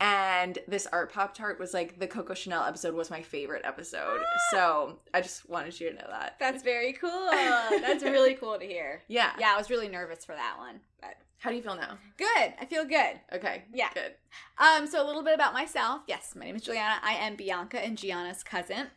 And 0.00 0.58
this 0.66 0.86
art 0.92 1.12
pop 1.12 1.34
tart 1.36 1.58
was 1.60 1.72
like 1.72 1.98
the 2.00 2.06
Coco 2.06 2.34
Chanel 2.34 2.64
episode 2.64 2.94
was 2.94 3.10
my 3.10 3.22
favorite 3.22 3.62
episode. 3.64 4.20
So 4.50 4.98
I 5.14 5.20
just 5.20 5.48
wanted 5.48 5.78
you 5.78 5.90
to 5.90 5.94
know 5.94 6.06
that. 6.10 6.36
That's 6.40 6.62
very 6.62 6.92
cool. 6.92 7.28
That's 7.30 8.02
really 8.02 8.34
cool 8.34 8.58
to 8.58 8.64
hear. 8.66 9.02
Yeah. 9.08 9.30
Yeah, 9.38 9.52
I 9.54 9.56
was 9.56 9.70
really 9.70 9.88
nervous 9.88 10.24
for 10.24 10.34
that 10.34 10.56
one, 10.58 10.80
but 11.00 11.14
How 11.38 11.50
do 11.50 11.56
you 11.56 11.62
feel 11.62 11.76
now? 11.76 11.96
Good. 12.16 12.54
I 12.60 12.64
feel 12.68 12.84
good. 12.84 13.20
Okay. 13.32 13.64
Yeah. 13.72 13.90
Good. 13.94 14.14
Um, 14.58 14.86
so 14.88 15.02
a 15.02 15.06
little 15.06 15.22
bit 15.22 15.34
about 15.34 15.52
myself. 15.52 16.02
Yes, 16.08 16.34
my 16.36 16.44
name 16.44 16.56
is 16.56 16.62
Juliana. 16.62 16.96
I 17.02 17.12
am 17.14 17.36
Bianca 17.36 17.78
and 17.78 17.96
Gianna's 17.96 18.42
cousin. 18.42 18.88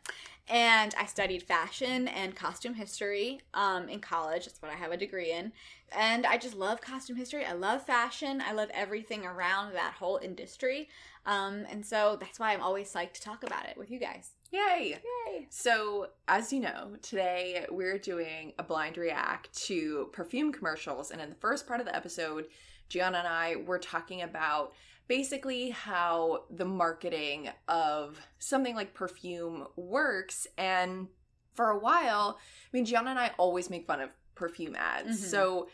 And 0.50 0.94
I 0.98 1.04
studied 1.06 1.42
fashion 1.42 2.08
and 2.08 2.34
costume 2.34 2.74
history 2.74 3.40
um, 3.52 3.88
in 3.88 4.00
college. 4.00 4.46
That's 4.46 4.62
what 4.62 4.70
I 4.70 4.76
have 4.76 4.92
a 4.92 4.96
degree 4.96 5.32
in. 5.32 5.52
And 5.96 6.24
I 6.26 6.38
just 6.38 6.54
love 6.54 6.80
costume 6.80 7.16
history. 7.16 7.44
I 7.44 7.52
love 7.52 7.84
fashion. 7.84 8.42
I 8.46 8.52
love 8.52 8.70
everything 8.72 9.26
around 9.26 9.74
that 9.74 9.94
whole 9.98 10.18
industry. 10.22 10.88
Um, 11.26 11.66
and 11.70 11.84
so 11.84 12.16
that's 12.18 12.40
why 12.40 12.52
I'm 12.52 12.62
always 12.62 12.92
psyched 12.92 13.14
to 13.14 13.20
talk 13.20 13.42
about 13.42 13.66
it 13.66 13.76
with 13.76 13.90
you 13.90 13.98
guys. 13.98 14.32
Yay. 14.50 14.98
Yay. 15.26 15.46
So, 15.50 16.08
as 16.26 16.52
you 16.52 16.60
know, 16.60 16.96
today 17.02 17.66
we're 17.70 17.98
doing 17.98 18.54
a 18.58 18.62
blind 18.62 18.96
react 18.96 19.52
to 19.66 20.08
perfume 20.12 20.52
commercials. 20.52 21.10
And 21.10 21.20
in 21.20 21.28
the 21.28 21.34
first 21.34 21.66
part 21.66 21.80
of 21.80 21.86
the 21.86 21.94
episode, 21.94 22.46
Gianna 22.88 23.18
and 23.18 23.28
I 23.28 23.56
were 23.66 23.78
talking 23.78 24.22
about 24.22 24.72
basically 25.08 25.70
how 25.70 26.44
the 26.50 26.64
marketing 26.64 27.48
of 27.66 28.18
something 28.38 28.76
like 28.76 28.94
perfume 28.94 29.66
works. 29.76 30.46
And 30.56 31.08
for 31.54 31.70
a 31.70 31.78
while, 31.78 32.38
I 32.38 32.68
mean, 32.76 32.84
Gianna 32.84 33.10
and 33.10 33.18
I 33.18 33.32
always 33.38 33.70
make 33.70 33.86
fun 33.86 34.00
of 34.00 34.10
perfume 34.34 34.76
ads. 34.76 35.20
Mhm. 35.20 35.24
So, 35.30 35.68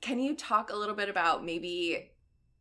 can 0.00 0.18
you 0.20 0.34
talk 0.36 0.70
a 0.70 0.76
little 0.76 0.94
bit 0.94 1.08
about 1.08 1.44
maybe, 1.44 2.10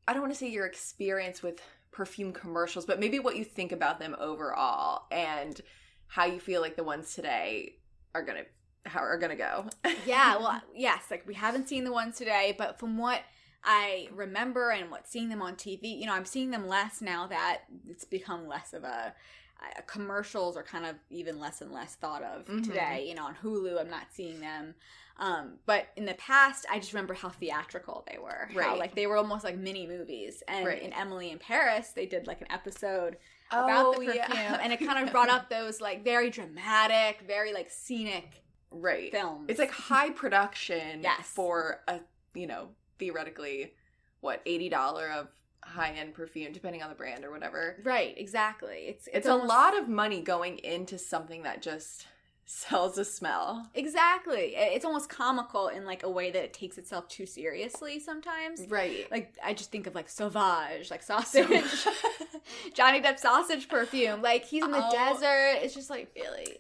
I 0.08 0.14
don't 0.14 0.22
want 0.22 0.34
to 0.34 0.40
say 0.40 0.50
your 0.50 0.66
experience 0.66 1.44
with 1.44 1.62
perfume 1.92 2.34
commercials, 2.34 2.86
but 2.86 3.00
maybe 3.00 3.20
what 3.20 3.36
you 3.36 3.44
think 3.44 3.72
about 3.72 4.00
them 4.00 4.16
overall 4.20 5.06
and 5.12 5.62
how 6.08 6.26
you 6.26 6.40
feel 6.40 6.62
like 6.62 6.76
the 6.76 6.84
ones 6.84 7.14
today 7.14 7.76
are 8.16 8.24
gonna 8.24 8.44
how 8.86 9.00
are 9.00 9.18
gonna 9.18 9.36
go. 9.36 9.66
yeah, 10.06 10.38
well, 10.40 10.62
yes, 10.76 11.06
like 11.12 11.26
we 11.28 11.34
haven't 11.34 11.68
seen 11.70 11.84
the 11.84 11.92
ones 11.92 12.18
today, 12.18 12.56
but 12.58 12.80
from 12.80 12.98
what 12.98 13.22
I 13.64 14.10
remember 14.14 14.72
and 14.72 14.92
what 14.92 15.08
seeing 15.08 15.30
them 15.30 15.42
on 15.42 15.56
TV, 15.56 15.98
you 16.00 16.06
know, 16.06 16.14
I'm 16.14 16.26
seeing 16.26 16.52
them 16.52 16.68
less 16.68 17.02
now 17.02 17.28
that 17.28 17.62
it's 17.88 18.06
become 18.06 18.48
less 18.48 18.74
of 18.74 18.84
a 18.84 19.14
uh, 19.62 19.82
commercials 19.88 20.58
are 20.58 20.64
kind 20.64 20.86
of 20.86 20.96
even 21.10 21.40
less 21.40 21.62
and 21.62 21.72
less 21.72 21.96
thought 21.96 22.22
of 22.22 22.46
Mhm. 22.48 22.66
today. 22.66 23.06
You 23.08 23.16
know, 23.16 23.24
on 23.26 23.36
Hulu, 23.36 23.80
I'm 23.80 23.90
not 23.90 24.08
seeing 24.12 24.42
them. 24.42 24.76
Um, 25.18 25.60
but 25.66 25.88
in 25.96 26.04
the 26.06 26.16
past, 26.16 26.66
I 26.70 26.80
just 26.80 26.92
remember 26.92 27.14
how 27.14 27.30
theatrical 27.30 28.04
they 28.12 28.18
were. 28.18 28.50
How, 28.52 28.60
Right. 28.60 28.78
like 28.80 28.96
they 28.96 29.08
were 29.08 29.16
almost 29.16 29.46
like 29.46 29.56
mini 29.56 29.88
movies. 29.88 30.44
And 30.50 30.66
Right. 30.66 30.82
in 30.82 30.92
Emily 30.92 31.30
in 31.32 31.40
Paris, 31.40 31.92
they 31.92 32.06
did 32.06 32.28
like 32.28 32.42
an 32.42 32.52
episode 32.52 33.18
about 33.52 33.94
the 34.00 34.06
perfume, 34.08 34.58
and 34.62 34.74
it 34.74 34.78
kind 34.80 35.06
of 35.06 35.12
brought 35.14 35.30
up 35.30 35.48
those 35.50 35.80
like 35.80 36.04
very 36.04 36.30
dramatic, 36.30 37.22
very 37.22 37.54
like 37.54 37.70
scenic 37.70 38.44
right. 38.72 39.12
films. 39.12 39.46
It's 39.50 39.60
like 39.60 39.72
high 39.72 40.10
production 40.10 41.04
Yes. 41.04 41.26
for 41.28 41.82
a 41.88 42.02
you 42.34 42.48
know 42.48 42.70
theoretically 43.04 43.74
what 44.22 44.42
eighty 44.46 44.70
dollar 44.70 45.10
of 45.10 45.28
high 45.64 45.92
end 45.92 46.14
perfume 46.14 46.52
depending 46.52 46.82
on 46.84 46.90
the 46.90 46.96
brand 46.96 47.24
or 47.26 47.32
whatever. 47.32 47.78
Right, 47.84 48.14
exactly. 48.18 48.86
It's 48.88 49.08
It's, 49.14 49.28
a 49.28 49.32
almost- 49.32 49.50
lot 49.50 49.78
of 49.78 49.88
money 49.88 50.22
going 50.22 50.58
into 50.60 50.98
something 50.98 51.44
that 51.44 51.62
just 51.62 52.08
sells 52.46 52.98
a 52.98 53.06
smell. 53.06 53.70
Exactly. 53.74 54.54
It's 54.58 54.84
almost 54.86 55.10
comical 55.10 55.70
in 55.70 55.86
like 55.86 56.04
a 56.04 56.10
way 56.10 56.32
that 56.32 56.44
it 56.44 56.54
takes 56.54 56.78
itself 56.78 57.08
too 57.08 57.26
seriously 57.26 58.00
sometimes. 58.00 58.62
Right. 58.70 59.10
Like 59.12 59.36
I 59.44 59.54
just 59.54 59.72
think 59.72 59.88
of 59.88 59.96
like 59.96 60.10
sauvage, 60.10 60.92
like 60.92 61.04
sausage, 61.04 61.48
Johnny 62.74 63.02
Depp 63.02 63.20
sausage 63.20 63.68
perfume. 63.70 64.22
Like 64.22 64.44
he's 64.46 64.64
in 64.64 64.72
the 64.72 64.86
Oh. 64.86 64.92
desert. 64.92 65.60
It's 65.64 65.74
just 65.74 65.90
like 65.90 66.10
really. 66.16 66.58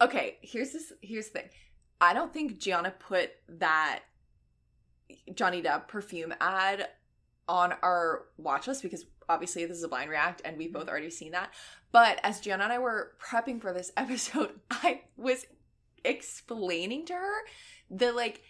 Okay, 0.00 0.38
here's 0.42 0.72
this. 0.72 0.92
Here's 1.00 1.28
the 1.30 1.40
thing. 1.40 1.48
I 2.00 2.14
don't 2.14 2.32
think 2.32 2.58
Gianna 2.58 2.92
put 2.98 3.30
that 3.48 4.00
Johnny 5.34 5.62
Depp 5.62 5.88
perfume 5.88 6.34
ad 6.40 6.88
on 7.48 7.72
our 7.82 8.26
watch 8.38 8.66
list 8.66 8.82
because 8.82 9.04
obviously 9.28 9.64
this 9.66 9.76
is 9.76 9.82
a 9.84 9.88
blind 9.88 10.10
react 10.10 10.40
and 10.44 10.56
we've 10.56 10.72
both 10.72 10.88
already 10.88 11.10
seen 11.10 11.32
that. 11.32 11.52
But 11.92 12.18
as 12.22 12.40
Gianna 12.40 12.64
and 12.64 12.72
I 12.72 12.78
were 12.78 13.12
prepping 13.22 13.60
for 13.60 13.72
this 13.72 13.92
episode, 13.96 14.60
I 14.70 15.02
was 15.16 15.46
explaining 16.04 17.06
to 17.06 17.14
her 17.14 17.34
the 17.90 18.12
like 18.12 18.42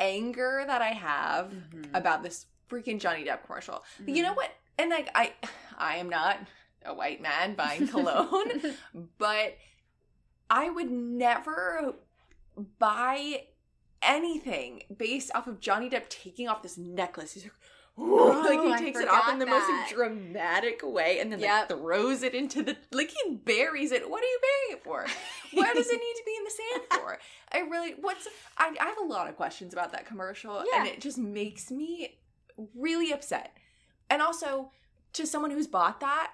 anger 0.00 0.64
that 0.66 0.82
I 0.82 0.88
have 0.92 1.50
Mhm. 1.52 1.90
about 1.94 2.22
this 2.22 2.46
freaking 2.70 3.00
Johnny 3.00 3.24
Depp 3.24 3.44
commercial. 3.46 3.82
But 4.00 4.14
you 4.14 4.22
know 4.22 4.32
Mhm. 4.32 4.36
what? 4.36 4.50
And 4.78 4.90
like 4.90 5.08
I 5.14 5.32
I 5.78 5.96
am 5.96 6.08
not 6.08 6.38
a 6.84 6.92
white 6.94 7.20
man 7.22 7.54
buying 7.54 7.86
cologne, 7.88 8.76
but 9.18 9.56
I 10.50 10.68
would 10.70 10.90
never 10.90 11.94
buy 12.78 13.46
anything 14.02 14.82
based 14.96 15.30
off 15.34 15.46
of 15.46 15.60
Johnny 15.60 15.88
Depp 15.90 16.08
taking 16.08 16.48
off 16.48 16.62
this 16.62 16.76
necklace. 16.78 17.32
He's 17.32 17.44
like, 17.44 17.52
Oh, 17.98 18.44
like 18.46 18.60
he 18.60 18.72
I 18.72 18.78
takes 18.78 19.00
it 19.00 19.08
off 19.08 19.32
in 19.32 19.38
the 19.38 19.46
forgot 19.46 19.68
most 19.70 19.90
dramatic 19.94 20.80
way 20.84 21.18
and 21.18 21.32
then 21.32 21.40
Yep. 21.40 21.70
like 21.70 21.78
throws 21.80 22.22
it 22.22 22.34
into 22.34 22.62
the 22.62 22.76
like 22.92 23.10
he 23.24 23.34
buries 23.36 23.90
it. 23.90 24.08
What 24.10 24.22
are 24.22 24.26
you 24.26 24.38
burying 24.42 24.78
it 24.78 24.84
for? 24.84 25.06
Where 25.58 25.72
does 25.74 25.88
it 25.88 25.92
need 25.92 26.14
to 26.16 26.22
be 26.26 26.34
in 26.36 26.44
the 26.44 26.50
sand 26.50 26.82
for? 27.02 27.18
I 27.52 27.60
really 27.60 27.94
what's 28.00 28.28
I, 28.58 28.74
I 28.78 28.84
have 28.84 28.98
a 28.98 29.04
lot 29.04 29.28
of 29.28 29.36
questions 29.36 29.72
about 29.72 29.92
that 29.92 30.04
commercial 30.06 30.62
Yeah. 30.70 30.80
and 30.80 30.88
it 30.88 31.00
just 31.00 31.16
makes 31.16 31.70
me 31.70 32.18
really 32.74 33.12
upset. 33.12 33.56
And 34.10 34.20
also 34.20 34.70
to 35.14 35.26
someone 35.26 35.50
who's 35.50 35.66
bought 35.66 36.00
that, 36.00 36.32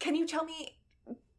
can 0.00 0.16
you 0.16 0.26
tell 0.26 0.44
me 0.44 0.74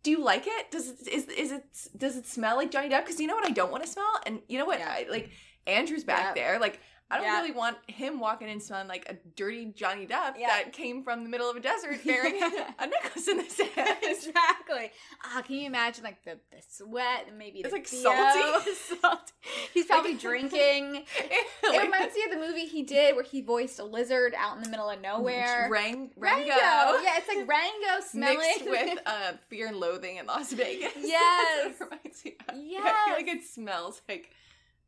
do 0.04 0.12
you 0.12 0.24
like 0.24 0.44
it? 0.48 0.72
Does 0.72 0.88
it 0.88 1.06
is 1.10 1.26
is 1.26 1.52
it 1.52 1.66
does 1.98 2.16
it 2.16 2.26
smell 2.26 2.56
like 2.56 2.72
Johnny 2.72 2.88
Depp? 2.88 3.04
Because 3.04 3.20
you 3.20 3.28
know 3.28 3.36
what 3.36 3.46
I 3.46 3.50
don't 3.52 3.70
want 3.70 3.84
to 3.84 3.90
smell, 3.90 4.10
and 4.26 4.40
you 4.48 4.58
know 4.58 4.64
what 4.66 4.80
Yeah. 4.80 4.88
I 4.90 5.06
like. 5.12 5.30
Andrew's 5.70 6.04
back 6.04 6.36
Yeah. 6.36 6.44
there. 6.52 6.60
Like 6.60 6.80
I 7.12 7.18
don't 7.18 7.26
Yeah. 7.26 7.38
really 7.42 7.52
want 7.54 7.76
him 7.90 8.20
walking 8.20 8.48
in 8.50 8.62
smelling 8.62 8.88
like 8.88 9.10
a 9.10 9.16
dirty 9.36 9.66
Johnny 9.76 10.06
Depp 10.06 10.36
Yeah. 10.38 10.50
that 10.50 10.74
came 10.74 11.04
from 11.04 11.24
the 11.24 11.30
middle 11.30 11.50
of 11.50 11.56
a 11.56 11.60
desert 11.60 12.04
bearing 12.06 12.40
a 12.78 12.86
necklace 12.86 13.28
in 13.28 13.40
his 13.40 13.60
hand. 13.60 13.98
exactly. 14.04 14.92
Ah, 15.26 15.42
can 15.42 15.56
you 15.56 15.66
imagine 15.66 16.04
like 16.04 16.24
the, 16.24 16.38
the 16.52 16.58
sweat 16.70 17.26
and 17.28 17.40
maybe 17.40 17.62
It's 17.62 17.70
the 17.70 17.78
like 17.78 17.88
salty. 17.88 18.72
salty. 19.02 19.34
He's 19.74 19.86
probably 19.88 20.12
Like- 20.12 20.22
drinking. 20.22 21.04
It 21.18 21.82
reminds 21.84 22.14
me 22.14 22.24
of 22.26 22.32
the 22.32 22.46
movie 22.48 22.68
he 22.68 22.84
did 22.84 23.16
where 23.16 23.24
he 23.24 23.42
voiced 23.42 23.80
a 23.80 23.84
lizard 23.86 24.36
out 24.38 24.58
in 24.58 24.62
the 24.64 24.70
middle 24.70 24.88
of 24.92 25.02
nowhere. 25.02 25.68
Rang, 25.72 26.12
Rango. 26.16 26.48
Rango. 26.50 27.02
Yeah, 27.04 27.18
it's 27.18 27.28
like 27.28 27.48
Rango 27.48 28.06
smelling. 28.08 28.38
Mixed 28.38 28.66
with 28.70 29.00
uh, 29.08 29.32
Fear 29.48 29.70
and 29.70 29.78
Loathing 29.78 30.18
in 30.18 30.28
Las 30.28 30.54
Vegas. 30.54 30.94
Yes. 31.00 31.74
That's 31.80 31.80
what 31.80 32.00
it 32.04 32.04
reminds 32.04 32.26
me 32.26 32.76
of. 32.78 32.86
I 32.86 33.06
feel 33.06 33.14
like 33.16 33.28
it 33.28 33.44
smells 33.46 34.02
like 34.08 34.30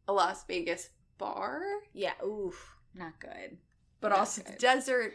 a 0.08 0.14
Las 0.14 0.44
Vegas 0.46 0.90
bar, 1.18 1.62
yeah, 1.94 2.14
oof, 2.26 2.76
not 2.96 3.20
good. 3.20 3.58
but 4.00 4.10
Not 4.10 4.20
also 4.20 4.42
the 4.42 4.50
good. 4.52 4.60
desert. 4.60 5.14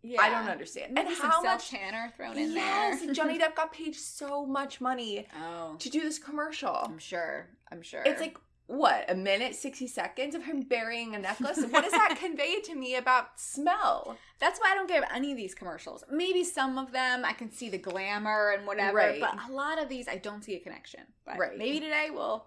Yeah. 0.00 0.20
I 0.22 0.30
don't 0.30 0.48
understand. 0.48 0.94
Maybe 0.94 1.08
and 1.08 1.16
how 1.16 1.42
much 1.42 1.70
Tanner 1.70 2.12
thrown 2.16 2.38
in 2.38 2.52
yes, 2.52 2.98
there. 3.00 3.08
and 3.08 3.16
Johnny 3.16 3.36
Depp 3.40 3.56
got 3.56 3.72
paid 3.72 3.96
so 3.96 4.46
much 4.46 4.80
money 4.80 5.26
Oh, 5.42 5.74
to 5.80 5.90
do 5.90 6.00
this 6.00 6.18
commercial. 6.20 6.72
I'm 6.72 6.98
sure. 6.98 7.48
I'm 7.72 7.82
sure. 7.82 8.02
It's 8.06 8.20
like 8.20 8.38
what 8.68 9.10
a 9.10 9.14
minute, 9.16 9.56
sixty 9.56 9.88
seconds 9.88 10.36
of 10.36 10.44
him 10.44 10.60
burying 10.60 11.16
a 11.16 11.18
necklace. 11.18 11.58
what 11.70 11.82
does 11.82 11.90
that 11.92 12.16
convey 12.20 12.60
to 12.60 12.76
me 12.76 12.94
about 12.94 13.40
smell? 13.40 14.16
That's 14.38 14.60
why 14.60 14.70
I 14.70 14.74
don't 14.76 14.86
get 14.88 15.02
any 15.12 15.32
of 15.32 15.36
these 15.36 15.54
commercials. 15.54 16.04
Maybe 16.12 16.44
some 16.44 16.78
of 16.78 16.92
them 16.92 17.24
I 17.24 17.32
can 17.32 17.50
see 17.50 17.68
the 17.68 17.78
glamour 17.78 18.50
and 18.56 18.66
whatever, 18.68 18.98
Right. 18.98 19.20
but 19.20 19.34
a 19.48 19.52
lot 19.52 19.82
of 19.82 19.88
these 19.88 20.06
I 20.06 20.16
don't 20.16 20.44
see 20.44 20.54
a 20.54 20.60
connection. 20.60 21.00
But 21.26 21.38
Right. 21.38 21.58
maybe 21.58 21.80
today 21.80 22.10
we'll 22.12 22.46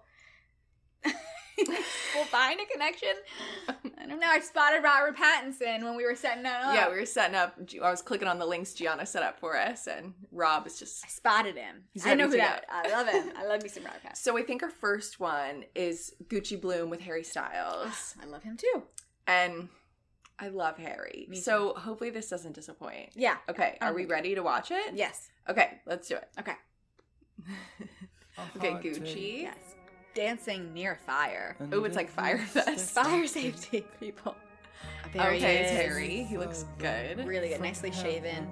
we'll 2.14 2.24
find 2.26 2.60
a 2.60 2.66
connection. 2.66 3.08
I 3.68 4.06
don't 4.06 4.20
know. 4.20 4.26
I 4.28 4.40
spotted 4.40 4.82
Robert 4.82 5.16
Pattinson 5.16 5.82
when 5.84 5.96
we 5.96 6.04
were 6.04 6.14
setting 6.14 6.42
that 6.44 6.64
up. 6.64 6.74
Yeah, 6.74 6.88
we 6.90 6.96
were 6.96 7.06
setting 7.06 7.36
up. 7.36 7.56
I 7.82 7.90
was 7.90 8.02
clicking 8.02 8.28
on 8.28 8.38
the 8.38 8.46
links 8.46 8.74
Gianna 8.74 9.06
set 9.06 9.22
up 9.22 9.38
for 9.38 9.56
us, 9.58 9.86
and 9.86 10.14
Rob 10.30 10.66
is 10.66 10.78
just. 10.78 11.04
I 11.04 11.08
spotted 11.08 11.56
him. 11.56 11.84
I 12.04 12.14
know 12.14 12.24
ready 12.24 12.24
who 12.24 12.30
to 12.30 12.36
that. 12.38 12.64
I 12.70 12.90
love 12.90 13.08
him. 13.08 13.32
I 13.36 13.46
love 13.46 13.62
me 13.62 13.68
some 13.68 13.84
Robert 13.86 14.00
Pattinson. 14.04 14.16
So 14.16 14.38
I 14.38 14.42
think 14.42 14.62
our 14.62 14.70
first 14.70 15.20
one 15.20 15.64
is 15.74 16.14
Gucci 16.28 16.60
Bloom 16.60 16.90
with 16.90 17.00
Harry 17.00 17.24
Styles, 17.24 18.14
I 18.22 18.26
love 18.26 18.42
him 18.42 18.56
too. 18.56 18.82
and 19.26 19.68
I 20.38 20.48
love 20.48 20.76
Harry. 20.78 21.26
Me 21.28 21.36
so 21.40 21.74
hopefully 21.74 22.10
this 22.10 22.28
doesn't 22.28 22.54
disappoint. 22.54 23.10
Yeah. 23.14 23.36
Okay, 23.48 23.76
are 23.80 23.90
Um, 23.90 23.94
we 23.94 24.06
ready 24.06 24.34
to 24.34 24.42
watch 24.42 24.70
it? 24.72 24.94
Yes. 24.94 25.30
Okay, 25.48 25.80
let's 25.86 26.08
do 26.08 26.16
it. 26.16 26.28
Okay. 26.38 26.54
Okay, 28.56 28.70
Gucci. 28.74 29.42
Yes. 29.42 29.56
Dancing 30.14 30.72
near 30.74 30.98
fire. 31.06 31.56
Oh, 31.72 31.84
it's 31.84 31.96
like 31.96 32.10
Fyre 32.10 32.38
Fest. 32.38 32.90
Fire 32.94 33.26
safety, 33.26 33.84
people. 34.00 34.34
There 35.12 35.32
he 35.32 35.38
okay, 35.38 35.58
it's 35.58 35.72
is. 35.72 35.76
Harry. 35.78 36.22
He 36.24 36.38
looks 36.38 36.64
good. 36.78 37.26
Really 37.26 37.50
good, 37.50 37.60
nicely 37.60 37.92
shaven, 37.92 38.50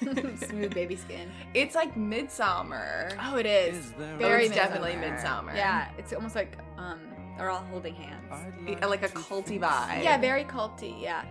smooth 0.36 0.74
baby 0.74 0.96
skin. 0.96 1.30
It's 1.54 1.74
like 1.74 1.96
Midsummer. 1.96 3.10
Oh, 3.22 3.36
it 3.36 3.46
is. 3.46 3.76
Is 3.76 3.92
Oh, 3.98 4.16
Very 4.18 4.46
it's 4.46 4.54
definitely 4.54 4.96
Midsummer. 4.96 5.52
Midsummer. 5.52 5.54
Yeah, 5.56 5.88
it's 5.98 6.12
almost 6.12 6.34
like 6.34 6.58
um, 6.78 6.98
they're 7.36 7.50
all 7.50 7.64
holding 7.70 7.94
hands. 7.94 8.32
like 8.82 9.02
a 9.02 9.08
culty 9.08 9.60
vibe. 9.60 10.02
Yeah, 10.02 10.18
very 10.18 10.44
culty. 10.44 11.00
Yeah, 11.00 11.24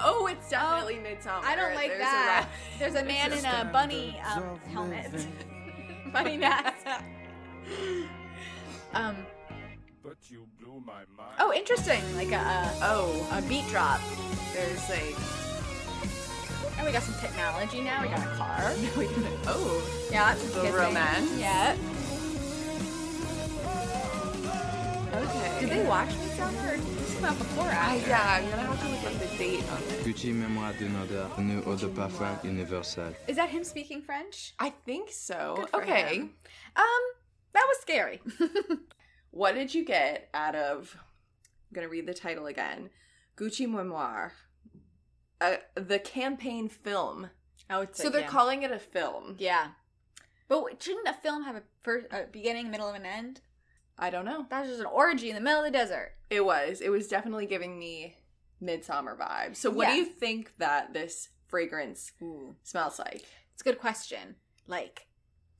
Oh, 0.00 0.26
it's 0.26 0.48
definitely 0.50 0.98
Midsummer. 0.98 1.40
I 1.44 1.54
don't 1.54 1.74
like 1.74 1.88
There's 1.88 2.00
that. 2.00 2.48
A 2.74 2.78
There's 2.78 2.94
a 2.94 3.04
man 3.04 3.32
in 3.32 3.44
a 3.44 3.68
bunny 3.72 4.20
um, 4.34 4.58
helmet, 4.72 5.26
bunny 6.12 6.36
mask. 6.38 6.86
um, 8.94 9.16
You 10.30 10.46
blew 10.60 10.80
my 10.84 11.04
mind. 11.16 11.34
Oh, 11.38 11.52
interesting. 11.52 12.02
Like 12.16 12.32
a, 12.32 12.36
a, 12.36 12.72
Oh, 12.82 13.26
a 13.32 13.42
beat 13.42 13.66
drop. 13.68 14.00
there's 14.52 14.88
like 14.90 15.16
And 16.78 16.86
we 16.86 16.92
got 16.92 17.02
some 17.02 17.14
technology 17.20 17.80
now. 17.80 18.02
We 18.02 18.08
got 18.08 18.20
a 18.20 18.30
car. 18.36 18.58
oh 19.46 20.08
Yeah, 20.10 20.34
that's 20.34 20.54
Little 20.54 20.72
romance. 20.72 21.30
Yeah. 21.38 21.76
okay. 25.14 25.60
Did 25.60 25.70
they 25.70 25.84
watch 25.86 26.08
Midsummer 26.08 26.68
or 26.72 26.76
did 26.76 26.86
this 26.98 27.14
come 27.16 27.24
out 27.26 27.38
before 27.38 27.66
or 27.66 27.70
I, 27.70 27.96
yeah, 28.06 28.40
I'm 28.40 28.50
gonna 28.50 28.62
have 28.62 28.80
to 28.80 28.88
look 28.88 29.04
up 29.04 29.18
the 29.20 29.36
date 29.38 29.64
on 29.72 29.80
this. 29.88 30.06
Gucci 30.06 30.32
mémoire 30.32 30.72
d'une 30.78 30.96
odeur, 31.02 31.30
une 31.38 31.62
eau 31.66 31.76
de 31.76 31.86
parfum 31.88 32.38
universelle. 32.44 33.14
Is 33.28 33.36
that 33.36 33.48
him 33.50 33.64
speaking 33.64 34.02
French? 34.02 34.54
I 34.58 34.70
think 34.86 35.10
so. 35.10 35.54
Good 35.56 35.68
for 35.70 35.82
okay. 35.82 36.16
him. 36.16 36.30
Um, 36.76 37.02
that 37.54 37.66
was 37.68 37.78
scary. 37.80 38.20
What 39.34 39.54
did 39.54 39.74
you 39.74 39.82
get 39.82 40.28
out 40.34 40.54
of? 40.54 40.94
I'm 41.70 41.74
gonna 41.74 41.88
read 41.88 42.06
the 42.06 42.12
title 42.12 42.44
again. 42.46 42.90
Gucci 43.34 43.66
Memoir, 43.66 44.34
uh, 45.40 45.56
the 45.74 45.98
campaign 45.98 46.68
film. 46.68 47.30
I 47.70 47.78
would 47.78 47.96
So 47.96 48.10
they're 48.10 48.28
calling 48.28 48.62
it 48.62 48.70
a 48.70 48.78
film. 48.78 49.36
Yeah. 49.38 49.68
But 50.48 50.82
shouldn't 50.82 51.08
a 51.08 51.14
film 51.14 51.44
have 51.44 51.56
a 51.56 51.62
first, 51.80 52.08
a 52.10 52.24
beginning, 52.30 52.70
middle, 52.70 52.88
and 52.88 53.06
an 53.06 53.10
end? 53.10 53.40
I 53.98 54.10
don't 54.10 54.26
know. 54.26 54.44
That 54.50 54.60
was 54.60 54.68
just 54.68 54.80
an 54.80 54.86
orgy 54.86 55.30
in 55.30 55.34
the 55.34 55.40
middle 55.40 55.60
of 55.60 55.64
the 55.64 55.78
desert. 55.78 56.12
It 56.28 56.44
was. 56.44 56.82
It 56.82 56.90
was 56.90 57.08
definitely 57.08 57.46
giving 57.46 57.78
me 57.78 58.16
midsummer 58.60 59.16
vibes. 59.16 59.56
So 59.56 59.70
what 59.70 59.88
Yeah. 59.88 59.94
do 59.94 60.00
you 60.00 60.04
think 60.04 60.52
that 60.58 60.92
this 60.92 61.30
fragrance 61.48 62.12
Ooh. 62.20 62.54
smells 62.64 62.98
like? 62.98 63.24
It's 63.54 63.62
a 63.62 63.64
good 63.64 63.78
question. 63.78 64.36
Like 64.66 65.06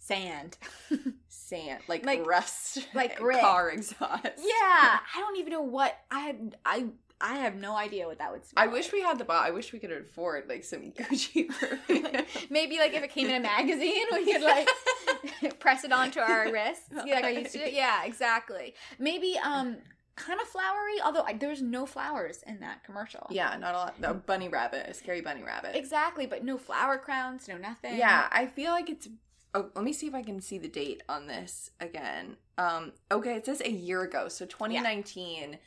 sand. 0.07 0.59
Sand, 1.29 1.83
like, 1.89 2.05
Like- 2.07 2.27
rust, 2.27 2.79
like 2.95 3.17
grit. 3.19 3.41
car 3.41 3.71
exhaust. 3.71 4.25
yeah, 4.39 4.99
I 5.15 5.19
don't 5.19 5.37
even 5.39 5.53
know 5.53 5.63
what 5.63 5.97
I 6.11 6.21
had. 6.21 6.57
I 6.65 6.87
I 7.21 7.35
have 7.35 7.55
no 7.55 7.77
idea 7.77 8.09
what 8.09 8.19
that 8.19 8.33
would 8.33 8.45
smell. 8.45 8.65
I 8.65 8.67
wish 8.67 8.93
we 8.93 9.01
had 9.01 9.17
the 9.19 9.25
bot. 9.25 9.47
I 9.47 9.51
wish 9.53 9.73
we 9.73 9.79
could 9.79 9.93
afford 9.93 10.49
like 10.49 10.65
some 10.65 10.91
Gucci 10.93 11.49
perfume. 11.49 12.07
Maybe 12.51 12.79
like 12.79 12.95
if 12.95 13.03
it 13.05 13.11
came 13.11 13.29
in 13.29 13.37
a 13.37 13.41
magazine, 13.41 14.03
we 14.13 14.33
could 14.33 14.43
like 14.43 15.61
press 15.61 15.85
it 15.85 15.93
onto 15.93 16.19
our 16.19 16.51
wrists. 16.51 16.89
Yeah, 17.07 17.15
like 17.17 17.25
I 17.25 17.31
used 17.31 17.53
to. 17.53 17.73
Yeah, 17.73 18.05
exactly. 18.05 18.75
Maybe 18.99 19.39
um 19.43 19.77
kind 20.17 20.41
of 20.41 20.49
flowery, 20.49 21.01
although 21.05 21.23
I, 21.23 21.35
there's 21.35 21.63
no 21.63 21.87
flowers 21.87 22.43
in 22.47 22.61
that 22.61 22.83
commercial. 22.85 23.27
yeah, 23.31 23.57
not 23.57 23.75
a 23.75 23.79
lot. 23.79 24.01
The 24.01 24.15
bunny 24.15 24.49
rabbit, 24.49 24.87
a 24.89 24.95
scary 24.95 25.21
bunny 25.21 25.43
rabbit. 25.45 25.77
Exactly, 25.77 26.27
but 26.27 26.45
no 26.45 26.59
flower 26.59 26.99
crowns, 26.99 27.47
no 27.47 27.57
nothing. 27.57 27.97
Yeah, 27.99 28.27
I 28.33 28.47
feel 28.47 28.73
like 28.73 28.91
it's. 28.91 29.09
Oh, 29.55 29.71
let 29.75 29.85
me 29.85 29.93
see 29.93 30.07
if 30.07 30.15
I 30.15 30.23
can 30.23 30.41
see 30.41 30.59
the 30.59 30.69
date 30.69 31.03
on 31.09 31.27
this 31.27 31.71
again. 31.81 32.37
Um, 32.57 32.93
okay, 33.11 33.35
it 33.37 33.45
says 33.45 33.61
a 33.61 33.71
year 33.71 34.03
ago, 34.03 34.29
so 34.29 34.47
2019, 34.47 35.59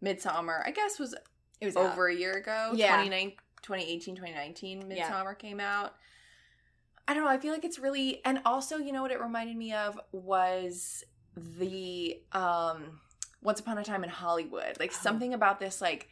Midsummer. 0.00 0.62
I 0.66 0.70
guess 0.72 0.98
was 0.98 1.14
it 1.60 1.66
was 1.66 1.76
over 1.76 2.08
a 2.08 2.14
year 2.14 2.34
ago. 2.34 2.72
Yeah. 2.74 2.94
29 2.94 3.32
2018, 3.62 4.14
2019, 4.16 4.80
Yeah. 4.80 4.86
Midsummer 4.86 5.34
came 5.34 5.60
out. 5.60 5.94
I 7.06 7.14
don't 7.14 7.24
know. 7.24 7.30
I 7.30 7.38
feel 7.38 7.52
like 7.52 7.64
it's 7.64 7.78
really, 7.78 8.20
and 8.24 8.40
also, 8.44 8.76
you 8.76 8.92
know 8.92 9.02
what 9.02 9.10
it 9.10 9.20
reminded 9.20 9.56
me 9.56 9.72
of 9.72 9.98
was 10.12 11.04
the 11.36 12.20
um 12.32 13.00
Once 13.42 13.60
Upon 13.60 13.78
a 13.78 13.84
Time 13.84 14.02
in 14.04 14.10
Hollywood. 14.10 14.78
Like 14.80 14.92
Oh. 14.94 14.98
something 15.00 15.32
about 15.34 15.58
this 15.60 15.80
like 15.80 16.08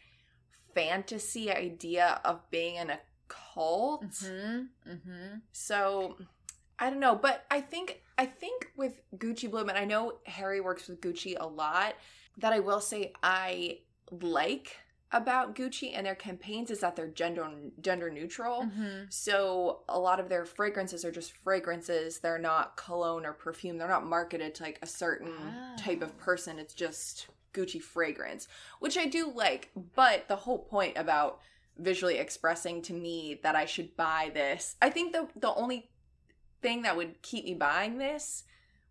fantasy 0.74 1.50
idea 1.50 2.20
of 2.24 2.48
being 2.50 2.76
in 2.76 2.90
a 2.90 3.00
cult. 3.28 4.04
Mm-hmm. 4.10 4.90
Mm-hmm. 4.90 5.36
So 5.52 6.16
I 6.78 6.90
don't 6.90 7.00
know, 7.00 7.14
but 7.16 7.44
I 7.50 7.60
think 7.60 8.02
I 8.18 8.26
think 8.26 8.70
with 8.76 9.00
Gucci 9.16 9.50
Bloom, 9.50 9.68
and 9.68 9.78
I 9.78 9.84
know 9.84 10.14
Harry 10.26 10.60
works 10.60 10.88
with 10.88 11.00
Gucci 11.00 11.36
a 11.38 11.46
lot. 11.46 11.94
That 12.38 12.52
I 12.52 12.60
will 12.60 12.80
say 12.80 13.12
I 13.22 13.78
like 14.10 14.76
about 15.12 15.54
Gucci 15.54 15.92
and 15.96 16.04
their 16.04 16.14
campaigns 16.14 16.70
is 16.70 16.80
that 16.80 16.96
they're 16.96 17.08
gender 17.08 17.48
gender 17.80 18.10
neutral. 18.10 18.62
Mm-hmm. 18.62 19.04
So 19.08 19.80
a 19.88 19.98
lot 19.98 20.20
of 20.20 20.28
their 20.28 20.44
fragrances 20.44 21.04
are 21.04 21.12
just 21.12 21.32
fragrances. 21.44 22.18
They're 22.18 22.38
not 22.38 22.76
cologne 22.76 23.24
or 23.24 23.32
perfume. 23.32 23.78
They're 23.78 23.88
not 23.88 24.04
marketed 24.06 24.54
to 24.56 24.64
like 24.64 24.78
a 24.82 24.86
certain 24.86 25.32
Ah. 25.38 25.76
type 25.78 26.02
of 26.02 26.18
person. 26.18 26.58
It's 26.58 26.74
just 26.74 27.28
Gucci 27.54 27.80
fragrance, 27.80 28.48
which 28.80 28.98
I 28.98 29.06
do 29.06 29.32
like. 29.34 29.70
But 29.94 30.28
the 30.28 30.36
whole 30.36 30.58
point 30.58 30.98
about 30.98 31.40
visually 31.78 32.16
expressing 32.18 32.82
to 32.82 32.92
me 32.92 33.38
that 33.42 33.54
I 33.54 33.64
should 33.64 33.96
buy 33.96 34.30
this, 34.34 34.76
I 34.82 34.90
think 34.90 35.12
the 35.12 35.28
the 35.36 35.54
only 35.54 35.88
thing 36.62 36.82
that 36.82 36.96
would 36.96 37.22
keep 37.22 37.44
me 37.44 37.54
buying 37.54 37.98
this 37.98 38.44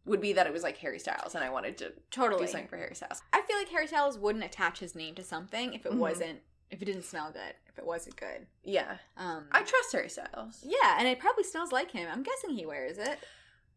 would 0.05 0.21
be 0.21 0.33
that 0.33 0.45
it 0.45 0.53
was 0.53 0.63
like 0.63 0.77
Harry 0.77 0.99
Styles 0.99 1.33
and 1.35 1.43
I 1.43 1.49
wanted 1.49 1.77
to 1.79 1.93
Totally. 2.11 2.45
do 2.45 2.51
something 2.51 2.67
for 2.67 2.77
Harry 2.77 2.93
Styles. 2.95 3.21
I 3.33 3.41
feel 3.41 3.57
like 3.57 3.69
Harry 3.69 3.87
Styles 3.87 4.17
wouldn't 4.19 4.43
attach 4.43 4.79
his 4.79 4.93
name 4.95 5.15
to 5.15 5.23
something 5.23 5.73
if 5.73 5.85
it 5.85 5.91
Mhm. 5.93 5.97
wasn't 5.97 6.41
if 6.71 6.81
it 6.81 6.85
didn't 6.85 7.03
smell 7.03 7.31
good, 7.31 7.53
if 7.67 7.77
it 7.77 7.85
wasn't 7.85 8.15
good. 8.15 8.47
Yeah. 8.63 8.97
Um 9.17 9.47
I 9.51 9.61
trust 9.63 9.91
Harry 9.91 10.09
Styles. 10.09 10.59
Yeah, 10.63 10.95
and 10.97 11.07
it 11.07 11.19
probably 11.19 11.43
smells 11.43 11.71
like 11.71 11.91
him. 11.91 12.07
I'm 12.11 12.23
guessing 12.23 12.51
he 12.51 12.65
wears 12.65 12.97
it. 12.97 13.19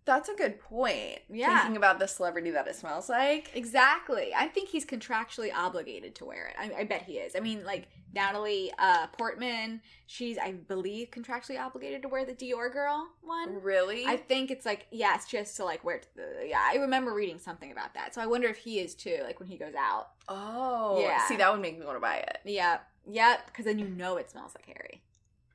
That's 0.08 0.30
a 0.30 0.34
good 0.34 0.58
point. 0.58 1.18
Yeah. 1.28 1.58
Thinking 1.58 1.76
about 1.76 1.98
the 1.98 2.08
celebrity 2.08 2.50
that 2.52 2.66
it 2.66 2.74
smells 2.74 3.10
like. 3.10 3.50
Exactly. 3.54 4.32
I 4.34 4.46
think 4.48 4.70
he's 4.70 4.86
contractually 4.86 5.52
obligated 5.54 6.14
to 6.16 6.24
wear 6.24 6.46
it. 6.46 6.54
I, 6.58 6.80
I 6.80 6.84
bet 6.84 7.02
he 7.02 7.18
is. 7.18 7.36
I 7.36 7.40
mean, 7.40 7.62
like 7.62 7.88
Natalie 8.14 8.72
uh, 8.78 9.08
Portman, 9.08 9.82
she's 10.06 10.38
I 10.38 10.52
believe 10.52 11.10
contractually 11.10 11.60
obligated 11.60 12.00
to 12.02 12.08
wear 12.08 12.24
the 12.24 12.32
Dior 12.32 12.72
girl 12.72 13.06
one. 13.20 13.62
Really? 13.62 14.06
I 14.06 14.16
think 14.16 14.50
it's 14.50 14.64
like 14.64 14.86
yeah, 14.90 15.14
it's 15.14 15.26
just 15.26 15.56
to 15.58 15.64
like 15.64 15.84
wear. 15.84 15.98
To 15.98 16.08
the, 16.16 16.46
yeah, 16.48 16.62
I 16.62 16.76
remember 16.76 17.12
reading 17.12 17.38
something 17.38 17.70
about 17.70 17.92
that. 17.92 18.14
So 18.14 18.22
I 18.22 18.26
wonder 18.26 18.48
if 18.48 18.56
he 18.56 18.80
is 18.80 18.94
too. 18.94 19.18
Like 19.24 19.38
when 19.40 19.48
he 19.48 19.58
goes 19.58 19.74
out. 19.78 20.08
oh. 20.28 21.00
Yeah. 21.02 21.26
See, 21.26 21.36
that 21.36 21.52
would 21.52 21.60
make 21.60 21.78
me 21.78 21.84
want 21.84 21.96
to 21.96 22.00
buy 22.00 22.16
it. 22.16 22.38
Yeah, 22.46 22.78
yeah, 23.06 23.36
because 23.44 23.66
then 23.66 23.78
you 23.78 23.88
know 23.88 24.16
it 24.16 24.30
smells 24.30 24.54
like 24.54 24.66
Harry. 24.74 25.02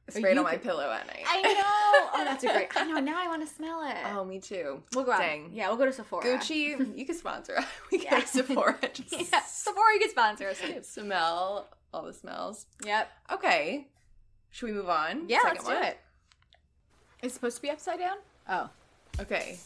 Spray 0.09 0.31
it 0.31 0.33
you 0.33 0.39
on 0.39 0.43
my 0.43 0.51
could- 0.53 0.63
pillow 0.63 0.89
at 0.91 1.07
night. 1.07 1.23
I 1.27 1.41
know. 1.41 1.59
Oh, 2.15 2.23
that's 2.23 2.43
a 2.43 2.47
great. 2.47 2.67
I 2.75 2.83
know. 2.85 2.99
Now 2.99 3.15
I 3.17 3.27
want 3.27 3.47
to 3.47 3.53
smell 3.55 3.81
it. 3.87 3.95
oh, 4.13 4.23
me 4.23 4.39
too. 4.39 4.83
we'll 4.93 5.03
go 5.03 5.11
out. 5.11 5.19
Dang. 5.19 5.49
Yeah, 5.53 5.67
we'll 5.69 5.77
go 5.77 5.85
to 5.85 5.93
Sephora. 5.93 6.23
Gucci, 6.23 6.95
you 6.97 7.05
could 7.05 7.15
sponsor 7.15 7.57
us. 7.57 7.65
We 7.91 7.99
Yeah. 8.03 8.09
can 8.09 8.19
yeah. 8.19 8.25
Sephora. 8.25 8.77
Just 8.93 9.11
yeah, 9.31 9.41
Sephora 9.45 9.93
you 9.93 9.99
could 9.99 10.11
sponsor 10.11 10.47
us 10.49 10.59
too. 10.59 10.79
smell 10.83 11.67
all 11.93 12.03
the 12.03 12.13
smells. 12.13 12.65
Yep. 12.85 13.09
Okay. 13.33 13.87
Should 14.51 14.67
we 14.67 14.73
move 14.73 14.89
on? 14.89 15.27
Yeah, 15.27 15.39
Second 15.41 15.65
let's 15.65 15.79
do 15.81 15.87
it. 15.87 15.99
It's 17.23 17.33
supposed 17.33 17.55
to 17.57 17.61
be 17.61 17.69
upside 17.71 17.99
down. 17.99 18.17
Oh, 18.49 18.69
Okay. 19.21 19.57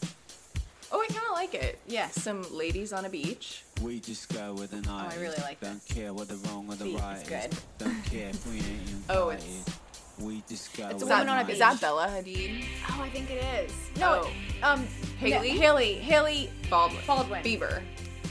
Oh, 0.90 1.02
I 1.02 1.06
kind 1.12 1.24
of 1.26 1.32
like 1.32 1.52
it. 1.54 1.78
Yeah, 1.86 2.08
some 2.08 2.46
ladies 2.54 2.92
on 2.94 3.04
a 3.04 3.10
beach. 3.10 3.64
We 3.82 4.00
just 4.00 4.32
go 4.32 4.54
with 4.54 4.70
the 4.70 4.78
oh, 4.88 4.96
night. 4.96 5.12
I 5.16 5.20
really 5.20 5.36
like 5.42 5.60
Don't 5.60 5.74
this. 5.74 5.84
care 5.96 6.14
what 6.14 6.28
the 6.28 6.36
wrong 6.48 6.66
or 6.70 6.76
the 6.76 6.84
Beat 6.84 6.94
is 6.94 7.00
right 7.02 7.26
good. 7.26 7.50
Don't 7.78 8.02
care 8.04 8.28
if 8.30 8.46
we 8.46 8.56
ain't 8.56 8.88
invited. 8.88 9.04
Oh, 9.10 9.28
it's- 9.30 9.77
We 10.20 10.42
just 10.48 10.76
go 10.76 10.88
It's 10.88 10.94
a 10.94 10.96
Is 10.96 11.02
woman 11.10 11.28
on 11.28 11.38
a 11.38 11.42
night. 11.44 11.50
Is 11.50 11.58
that 11.60 11.80
Bella 11.80 12.08
Hadid? 12.08 12.64
oh, 12.90 13.02
I 13.02 13.08
think 13.10 13.30
it 13.30 13.42
is. 13.64 13.72
No, 13.98 14.24
Oh. 14.62 14.72
um, 14.72 14.86
Hailey? 15.18 15.52
no, 15.52 15.58
Hailey, 15.60 15.94
Hailey 15.94 16.50
Baldwin. 16.68 17.00
Baldwin. 17.06 17.42
Bieber. 17.44 17.82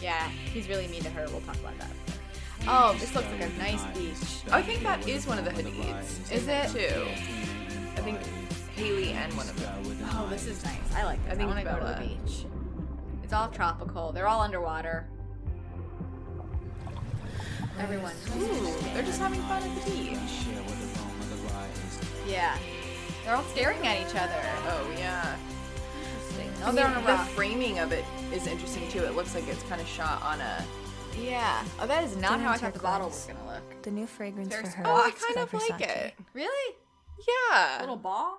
Yeah, 0.01 0.27
he's 0.53 0.67
really 0.67 0.87
mean 0.87 1.01
to 1.03 1.09
her. 1.09 1.25
We'll 1.29 1.41
talk 1.41 1.55
about 1.55 1.77
that. 1.79 1.89
Oh, 2.67 2.95
this 2.99 3.15
looks 3.15 3.27
like 3.31 3.41
a 3.41 3.49
nice 3.57 3.83
beach. 3.97 4.51
I 4.51 4.61
think 4.61 4.83
that 4.83 5.07
is 5.07 5.25
one 5.25 5.39
of 5.39 5.45
the 5.45 5.51
Hadids. 5.51 6.31
Is 6.31 6.47
it? 6.47 6.69
Too. 6.69 7.07
I 7.95 8.01
think 8.01 8.19
Hailey 8.75 9.11
and 9.13 9.33
one 9.37 9.47
of 9.47 9.57
them. 9.59 9.73
Oh, 10.11 10.27
this 10.29 10.45
is 10.45 10.63
nice. 10.65 10.77
I 10.95 11.03
like 11.05 11.23
this. 11.23 11.31
I, 11.31 11.33
I 11.33 11.37
think 11.37 11.49
want 11.49 11.59
to 11.59 11.65
go 11.65 11.79
to 11.79 11.85
the 11.85 12.07
beach. 12.07 12.45
It's 13.23 13.31
all 13.33 13.47
tropical. 13.49 14.11
They're 14.11 14.27
all 14.27 14.41
underwater. 14.41 15.07
Everyone. 17.79 18.13
Ooh, 18.39 18.73
they're 18.93 19.03
just 19.03 19.19
having 19.19 19.41
fun 19.43 19.63
at 19.63 19.85
the 19.85 19.91
beach. 19.91 20.17
Yeah. 22.27 22.57
They're 23.23 23.35
all 23.35 23.43
staring 23.45 23.85
at 23.85 23.99
each 24.01 24.15
other. 24.15 24.41
Oh 24.67 24.89
yeah. 24.97 25.35
Interesting. 26.03 26.51
Oh, 26.65 26.71
they're 26.71 26.85
on 26.87 26.95
mean, 26.95 27.03
a 27.03 27.17
the 27.17 27.23
framing 27.31 27.79
of 27.79 27.91
it 27.91 28.05
is 28.33 28.47
interesting 28.47 28.87
too. 28.89 28.99
It 29.03 29.15
looks 29.15 29.33
like 29.35 29.47
it's 29.47 29.63
kind 29.63 29.81
of 29.81 29.87
shot 29.87 30.21
on 30.21 30.39
a. 30.41 30.65
Yeah. 31.19 31.63
Oh, 31.79 31.87
that 31.87 32.03
is 32.03 32.15
not 32.17 32.39
how 32.39 32.51
I 32.51 32.57
thought 32.57 32.73
the 32.73 32.79
bottle 32.79 33.07
was 33.07 33.25
gonna 33.25 33.45
look. 33.51 33.81
The 33.83 33.91
new 33.91 34.05
fragrance 34.07 34.49
There's- 34.49 34.71
for 34.71 34.77
her. 34.81 34.83
Oh, 34.87 34.95
I 34.97 35.11
kind 35.11 35.37
of 35.37 35.53
like 35.53 35.81
it. 35.81 36.13
Really? 36.33 36.75
Yeah. 37.27 37.79
A 37.79 37.81
little 37.81 37.95
ball? 37.97 38.37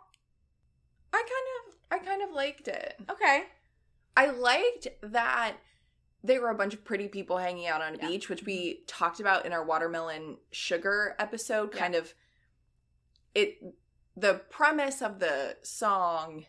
I 1.12 1.16
kind 1.18 2.00
of, 2.00 2.00
I 2.02 2.10
kind 2.10 2.22
of 2.22 2.30
liked 2.34 2.68
it. 2.68 2.94
Okay. 3.10 3.44
I 4.16 4.26
liked 4.30 4.86
that 5.02 5.54
they 6.22 6.38
were 6.38 6.50
a 6.50 6.54
bunch 6.54 6.74
of 6.74 6.84
pretty 6.84 7.08
people 7.08 7.38
hanging 7.38 7.66
out 7.66 7.80
on 7.82 7.94
a 7.94 7.98
Yeah. 7.98 8.08
beach, 8.08 8.28
which 8.28 8.44
we 8.44 8.84
talked 8.86 9.18
about 9.20 9.44
in 9.46 9.52
our 9.52 9.64
watermelon 9.64 10.36
sugar 10.52 11.16
episode. 11.18 11.72
Yeah. 11.74 11.80
Kind 11.80 11.94
of, 11.94 12.14
it. 13.34 13.58
The 14.16 14.40
premise 14.50 15.00
of 15.00 15.20
the 15.20 15.56
song 15.62 16.46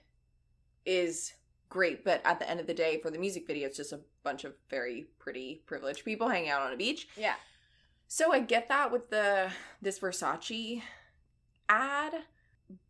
is 0.85 1.33
great, 1.69 2.03
but 2.03 2.21
at 2.25 2.39
the 2.39 2.49
end 2.49 2.59
of 2.59 2.67
the 2.67 2.73
day, 2.73 2.99
for 3.01 3.11
the 3.11 3.19
music 3.19 3.45
video, 3.45 3.67
it's 3.67 3.77
just 3.77 3.93
a 3.93 3.99
bunch 4.23 4.43
of 4.43 4.53
very 4.69 5.07
pretty, 5.19 5.61
privileged 5.65 6.03
people 6.03 6.27
hanging 6.27 6.49
out 6.49 6.61
on 6.61 6.73
a 6.73 6.77
beach. 6.77 7.07
Yeah. 7.15 7.35
So 8.07 8.33
I 8.33 8.39
get 8.39 8.69
that 8.69 8.91
with 8.91 9.11
the 9.11 9.51
this 9.81 9.99
Versace 9.99 10.81
ad, 11.69 12.13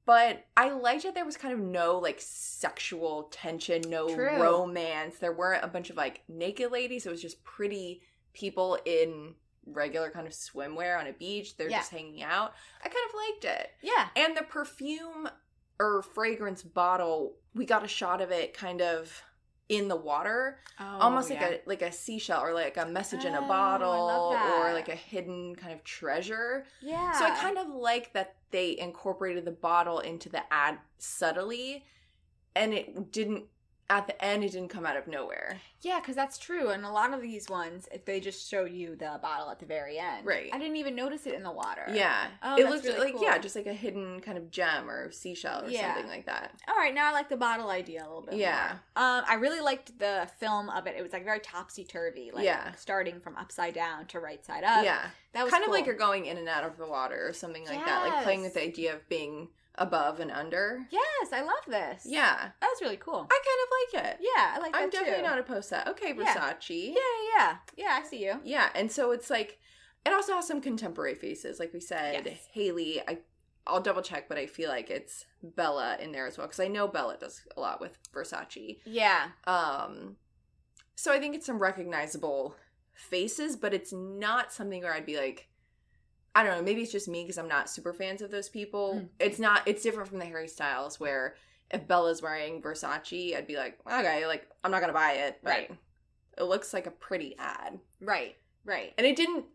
but 0.05 0.45
I 0.55 0.69
liked 0.69 1.03
that 1.03 1.13
there 1.13 1.25
was 1.25 1.35
kind 1.35 1.53
of 1.53 1.59
no 1.59 1.99
like 1.99 2.21
sexual 2.21 3.23
tension, 3.31 3.81
no 3.87 4.07
True. 4.07 4.41
romance. 4.41 5.17
There 5.19 5.33
weren't 5.33 5.65
a 5.65 5.67
bunch 5.67 5.89
of 5.89 5.97
like 5.97 6.23
naked 6.29 6.71
ladies. 6.71 7.05
It 7.05 7.11
was 7.11 7.21
just 7.21 7.43
pretty 7.43 8.01
people 8.33 8.77
in 8.85 9.35
regular 9.73 10.09
kind 10.11 10.27
of 10.27 10.33
swimwear 10.33 10.99
on 10.99 11.07
a 11.07 11.13
beach. 11.13 11.57
They're 11.57 11.69
Yeah. 11.69 11.79
just 11.79 11.91
hanging 11.91 12.21
out. 12.23 12.53
I 12.83 12.89
kind 12.89 13.05
of 13.09 13.15
liked 13.15 13.45
it. 13.45 13.71
Yeah. 13.81 14.07
And 14.15 14.35
the 14.37 14.43
perfume 14.43 15.29
or 15.79 16.01
fragrance 16.01 16.61
bottle, 16.63 17.35
we 17.53 17.65
got 17.65 17.83
a 17.83 17.87
shot 17.87 18.21
of 18.21 18.31
it 18.31 18.53
kind 18.53 18.81
of 18.81 19.23
in 19.69 19.87
the 19.87 19.95
water, 19.95 20.57
almost 20.79 21.29
like 21.29 21.41
a 21.43 21.61
like 21.67 21.83
a 21.83 21.91
seashell 21.91 22.41
or 22.41 22.53
like 22.53 22.75
a 22.77 22.87
message 22.87 23.23
in 23.23 23.35
a 23.35 23.41
bottle 23.41 24.35
or 24.57 24.73
like 24.73 24.89
a 24.89 24.95
hidden 24.95 25.55
kind 25.55 25.73
of 25.73 25.83
treasure. 25.83 26.65
yeah. 26.81 27.11
So 27.13 27.23
I 27.25 27.29
kind 27.39 27.57
of 27.59 27.67
like 27.67 28.11
that 28.13 28.35
they 28.49 28.75
incorporated 28.79 29.45
the 29.45 29.51
bottle 29.51 29.99
into 29.99 30.27
the 30.27 30.41
ad 30.51 30.79
subtly 30.97 31.85
and 32.55 32.73
it 32.73 33.11
didn't 33.11 33.45
at 33.91 34.05
the 34.05 34.23
end 34.23 34.43
it 34.43 34.51
didn't 34.51 34.67
come 34.69 34.85
out 34.85 34.95
of 34.95 35.07
nowhere. 35.07 35.57
Yeah, 35.81 35.99
because 35.99 36.15
that's 36.15 36.37
true. 36.37 36.69
And 36.69 36.85
a 36.85 36.89
lot 36.91 37.13
of 37.13 37.21
these 37.21 37.49
ones, 37.49 37.87
if 37.91 38.05
they 38.05 38.19
just 38.19 38.47
show 38.49 38.65
you 38.65 38.95
the 38.95 39.17
bottle 39.21 39.49
at 39.49 39.59
the 39.59 39.65
very 39.65 39.97
end. 39.97 40.25
Right. 40.27 40.49
I 40.53 40.59
didn't 40.59 40.75
even 40.75 40.93
notice 40.93 41.25
it 41.25 41.33
in 41.33 41.41
the 41.41 41.51
water. 41.51 41.85
Yeah. 41.91 42.27
Oh, 42.43 42.57
it 42.57 42.69
looked 42.69 42.85
really 42.85 42.99
like 42.99 43.13
cool. 43.15 43.23
yeah, 43.23 43.37
just 43.37 43.55
like 43.55 43.65
a 43.65 43.73
hidden 43.73 44.19
kind 44.19 44.37
of 44.37 44.51
gem 44.51 44.89
or 44.89 45.09
seashell 45.11 45.63
or 45.65 45.69
Yeah. 45.69 45.93
something 45.95 46.09
like 46.11 46.25
that. 46.27 46.53
All 46.67 46.75
right, 46.75 46.93
now 46.93 47.07
I 47.09 47.13
like 47.13 47.29
the 47.29 47.37
bottle 47.37 47.69
idea 47.69 48.01
a 48.01 48.07
little 48.07 48.21
bit. 48.21 48.35
Yeah. 48.35 48.75
more. 48.95 49.05
Um, 49.05 49.23
I 49.27 49.35
really 49.35 49.61
liked 49.61 49.97
the 49.97 50.29
film 50.37 50.69
of 50.69 50.85
it. 50.85 50.95
It 50.97 51.01
was 51.01 51.13
like 51.13 51.23
very 51.23 51.39
topsy 51.39 51.83
turvy. 51.85 52.29
Like 52.33 52.43
Yeah. 52.43 52.73
starting 52.73 53.19
from 53.21 53.37
upside 53.37 53.73
down 53.73 54.05
to 54.07 54.19
right 54.19 54.45
side 54.45 54.63
up. 54.65 54.83
yeah. 54.83 55.07
That 55.33 55.43
was 55.45 55.53
kind 55.53 55.63
of 55.63 55.71
like 55.71 55.85
you're 55.85 55.95
going 55.95 56.25
in 56.25 56.37
and 56.37 56.49
out 56.49 56.63
of 56.63 56.77
the 56.77 56.87
water 56.87 57.27
or 57.27 57.33
something 57.33 57.65
like 57.65 57.83
that. 57.85 58.03
Like 58.07 58.23
playing 58.23 58.41
with 58.41 58.53
the 58.55 58.63
idea 58.63 58.93
of 58.95 59.07
being 59.09 59.47
above 59.79 60.19
and 60.19 60.29
under. 60.29 60.85
Yes, 60.91 61.33
I 61.33 61.41
love 61.41 61.63
this. 61.67 62.03
Yeah. 62.05 62.49
That's 62.61 62.81
really 62.81 62.97
cool. 62.97 63.27
I 63.31 63.39
kind 63.95 64.03
of 64.03 64.03
like 64.03 64.11
it. 64.11 64.19
yeah, 64.21 64.53
I 64.55 64.59
like 64.59 64.73
that 64.73 64.81
I'm 64.83 64.89
definitely 64.91 65.23
too. 65.23 65.27
not 65.27 65.39
opposed 65.39 65.69
to 65.69 65.75
that. 65.75 65.87
Okay, 65.89 66.13
Yeah. 66.17 66.35
Versace. 66.35 66.93
Yeah, 66.93 67.35
yeah, 67.37 67.55
yeah. 67.77 67.99
I 68.01 68.05
see 68.07 68.23
you. 68.23 68.39
Yeah, 68.43 68.69
and 68.75 68.91
so 68.91 69.11
it's 69.11 69.29
like 69.29 69.57
it 70.05 70.13
also 70.13 70.33
has 70.35 70.47
some 70.47 70.61
contemporary 70.61 71.15
faces, 71.15 71.59
like 71.59 71.73
we 71.73 71.79
said. 71.79 72.25
Yes. 72.25 72.47
Hailey, 72.53 73.01
I 73.07 73.19
I'll 73.67 73.81
double 73.81 74.01
check, 74.01 74.27
but 74.29 74.37
I 74.37 74.45
feel 74.47 74.69
like 74.69 74.89
it's 74.89 75.25
Bella 75.43 75.97
in 76.01 76.11
there 76.11 76.25
as 76.25 76.37
well 76.37 76.47
because 76.47 76.59
I 76.59 76.67
know 76.67 76.87
Bella 76.87 77.17
does 77.19 77.41
a 77.55 77.59
lot 77.59 77.79
with 77.81 77.97
Versace. 78.13 78.79
Yeah, 78.85 79.27
Um, 79.45 80.15
so 80.95 81.13
I 81.13 81.19
think 81.19 81.35
it's 81.35 81.45
some 81.45 81.59
recognizable 81.59 82.55
faces, 82.93 83.55
but 83.55 83.73
it's 83.73 83.93
not 83.93 84.51
something 84.51 84.81
where 84.81 84.93
I'd 84.93 85.05
be 85.05 85.17
like, 85.17 85.48
I 86.35 86.43
don't 86.43 86.57
know, 86.57 86.63
maybe 86.63 86.81
it's 86.81 86.91
just 86.91 87.07
me 87.07 87.23
because 87.23 87.37
I'm 87.37 87.47
not 87.47 87.69
super 87.69 87.93
fans 87.93 88.21
of 88.21 88.31
those 88.31 88.49
people. 88.49 88.95
Mm. 88.95 89.09
It's 89.19 89.39
not. 89.39 89.63
It's 89.65 89.81
different 89.83 90.09
from 90.09 90.19
the 90.19 90.25
Harry 90.25 90.47
Styles 90.47 90.99
where 90.99 91.35
if 91.71 91.87
Bella's 91.87 92.21
wearing 92.21 92.61
Versace, 92.61 93.35
I'd 93.35 93.47
be 93.47 93.57
like, 93.57 93.79
okay, 93.85 94.25
like 94.27 94.47
I'm 94.63 94.71
not 94.71 94.81
gonna 94.81 94.93
buy 94.93 95.13
it, 95.13 95.39
but 95.43 95.49
Right. 95.49 95.71
it 96.37 96.43
looks 96.43 96.73
like 96.73 96.87
a 96.87 96.91
pretty 96.91 97.35
ad 97.37 97.79
right, 98.01 98.35
right. 98.65 98.93
and 98.97 99.05
it 99.05 99.15
didn't 99.15 99.45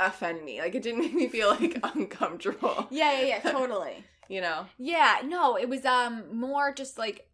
offend 0.00 0.44
me 0.44 0.60
like 0.60 0.74
it 0.74 0.82
didn't 0.82 1.00
make 1.04 1.14
me 1.14 1.28
feel 1.28 1.50
like 1.50 1.78
uncomfortable 1.94 2.88
Yeah, 2.90 3.12
yeah, 3.20 3.26
yeah. 3.26 3.40
Totally. 3.52 4.02
you 4.28 4.40
know 4.40 4.66
Yeah, 4.78 5.18
no, 5.24 5.56
it 5.56 5.68
was 5.68 5.84
um 5.84 6.24
more 6.36 6.72
just 6.72 6.98
like 6.98 7.28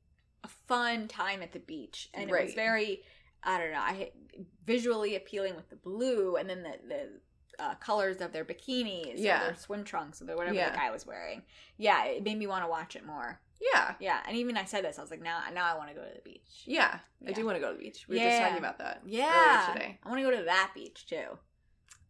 a 0.45 0.49
fun 0.49 1.09
time 1.09 1.43
at 1.43 1.53
the 1.53 1.59
beach, 1.61 2.11
and 2.15 2.29
it 2.31 2.45
was 2.45 2.55
very, 2.55 3.03
I 3.43 3.59
don't 3.59 3.73
know, 3.73 3.79
I 3.81 4.13
visually 4.67 5.17
appealing 5.17 5.57
with 5.57 5.69
the 5.71 5.77
blue, 5.77 6.37
and 6.37 6.49
then 6.51 6.63
the 6.63 6.75
the 6.89 7.09
uh, 7.59 7.75
colors 7.77 8.21
of 8.21 8.33
their 8.33 8.45
bikinis, 8.45 9.15
Yeah. 9.17 9.43
or 9.43 9.45
their 9.47 9.57
swim 9.57 9.85
trunks, 9.85 10.21
or 10.23 10.27
the- 10.27 10.37
whatever 10.37 10.55
Yeah. 10.55 10.71
the 10.71 10.77
guy 10.77 10.91
was 10.91 11.05
wearing. 11.07 11.43
Yeah, 11.77 12.05
it 12.05 12.23
made 12.23 12.39
me 12.39 12.47
want 12.47 12.65
to 12.65 12.69
watch 12.69 12.95
it 12.97 13.05
more. 13.05 13.41
yeah 13.61 13.95
Yeah, 13.99 14.23
and 14.27 14.37
even 14.37 14.57
I 14.57 14.65
said 14.65 14.85
this, 14.85 14.99
I 14.99 15.03
was 15.03 15.11
like, 15.11 15.21
now, 15.21 15.41
now 15.53 15.67
I 15.67 15.77
want 15.77 15.89
to 15.89 15.95
go 15.97 16.03
to 16.05 16.15
the 16.15 16.21
beach. 16.23 16.63
yeah, 16.65 17.01
i 17.27 17.33
do 17.33 17.45
want 17.45 17.57
to 17.57 17.61
go 17.61 17.71
to 17.73 17.77
the 17.77 17.83
beach 17.83 18.07
we 18.09 18.17
were 18.17 18.23
just 18.25 18.41
talking 18.41 18.59
about 18.59 18.79
that 18.79 19.03
Yeah, 19.05 19.27
earlier 19.67 19.75
today 19.75 19.99
I 20.05 20.09
want 20.09 20.21
to 20.21 20.31
go 20.31 20.37
to 20.37 20.45
that 20.45 20.71
beach 20.75 21.07
too. 21.07 21.39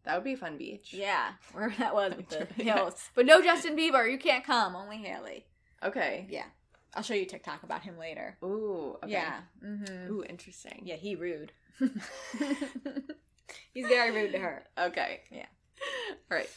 that 0.03 0.13
would 0.15 0.23
be 0.23 0.33
a 0.33 0.37
fun 0.37 0.57
beach 0.57 0.93
Yeah, 0.93 1.31
wherever 1.53 1.73
that 1.79 1.95
was 1.95 2.13
with 2.15 2.29
the 2.29 2.45
hills. 2.63 3.09
But 3.15 3.25
no 3.25 3.41
Justin 3.41 3.75
Bieber, 3.75 4.09
you 4.11 4.19
can't 4.19 4.43
come. 4.45 4.75
Only 4.75 4.97
Hailey. 4.97 5.45
okay 5.83 6.27
Yeah, 6.29 6.45
I'll 6.93 7.01
show 7.03 7.15
you 7.15 7.25
TikTok 7.25 7.63
about 7.63 7.81
him 7.81 7.97
later. 7.97 8.37
ooh 8.43 8.97
okay. 9.03 9.13
Yeah. 9.13 9.39
Mm-hmm. 9.65 10.11
ooh 10.13 10.23
interesting 10.23 10.81
Yeah, 10.85 10.95
he 10.97 11.15
rude. 11.15 11.51
He's 13.73 13.87
very 13.87 14.11
rude 14.11 14.31
to 14.33 14.39
her. 14.39 14.63
okay 14.77 15.21
Yeah. 15.31 15.45
all 16.31 16.37
right 16.37 16.49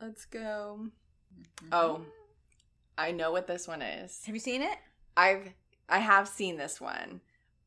let's 0.00 0.24
go 0.24 0.86
oh 1.72 2.02
i 2.98 3.10
know 3.12 3.32
what 3.32 3.46
this 3.46 3.66
one 3.68 3.82
is 3.82 4.22
Have 4.26 4.34
you 4.34 4.40
seen 4.40 4.62
it? 4.62 4.78
i've 5.16 5.52
i 5.88 5.98
have 5.98 6.28
seen 6.28 6.56
this 6.56 6.80
one 6.80 7.20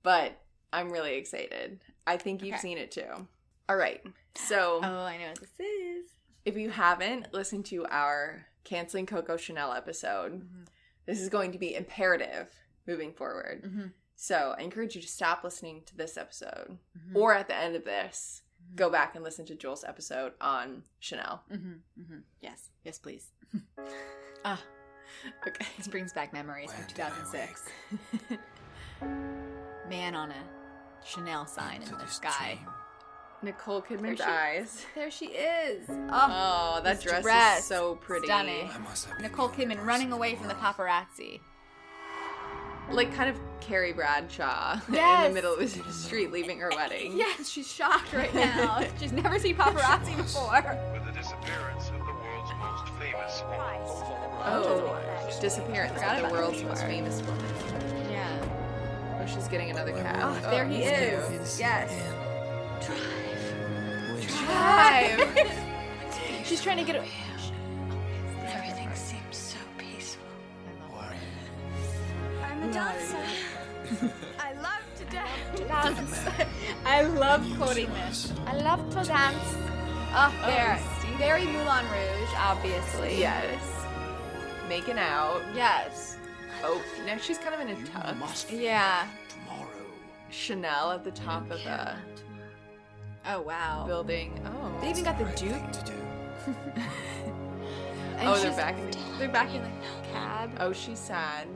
but 0.03 0.39
i'm 0.71 0.91
really 0.91 1.15
excited 1.15 1.79
i 2.07 2.17
think 2.17 2.41
you've 2.41 2.53
Okay. 2.55 2.61
seen 2.61 2.77
it 2.77 2.91
too 2.91 3.27
all 3.69 3.75
right 3.75 4.01
so 4.35 4.79
Oh, 4.83 5.03
I 5.05 5.17
know 5.17 5.27
what 5.29 5.39
this 5.39 5.59
is. 5.59 6.09
If 6.45 6.57
you 6.57 6.69
haven't 6.71 7.33
listened 7.33 7.65
to 7.67 7.85
our 7.85 8.45
canceling 8.63 9.05
Coco 9.05 9.37
Chanel 9.37 9.71
episode, 9.73 10.41
Mhm. 10.41 10.67
this 11.05 11.21
is 11.21 11.29
going 11.29 11.51
to 11.53 11.57
be 11.59 11.75
imperative 11.75 12.47
moving 12.87 13.13
forward. 13.13 13.63
Mhm. 13.63 13.91
So 14.15 14.55
I 14.57 14.61
encourage 14.63 14.95
you 14.95 15.01
to 15.01 15.07
stop 15.07 15.43
listening 15.43 15.83
to 15.85 15.95
this 15.95 16.17
episode, 16.17 16.77
Mhm. 16.97 17.15
or 17.15 17.33
at 17.33 17.47
the 17.47 17.55
end 17.55 17.75
of 17.75 17.85
this. 17.85 18.41
Go 18.75 18.89
back 18.89 19.15
and 19.15 19.23
listen 19.23 19.45
to 19.47 19.55
Joel's 19.55 19.83
episode 19.83 20.33
on 20.41 20.83
Chanel. 20.99 21.43
Mm-hmm. 21.51 22.01
Mm-hmm. 22.01 22.17
Yes. 22.41 22.69
Yes, 22.83 22.97
please. 22.97 23.27
Ah, 24.45 24.61
okay. 25.47 25.65
This 25.77 25.87
brings 25.87 26.11
back 26.11 26.33
memories 26.33 26.69
from 26.73 26.83
2006. 26.87 27.69
Man 29.89 30.15
on 30.15 30.31
a 30.31 30.43
Chanel 31.05 31.45
sign 31.45 31.81
in 31.81 31.91
the 31.97 32.07
sky. 32.07 32.57
Nicole 33.41 33.81
Kidman's 33.81 34.17
she- 34.19 34.23
eyes. 34.25 34.85
There 34.95 35.11
she 35.11 35.25
is. 35.27 35.85
Oh, 35.89 36.75
Oh, 36.77 36.81
that 36.83 37.01
dress, 37.01 37.23
dress. 37.23 37.59
is 37.59 37.65
so 37.67 37.95
pretty. 37.95 38.25
Stunning. 38.27 38.69
I 38.73 38.77
must 38.79 39.05
have 39.05 39.15
been 39.17 39.23
Nicole 39.23 39.47
the 39.49 39.55
Kidman 39.65 39.85
running 39.85 40.11
away 40.11 40.35
from 40.35 40.47
the 40.47 40.55
paparazzi. 40.55 41.39
Like 42.91 43.13
kind 43.15 43.29
of 43.29 43.37
Carrie 43.61 43.93
Bradshaw 43.93 44.79
in 44.87 44.93
the 44.93 45.31
middle 45.33 45.53
of 45.55 45.59
the 45.59 45.67
street 45.93 46.31
leaving 46.31 46.59
her 46.59 46.69
wedding. 46.75 47.17
Yes, 47.17 47.49
she's 47.49 47.71
shocked 47.71 48.11
right 48.13 48.33
now. 48.35 48.83
she's 48.99 49.11
never 49.13 49.39
seen 49.39 49.55
paparazzi 49.55 50.15
before. 50.23 50.77
with 50.93 51.05
the 51.05 51.11
disappearance 51.17 51.87
of 51.89 51.99
the 51.99 52.13
world's 52.13 52.51
most 52.59 52.87
famous 52.99 53.41
woman. 53.43 53.59
Oh, 54.45 54.99
disappearance 55.39 56.01
of 56.01 56.21
the 56.23 56.29
world's 56.35 56.61
most 56.63 56.81
before. 56.81 56.89
famous 56.89 57.21
woman. 57.21 57.45
Yeah. 58.11 59.19
Oh, 59.21 59.25
she's 59.25 59.47
getting 59.47 59.69
another 59.71 59.93
cab. 59.93 60.35
Oh, 60.45 60.51
there 60.51 60.65
he 60.67 60.83
he's 60.83 60.91
is. 60.91 61.27
cute. 61.29 61.59
Yes. 61.59 61.93
Drive. 62.85 62.99
Drive. 64.45 65.49
She's 66.45 66.61
trying 66.61 66.77
to 66.77 66.83
get 66.83 66.97
it. 66.97 67.03
Dancer. 72.73 73.17
I 74.39 74.53
love 74.53 74.83
to 74.97 75.05
dance. 75.05 75.59
dance. 75.59 76.27
I 76.85 77.01
love 77.03 77.45
quoting 77.57 77.89
this. 77.93 78.33
I 78.47 78.57
love 78.57 78.89
to 78.89 79.03
dance. 79.07 79.55
Oh, 80.15 80.33
oh. 80.43 80.47
there. 80.47 80.79
Very 81.17 81.45
Moulin 81.45 81.85
Rouge, 81.91 82.29
obviously. 82.37 83.19
Yes. 83.19 83.61
Making 84.67 84.97
out. 84.97 85.41
Yes. 85.53 86.17
Oh, 86.63 86.81
now 87.05 87.17
she's 87.17 87.37
kind 87.37 87.53
of 87.53 87.61
in 87.61 87.69
a 87.69 87.75
tux. 87.87 88.51
Yeah. 88.51 89.07
tomorrow. 89.29 89.69
Chanel 90.29 90.91
at 90.91 91.03
the 91.03 91.11
top 91.11 91.43
of 91.51 91.63
the 91.63 91.95
Oh 93.25 93.41
wow. 93.41 93.85
building. 93.85 94.39
Oh. 94.45 94.81
They 94.81 94.89
even 94.89 95.03
got 95.03 95.17
the 95.17 95.25
Right 95.25 95.35
Duke. 95.35 95.71
to 95.71 95.85
do. 95.85 95.93
oh, 98.21 98.39
they're 98.41 98.51
back 98.51 98.77
in 98.77 98.91
the. 98.91 98.97
They're 99.19 99.29
back 99.29 99.53
in 99.53 99.61
the 99.61 99.69
cab. 100.11 100.51
Oh, 100.59 100.73
she's 100.73 100.99
sad. 100.99 101.47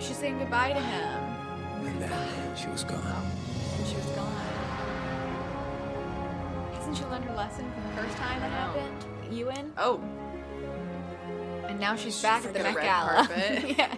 She's 0.00 0.16
saying 0.16 0.38
goodbye 0.38 0.72
to 0.72 0.80
him. 0.80 1.86
And 1.86 2.00
then 2.02 2.56
she 2.56 2.66
was 2.68 2.84
gone. 2.84 2.98
And 3.78 3.86
she 3.86 3.96
was 3.96 4.06
gone. 4.06 4.36
Hasn't 6.74 6.96
she 6.96 7.04
learned 7.04 7.24
her 7.26 7.34
lesson 7.36 7.70
from 7.72 7.82
the 7.84 8.02
first 8.02 8.16
time 8.16 8.40
that 8.40 8.50
happened? 8.50 9.04
Ewan? 9.30 9.72
Oh, 9.78 10.00
And 11.68 11.78
now 11.78 11.94
she's 11.96 12.20
back 12.20 12.44
at 12.44 12.52
the 12.52 12.58
Get 12.60 12.70
a 12.72 12.74
Met 12.74 12.82
Gala. 12.84 13.28
yeah. 13.78 13.94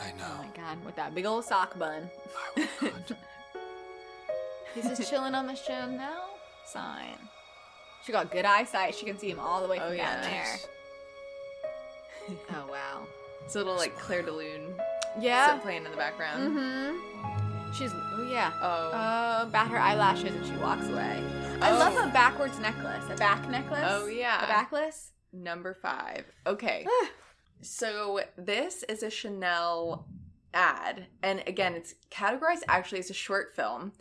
I 0.00 0.12
Oh 0.12 0.18
know. 0.18 0.34
my 0.38 0.48
god, 0.56 0.84
with 0.84 0.96
that 0.96 1.14
big 1.14 1.26
old 1.26 1.44
sock 1.44 1.78
bun. 1.78 2.08
I 2.56 2.68
will 2.80 2.90
not. 2.90 3.12
He's 4.74 4.84
just 4.98 5.08
chilling 5.10 5.34
on 5.34 5.46
the 5.46 5.54
Chanel 5.54 6.30
sign. 6.66 7.16
She 8.04 8.12
got 8.12 8.30
good 8.32 8.44
eyesight. 8.44 8.94
She 8.94 9.06
can 9.06 9.16
see 9.18 9.30
him 9.30 9.38
all 9.38 9.62
the 9.62 9.68
way 9.68 9.78
from 9.78 9.88
Oh, 9.88 9.96
down 9.96 10.22
yeah. 10.22 10.22
there. 10.30 10.56
Oh 12.50 12.66
wow. 12.70 13.06
It's 13.44 13.54
a 13.54 13.58
little 13.58 13.76
like 13.76 13.98
Clair 13.98 14.22
de 14.22 14.32
Lune 14.32 14.74
Yeah. 15.20 15.58
playing 15.58 15.84
in 15.84 15.90
the 15.90 15.96
background. 15.96 16.56
Mm-hmm. 16.56 17.72
She's 17.72 17.92
oh 17.94 18.28
yeah. 18.30 18.52
Oh. 18.62 18.90
Uh, 18.90 19.44
bat 19.46 19.68
her 19.68 19.78
eyelashes 19.78 20.34
and 20.34 20.46
she 20.46 20.52
walks 20.56 20.86
away. 20.88 21.22
I 21.60 21.72
love 21.72 21.94
Oh. 21.96 22.08
a 22.08 22.12
backwards 22.12 22.58
necklace. 22.58 23.04
A 23.10 23.16
back 23.16 23.48
necklace. 23.48 23.84
Oh, 23.86 24.06
yeah. 24.06 24.44
A 24.44 24.46
backless. 24.46 25.10
Number 25.32 25.74
five. 25.74 26.24
Okay. 26.46 26.86
so 27.62 28.20
this 28.36 28.82
is 28.84 29.02
a 29.02 29.10
Chanel 29.10 30.06
ad. 30.52 31.06
And 31.22 31.42
again, 31.46 31.74
it's 31.74 31.94
categorized 32.10 32.62
actually 32.68 33.00
as 33.00 33.10
a 33.10 33.14
short 33.14 33.54
film 33.56 33.92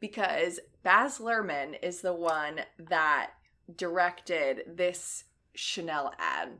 because 0.00 0.60
Baz 0.84 1.18
Luhrmann 1.18 1.76
is 1.82 2.00
the 2.00 2.14
one 2.14 2.60
that 2.78 3.30
directed 3.76 4.62
this 4.76 5.24
Chanel 5.54 6.12
ad. 6.18 6.50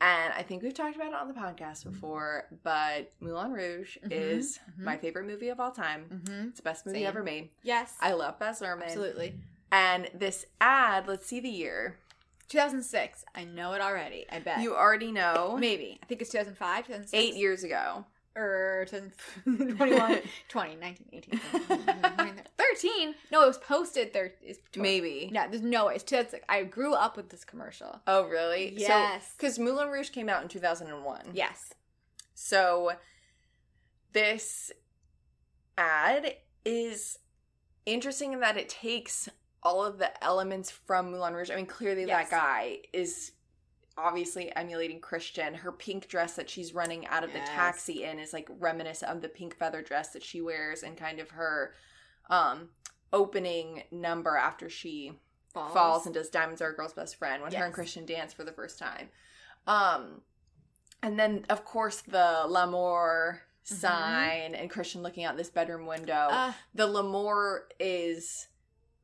And 0.00 0.32
I 0.34 0.42
think 0.42 0.62
we've 0.62 0.74
talked 0.74 0.96
about 0.96 1.08
it 1.08 1.14
on 1.14 1.28
the 1.28 1.34
podcast 1.34 1.84
before, 1.84 2.46
but 2.62 3.10
Moulin 3.20 3.52
Rouge 3.52 3.96
Mhm, 4.04 4.10
is 4.10 4.58
mhm. 4.78 4.84
my 4.84 4.96
favorite 4.96 5.26
movie 5.26 5.48
of 5.48 5.60
all 5.60 5.70
time. 5.70 6.04
Mm-hmm. 6.12 6.48
It's 6.48 6.58
the 6.58 6.62
best 6.62 6.84
movie 6.84 6.98
Same. 7.00 7.06
ever 7.06 7.22
made. 7.22 7.50
Yes. 7.62 7.94
I 8.00 8.12
love 8.12 8.38
Baz 8.38 8.60
Luhrmann. 8.60 8.84
Absolutely. 8.84 9.34
And 9.72 10.10
this 10.14 10.46
ad, 10.60 11.06
let's 11.08 11.26
see 11.26 11.40
the 11.40 11.48
year. 11.48 11.96
2006. 12.48 13.24
I 13.34 13.44
know 13.44 13.72
it 13.72 13.80
already. 13.80 14.26
I 14.30 14.40
bet. 14.40 14.60
You 14.60 14.74
already 14.76 15.10
know. 15.10 15.56
Maybe. 15.58 15.98
I 16.02 16.06
think 16.06 16.20
it's 16.20 16.30
2005, 16.30 16.86
2006. 16.86 17.14
Eight 17.14 17.36
years 17.36 17.64
ago. 17.64 18.04
Or 18.36 18.84
2021, 18.90 20.18
20, 20.48 20.76
19, 20.76 21.06
18, 21.12 21.40
19, 21.86 22.42
13. 22.74 23.14
No, 23.30 23.42
it 23.42 23.46
was 23.46 23.58
posted. 23.58 24.12
There 24.12 24.32
is 24.42 24.58
Maybe. 24.76 25.30
No, 25.32 25.46
there's 25.48 25.62
no 25.62 25.86
way. 25.86 25.94
It's 25.94 26.04
2006. 26.04 26.44
I 26.48 26.62
grew 26.64 26.94
up 26.94 27.16
with 27.16 27.28
this 27.30 27.44
commercial. 27.44 28.00
Oh, 28.06 28.24
really? 28.26 28.74
Yes. 28.76 29.32
Because 29.36 29.58
Moulin 29.58 29.88
Rouge 29.88 30.10
came 30.10 30.28
out 30.28 30.42
in 30.42 30.48
2001. 30.48 31.30
Yes. 31.32 31.72
So 32.34 32.92
this 34.12 34.72
ad 35.76 36.36
is 36.64 37.18
interesting 37.86 38.32
in 38.32 38.40
that 38.40 38.56
it 38.56 38.68
takes 38.68 39.28
all 39.62 39.84
of 39.84 39.98
the 39.98 40.22
elements 40.24 40.70
from 40.70 41.10
Moulin 41.10 41.34
Rouge. 41.34 41.50
I 41.50 41.56
mean, 41.56 41.66
clearly 41.66 42.04
Yes. 42.04 42.30
that 42.30 42.36
guy 42.36 42.78
is 42.92 43.32
obviously 43.96 44.54
emulating 44.56 45.00
Christian. 45.00 45.54
Her 45.54 45.72
pink 45.72 46.08
dress 46.08 46.34
that 46.34 46.50
she's 46.50 46.74
running 46.74 47.06
out 47.06 47.24
of 47.24 47.30
Yes. 47.32 47.48
the 47.48 47.54
taxi 47.54 48.04
in 48.04 48.18
is 48.18 48.32
like 48.32 48.48
reminiscent 48.58 49.10
of 49.10 49.22
the 49.22 49.28
pink 49.28 49.56
feather 49.56 49.82
dress 49.82 50.08
that 50.12 50.22
she 50.22 50.40
wears 50.40 50.82
and 50.82 50.96
kind 50.96 51.20
of 51.20 51.30
her 51.30 51.74
um 52.30 52.68
opening 53.12 53.84
number 53.90 54.36
after 54.36 54.68
she 54.68 55.12
falls, 55.52 56.04
and 56.06 56.14
does 56.14 56.28
Diamonds 56.30 56.60
Are 56.60 56.70
a 56.70 56.74
Girl's 56.74 56.94
Best 56.94 57.16
Friend 57.16 57.40
when 57.42 57.52
her 57.52 57.64
and 57.66 57.74
Christian 57.74 58.04
dance 58.06 58.32
for 58.32 58.42
the 58.44 58.52
first 58.52 58.78
time. 58.78 59.08
Um 59.66 60.22
and 61.02 61.18
then 61.18 61.44
of 61.48 61.64
course 61.64 62.00
the 62.00 62.44
L'amour 62.48 63.42
Mhm. 63.64 63.66
sign 63.80 64.54
and 64.54 64.68
Christian 64.70 65.02
looking 65.02 65.24
out 65.24 65.36
this 65.38 65.48
bedroom 65.50 65.86
window. 65.86 66.28
Uh, 66.30 66.52
the 66.74 66.86
L'amour 66.86 67.68
is 67.80 68.48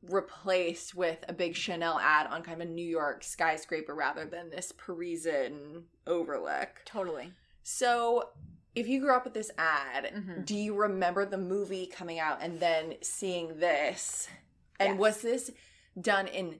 replaced 0.03 0.93
with 0.95 1.23
a 1.27 1.33
big 1.33 1.55
Chanel 1.55 1.99
ad 1.99 2.27
on 2.27 2.43
kind 2.43 2.61
of 2.61 2.67
a 2.67 2.71
New 2.71 2.85
York 2.85 3.23
skyscraper 3.23 3.93
rather 3.95 4.25
than 4.25 4.49
this 4.49 4.71
Parisian 4.71 5.85
overlook. 6.07 6.81
totally. 6.85 7.33
So 7.63 8.29
if 8.75 8.87
you 8.87 8.99
grew 9.01 9.13
up 9.15 9.25
with 9.25 9.33
this 9.33 9.51
ad, 9.57 10.11
Mhm. 10.15 10.45
do 10.45 10.55
you 10.55 10.73
remember 10.75 11.25
the 11.25 11.37
movie 11.37 11.85
coming 11.87 12.19
out 12.19 12.39
and 12.41 12.59
then 12.59 12.95
seeing 13.01 13.59
this? 13.59 14.27
And 14.79 14.91
Yes. 14.91 14.99
was 14.99 15.21
this 15.21 15.51
done 15.99 16.27
in 16.27 16.59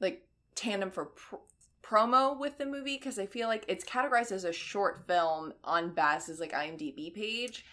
like 0.00 0.26
tandem 0.54 0.90
for 0.90 1.06
pr- 1.06 1.36
promo 1.82 2.38
with 2.38 2.58
the 2.58 2.66
movie? 2.66 2.96
Because 2.96 3.18
I 3.18 3.26
feel 3.26 3.48
like 3.48 3.64
it's 3.68 3.84
categorized 3.84 4.32
as 4.32 4.44
a 4.44 4.52
short 4.52 5.06
film 5.06 5.52
on 5.62 5.94
Baz's 5.94 6.40
like 6.40 6.52
IMDb 6.52 7.10
page. 7.14 7.64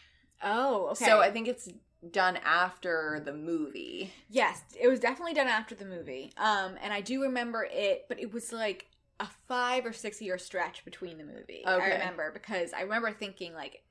Oh, 0.43 0.87
okay. 0.89 1.05
So 1.05 1.19
I 1.21 1.31
think 1.31 1.47
it's 1.47 1.69
done 2.11 2.37
after 2.37 3.21
the 3.25 3.33
movie. 3.33 4.13
Yes, 4.29 4.61
it 4.79 4.87
was 4.87 4.99
definitely 4.99 5.33
done 5.33 5.47
after 5.47 5.75
the 5.75 5.85
movie. 5.85 6.31
Um, 6.37 6.77
and 6.81 6.93
I 6.93 7.01
do 7.01 7.21
remember 7.21 7.67
it, 7.69 8.05
but 8.07 8.19
it 8.19 8.31
was 8.33 8.53
like 8.53 8.87
a 9.19 9.27
five 9.47 9.85
or 9.85 9.93
six 9.93 10.21
year 10.21 10.37
stretch 10.37 10.85
between 10.85 11.17
the 11.17 11.23
movie. 11.23 11.63
I 11.65 11.75
remember 11.75 12.31
because 12.31 12.73
I 12.73 12.81
remember 12.81 13.11
thinking 13.11 13.53
like 13.53 13.83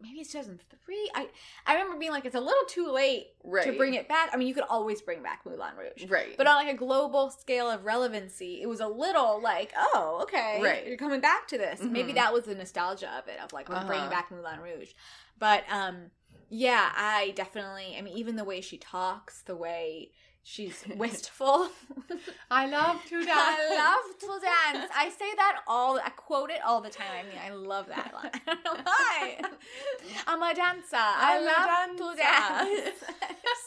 maybe 0.00 0.18
it's 0.20 0.30
2003. 0.30 1.10
I 1.14 1.28
I 1.66 1.72
remember 1.74 1.98
being 1.98 2.12
like 2.12 2.24
it's 2.26 2.34
a 2.34 2.40
little 2.40 2.64
too 2.68 2.90
late 2.92 3.28
Right. 3.42 3.64
to 3.64 3.72
bring 3.72 3.94
it 3.94 4.08
back. 4.08 4.30
I 4.32 4.36
mean, 4.36 4.46
you 4.46 4.54
could 4.54 4.64
always 4.68 5.00
bring 5.00 5.22
back 5.22 5.40
Moulin 5.46 5.74
Rouge. 5.78 6.08
Right. 6.10 6.36
But 6.36 6.46
on 6.46 6.56
like 6.56 6.74
a 6.74 6.76
global 6.76 7.30
scale 7.30 7.70
of 7.70 7.84
relevancy, 7.84 8.60
it 8.62 8.66
was 8.68 8.80
a 8.80 8.86
little 8.88 9.40
like, 9.40 9.72
oh, 9.76 10.18
okay, 10.24 10.60
Right. 10.62 10.86
you're 10.86 10.96
coming 10.98 11.20
back 11.20 11.48
to 11.48 11.58
this. 11.58 11.80
Maybe 11.80 12.12
Mhm. 12.12 12.16
that 12.16 12.32
was 12.32 12.44
the 12.44 12.54
nostalgia 12.54 13.10
of 13.18 13.26
it, 13.28 13.40
of 13.42 13.52
like 13.52 13.68
we're 13.68 13.84
bringing 13.86 14.06
Uh-huh. 14.06 14.10
back 14.10 14.30
Moulin 14.30 14.60
Rouge. 14.60 14.92
But 15.38 15.64
um, 15.70 16.10
yeah, 16.50 16.92
I 16.94 17.32
definitely. 17.34 17.96
I 17.98 18.02
mean, 18.02 18.16
even 18.16 18.36
the 18.36 18.44
way 18.44 18.60
she 18.60 18.78
talks, 18.78 19.42
the 19.42 19.56
way 19.56 20.12
she's 20.46 20.84
wistful. 20.96 21.68
I 22.50 22.66
love 22.68 23.04
to 23.08 23.24
dance. 23.24 23.30
I 23.30 23.76
love 23.76 24.18
to 24.20 24.26
dance. 24.46 24.90
I 24.96 25.08
say 25.10 25.34
that 25.36 25.60
all. 25.66 25.98
I 25.98 26.10
quote 26.10 26.50
it 26.50 26.60
all 26.64 26.80
the 26.80 26.88
time. 26.88 27.06
I 27.18 27.22
mean, 27.24 27.40
I 27.44 27.50
love 27.54 27.88
that 27.88 28.14
line. 28.14 28.30
I 28.46 28.54
don't 28.54 28.64
know 28.64 28.82
why. 28.84 29.40
I'm 30.26 30.42
a 30.42 30.54
dancer. 30.54 30.96
I, 30.96 31.36
a 31.36 31.44
love 31.44 31.96
to 31.98 32.16
dance. 32.16 32.94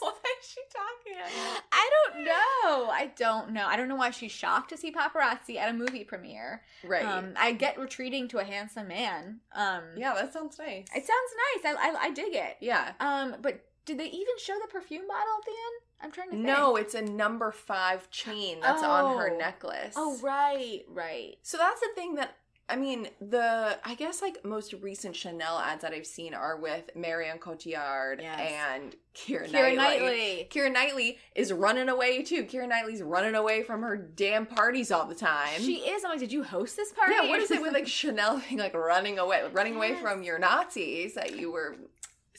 Why 0.00 0.12
is 0.40 0.48
she 0.48 0.60
talking? 0.72 1.20
About? 1.20 1.62
I 1.70 1.90
don't 1.96 2.24
know. 2.24 2.90
I 2.90 3.10
don't 3.16 3.50
know. 3.52 3.66
I 3.66 3.76
don't 3.76 3.88
know 3.88 3.96
why 3.96 4.10
she's 4.10 4.32
shocked 4.32 4.70
to 4.70 4.76
see 4.78 4.90
paparazzi 4.90 5.56
at 5.56 5.68
a 5.68 5.72
movie 5.74 6.04
premiere. 6.04 6.62
Right. 6.82 7.04
Um, 7.04 7.34
I 7.36 7.52
get 7.52 7.78
retreating 7.78 8.26
to 8.28 8.38
a 8.38 8.44
handsome 8.44 8.88
man. 8.88 9.40
Um, 9.54 9.82
yeah, 9.96 10.14
that 10.14 10.32
sounds 10.32 10.58
nice. 10.58 10.86
it 10.94 11.04
sounds 11.06 11.64
nice. 11.64 11.76
I, 11.78 11.90
I 11.90 12.04
I 12.04 12.10
dig 12.12 12.34
it. 12.34 12.56
yeah. 12.60 12.92
Um, 13.00 13.36
but 13.42 13.60
did 13.84 13.98
they 13.98 14.06
even 14.06 14.34
show 14.38 14.54
the 14.60 14.68
perfume 14.68 15.06
bottle 15.06 15.34
at 15.38 15.44
the 15.44 15.50
end? 15.50 15.89
I'm 16.02 16.10
trying 16.10 16.28
to 16.28 16.32
think. 16.32 16.44
No, 16.44 16.76
it's 16.76 16.94
a 16.94 17.02
number 17.02 17.50
five 17.52 18.10
chain 18.10 18.60
that's 18.60 18.82
on 18.82 19.18
her 19.18 19.30
Oh. 19.32 19.36
necklace. 19.36 19.94
Oh 19.96 20.18
right, 20.22 20.82
right. 20.88 21.36
So 21.42 21.58
that's 21.58 21.80
the 21.80 21.88
thing 21.94 22.14
that 22.16 22.34
I 22.68 22.76
mean, 22.76 23.08
the 23.20 23.78
I 23.84 23.94
guess 23.96 24.22
like 24.22 24.44
most 24.44 24.72
recent 24.74 25.16
Chanel 25.16 25.58
ads 25.58 25.82
that 25.82 25.92
I've 25.92 26.06
seen 26.06 26.34
are 26.34 26.56
with 26.56 26.88
Marion 26.94 27.38
Cotillard 27.38 28.20
Yes. 28.22 28.52
and 28.72 28.94
Keira, 29.12 29.48
Keira 29.50 29.74
Knightley. 29.74 29.76
Knightley. 29.76 30.48
Keira 30.52 30.72
Knightley 30.72 31.18
is 31.34 31.52
running 31.52 31.88
away 31.88 32.22
too. 32.22 32.44
Keira 32.44 32.68
Knightley's 32.68 33.02
running 33.02 33.34
away 33.34 33.64
from 33.64 33.82
her 33.82 33.96
damn 33.96 34.46
parties 34.46 34.92
all 34.92 35.06
the 35.06 35.16
time. 35.16 35.60
She 35.60 35.78
is. 35.78 36.04
I'm 36.04 36.10
like, 36.12 36.20
did 36.20 36.30
you 36.30 36.44
host 36.44 36.76
this 36.76 36.92
party? 36.92 37.14
yeah, 37.20 37.28
what 37.28 37.40
is 37.40 37.50
it 37.50 37.60
with 37.62 37.72
like 37.72 37.88
Chanel 37.88 38.40
being 38.48 38.60
like 38.60 38.74
running 38.74 39.18
away, 39.18 39.42
running 39.52 39.74
away 39.74 39.96
from 39.96 40.22
your 40.22 40.38
Nazis 40.38 41.14
that 41.14 41.36
you 41.36 41.50
were 41.50 41.74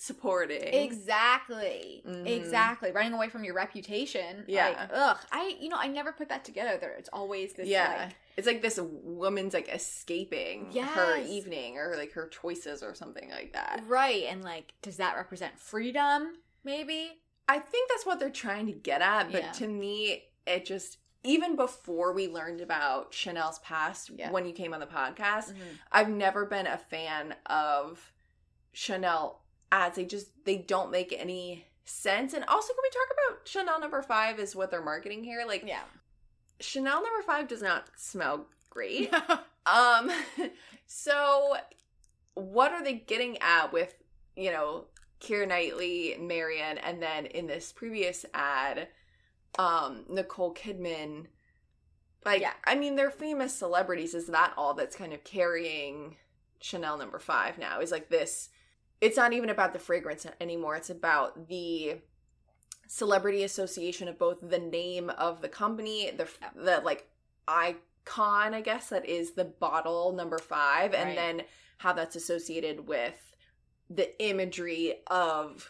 supporting? 0.01 0.61
Exactly. 0.63 2.01
Mhm. 2.07 2.25
Exactly. 2.27 2.91
Running 2.91 3.13
away 3.13 3.29
from 3.29 3.43
your 3.43 3.53
reputation. 3.53 4.43
Yeah. 4.47 4.69
Like, 4.69 4.89
ugh. 4.93 5.17
I 5.31 5.55
you 5.59 5.69
know, 5.69 5.77
I 5.79 5.87
never 5.87 6.11
put 6.11 6.29
that 6.29 6.43
together. 6.43 6.77
There 6.79 6.91
it's 6.93 7.09
always 7.13 7.53
this 7.53 7.67
yeah, 7.67 8.05
like 8.05 8.15
it's 8.35 8.47
like 8.47 8.61
this 8.63 8.79
woman's 8.81 9.53
like 9.53 9.69
escaping 9.69 10.71
her 10.73 11.17
evening 11.17 11.77
or 11.77 11.95
like 11.95 12.13
her 12.13 12.27
choices 12.29 12.81
or 12.81 12.95
something 12.95 13.29
like 13.29 13.53
that. 13.53 13.83
Right. 13.87 14.23
And 14.27 14.43
like, 14.43 14.73
does 14.81 14.97
that 14.97 15.15
represent 15.15 15.59
freedom? 15.59 16.33
Maybe? 16.63 17.21
I 17.47 17.59
think 17.59 17.89
that's 17.89 18.05
what 18.05 18.19
they're 18.19 18.29
trying 18.29 18.65
to 18.67 18.71
get 18.73 19.01
at, 19.01 19.31
but 19.31 19.41
Yeah. 19.43 19.51
to 19.51 19.67
me, 19.67 20.23
it 20.47 20.65
just 20.65 20.97
even 21.23 21.55
before 21.55 22.13
we 22.13 22.27
learned 22.27 22.61
about 22.61 23.13
Chanel's 23.13 23.59
past 23.59 24.09
Yeah. 24.15 24.31
when 24.31 24.47
you 24.47 24.53
came 24.53 24.73
on 24.73 24.79
the 24.79 24.87
podcast, 24.87 25.53
Mhm. 25.53 25.77
I've 25.91 26.09
never 26.09 26.45
been 26.45 26.65
a 26.65 26.77
fan 26.79 27.35
of 27.45 28.11
Chanel 28.73 29.40
ads. 29.71 29.95
They 29.95 30.05
just 30.05 30.27
they 30.45 30.57
don't 30.57 30.91
make 30.91 31.13
any 31.17 31.65
sense. 31.85 32.33
And 32.33 32.45
also, 32.45 32.73
can 32.73 32.81
we 32.83 32.89
talk 32.89 33.07
about 33.29 33.47
Chanel 33.47 33.79
number 33.79 34.01
five 34.01 34.39
is 34.39 34.55
what 34.55 34.71
they're 34.71 34.83
marketing 34.83 35.23
here? 35.23 35.43
Like 35.47 35.63
Yeah. 35.65 35.83
Chanel 36.59 37.01
number 37.01 37.23
five 37.25 37.47
does 37.47 37.61
not 37.61 37.87
smell 37.97 38.47
great. 38.69 39.13
Um, 39.63 40.09
so 40.87 41.55
what 42.33 42.71
are 42.71 42.83
they 42.83 42.93
getting 42.95 43.37
at 43.41 43.71
with, 43.71 43.93
you 44.35 44.51
know, 44.51 44.85
Keira 45.19 45.47
Knightley, 45.47 46.15
Marion, 46.19 46.79
and 46.79 47.01
then 47.01 47.27
in 47.27 47.45
this 47.45 47.71
previous 47.71 48.25
ad, 48.33 48.87
um, 49.59 50.05
Nicole 50.09 50.53
Kidman? 50.55 51.27
Like, 52.25 52.41
Yeah. 52.41 52.53
I 52.65 52.73
mean, 52.75 52.95
they're 52.95 53.11
famous 53.11 53.53
celebrities. 53.53 54.15
Is 54.15 54.27
that 54.27 54.53
all 54.57 54.73
that's 54.73 54.95
kind 54.95 55.13
of 55.13 55.23
carrying 55.23 56.15
Chanel 56.59 56.97
number 56.97 57.19
five 57.19 57.59
now? 57.59 57.81
Is 57.81 57.91
like 57.91 58.09
this, 58.09 58.49
it's 59.01 59.17
not 59.17 59.33
even 59.33 59.49
about 59.49 59.73
the 59.73 59.79
fragrance 59.79 60.25
anymore. 60.39 60.75
It's 60.75 60.89
about 60.91 61.47
the 61.47 61.97
celebrity 62.87 63.43
association 63.43 64.07
of 64.07 64.19
both 64.19 64.37
the 64.41 64.59
name 64.59 65.09
of 65.11 65.41
the 65.41 65.49
company, 65.49 66.11
the, 66.15 66.27
the 66.55 66.81
like, 66.85 67.07
icon, 67.47 68.53
I 68.53 68.61
guess, 68.61 68.89
that 68.89 69.05
is 69.07 69.31
the 69.31 69.45
bottle 69.45 70.13
number 70.13 70.37
five, 70.37 70.93
and 70.93 71.09
Right. 71.09 71.15
then 71.15 71.41
how 71.77 71.93
that's 71.93 72.15
associated 72.15 72.87
with 72.87 73.35
the 73.89 74.21
imagery 74.23 75.01
of 75.07 75.69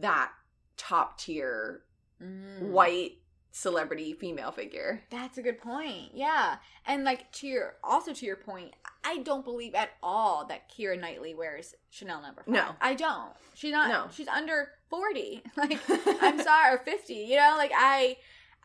that 0.00 0.32
top 0.76 1.18
tier 1.18 1.84
Mm. 2.20 2.60
white 2.70 3.18
celebrity 3.52 4.14
female 4.14 4.50
figure. 4.50 5.02
That's 5.10 5.38
a 5.38 5.42
good 5.42 5.60
point. 5.60 6.10
Yeah. 6.14 6.56
And 6.86 7.04
like 7.04 7.30
to 7.32 7.46
your 7.46 7.74
also 7.84 8.12
to 8.12 8.26
your 8.26 8.36
point, 8.36 8.72
I 9.04 9.18
don't 9.18 9.44
believe 9.44 9.74
at 9.74 9.90
all 10.02 10.46
that 10.46 10.70
Keira 10.72 10.98
Knightley 10.98 11.34
wears 11.34 11.74
Chanel 11.90 12.22
number 12.22 12.42
five. 12.42 12.54
No. 12.54 12.70
I 12.80 12.94
don't. 12.94 13.30
She's 13.54 13.72
not 13.72 13.88
No. 13.88 14.06
she's 14.10 14.26
under 14.28 14.68
40. 14.88 15.42
Like 15.56 15.78
I'm 16.22 16.40
sorry, 16.42 16.74
or 16.74 16.78
50. 16.78 17.12
You 17.14 17.36
know, 17.36 17.54
like 17.58 17.72
I 17.76 18.16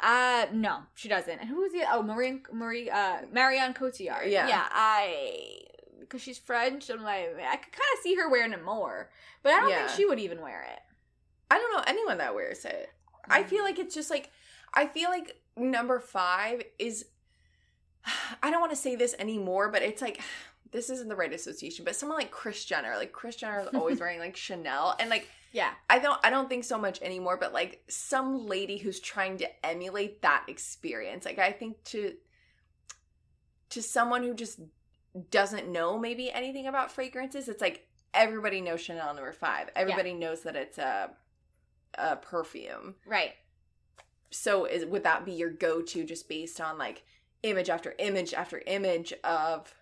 uh 0.02 0.46
no, 0.54 0.80
she 0.96 1.10
doesn't. 1.10 1.40
And 1.40 1.50
who's 1.50 1.74
the 1.74 1.84
oh 1.92 2.02
Marie 2.02 2.42
Marie 2.54 2.90
uh 2.90 3.18
Marianne 3.32 3.74
Cotillard. 3.74 4.30
Yeah. 4.32 4.48
Yeah, 4.48 4.66
I 4.72 5.60
because 6.00 6.22
she's 6.22 6.38
French, 6.38 6.90
I'm 6.90 7.04
like 7.04 7.36
I 7.38 7.58
could 7.58 7.74
kind 7.74 7.92
of 7.96 8.00
see 8.04 8.16
her 8.16 8.30
wearing 8.30 8.54
it 8.54 8.64
more. 8.64 9.10
But 9.44 9.52
I 9.52 9.60
don't 9.60 9.70
Yeah. 9.70 9.86
think 9.88 9.98
she 9.98 10.06
would 10.06 10.20
even 10.20 10.42
wear 10.42 10.66
it. 10.72 10.80
I 11.52 11.58
don't 11.58 11.74
know 11.76 11.84
anyone 11.88 12.20
that 12.20 12.34
wears 12.36 12.64
it. 12.64 12.90
I 13.30 13.44
feel 13.44 13.66
like 13.66 13.78
it's 13.78 13.94
just 13.94 14.10
like 14.10 14.30
I 14.74 14.88
feel 14.88 15.09
like 15.09 15.41
number 15.55 15.99
five 15.99 16.63
is 16.80 17.05
I 18.43 18.51
don't 18.51 18.61
want 18.61 18.72
to 18.72 18.78
say 18.78 18.95
this 18.95 19.15
anymore, 19.20 19.70
but 19.70 19.82
it's 19.82 20.01
like 20.01 20.22
this 20.72 20.89
isn't 20.89 21.07
the 21.07 21.15
right 21.15 21.34
association, 21.34 21.86
but 21.86 21.95
someone 21.95 22.18
like 22.18 22.32
Kris 22.32 22.65
Jenner, 22.65 22.95
like 22.97 23.11
Kris 23.11 23.36
Jenner 23.36 23.61
is 23.61 23.68
always 23.74 23.99
wearing 24.01 24.20
like 24.20 24.36
Chanel 24.36 24.95
and 24.99 25.09
like 25.09 25.28
Yeah. 25.51 25.72
I 25.89 25.99
don't 25.99 26.20
I 26.24 26.30
don't 26.30 26.49
think 26.49 26.63
so 26.63 26.78
much 26.78 27.01
anymore, 27.01 27.38
but 27.38 27.53
like 27.53 27.84
some 27.88 28.47
lady 28.47 28.78
who's 28.78 28.99
trying 28.99 29.38
to 29.38 29.65
emulate 29.65 30.22
that 30.22 30.45
experience. 30.47 31.26
Like 31.26 31.39
I 31.39 31.51
think 31.51 31.84
to 31.86 32.13
to 33.70 33.82
someone 33.82 34.24
who 34.24 34.34
just 34.34 34.59
doesn't 35.30 35.68
know 35.70 35.97
maybe 35.97 36.32
anything 36.32 36.68
about 36.68 36.91
fragrances, 36.91 37.49
it's 37.49 37.61
like 37.61 37.86
everybody 38.13 38.61
knows 38.61 38.82
Chanel 38.82 39.13
number 39.13 39.32
5. 39.32 39.70
Everybody 39.76 40.13
knows 40.13 40.41
that 40.43 40.55
it's 40.55 40.78
a 40.78 41.11
a 41.97 42.15
perfume. 42.18 42.95
Right. 43.05 43.34
So 44.30 44.66
is 44.66 44.86
would 44.86 45.04
that 45.04 45.26
be 45.26 45.32
your 45.34 45.50
go-to 45.50 46.04
just 46.04 46.28
based 46.28 46.60
on 46.62 46.78
like 46.78 47.04
image 47.44 47.70
after 47.70 47.94
image 48.00 48.34
after 48.34 48.62
image 48.66 49.14
of 49.24 49.74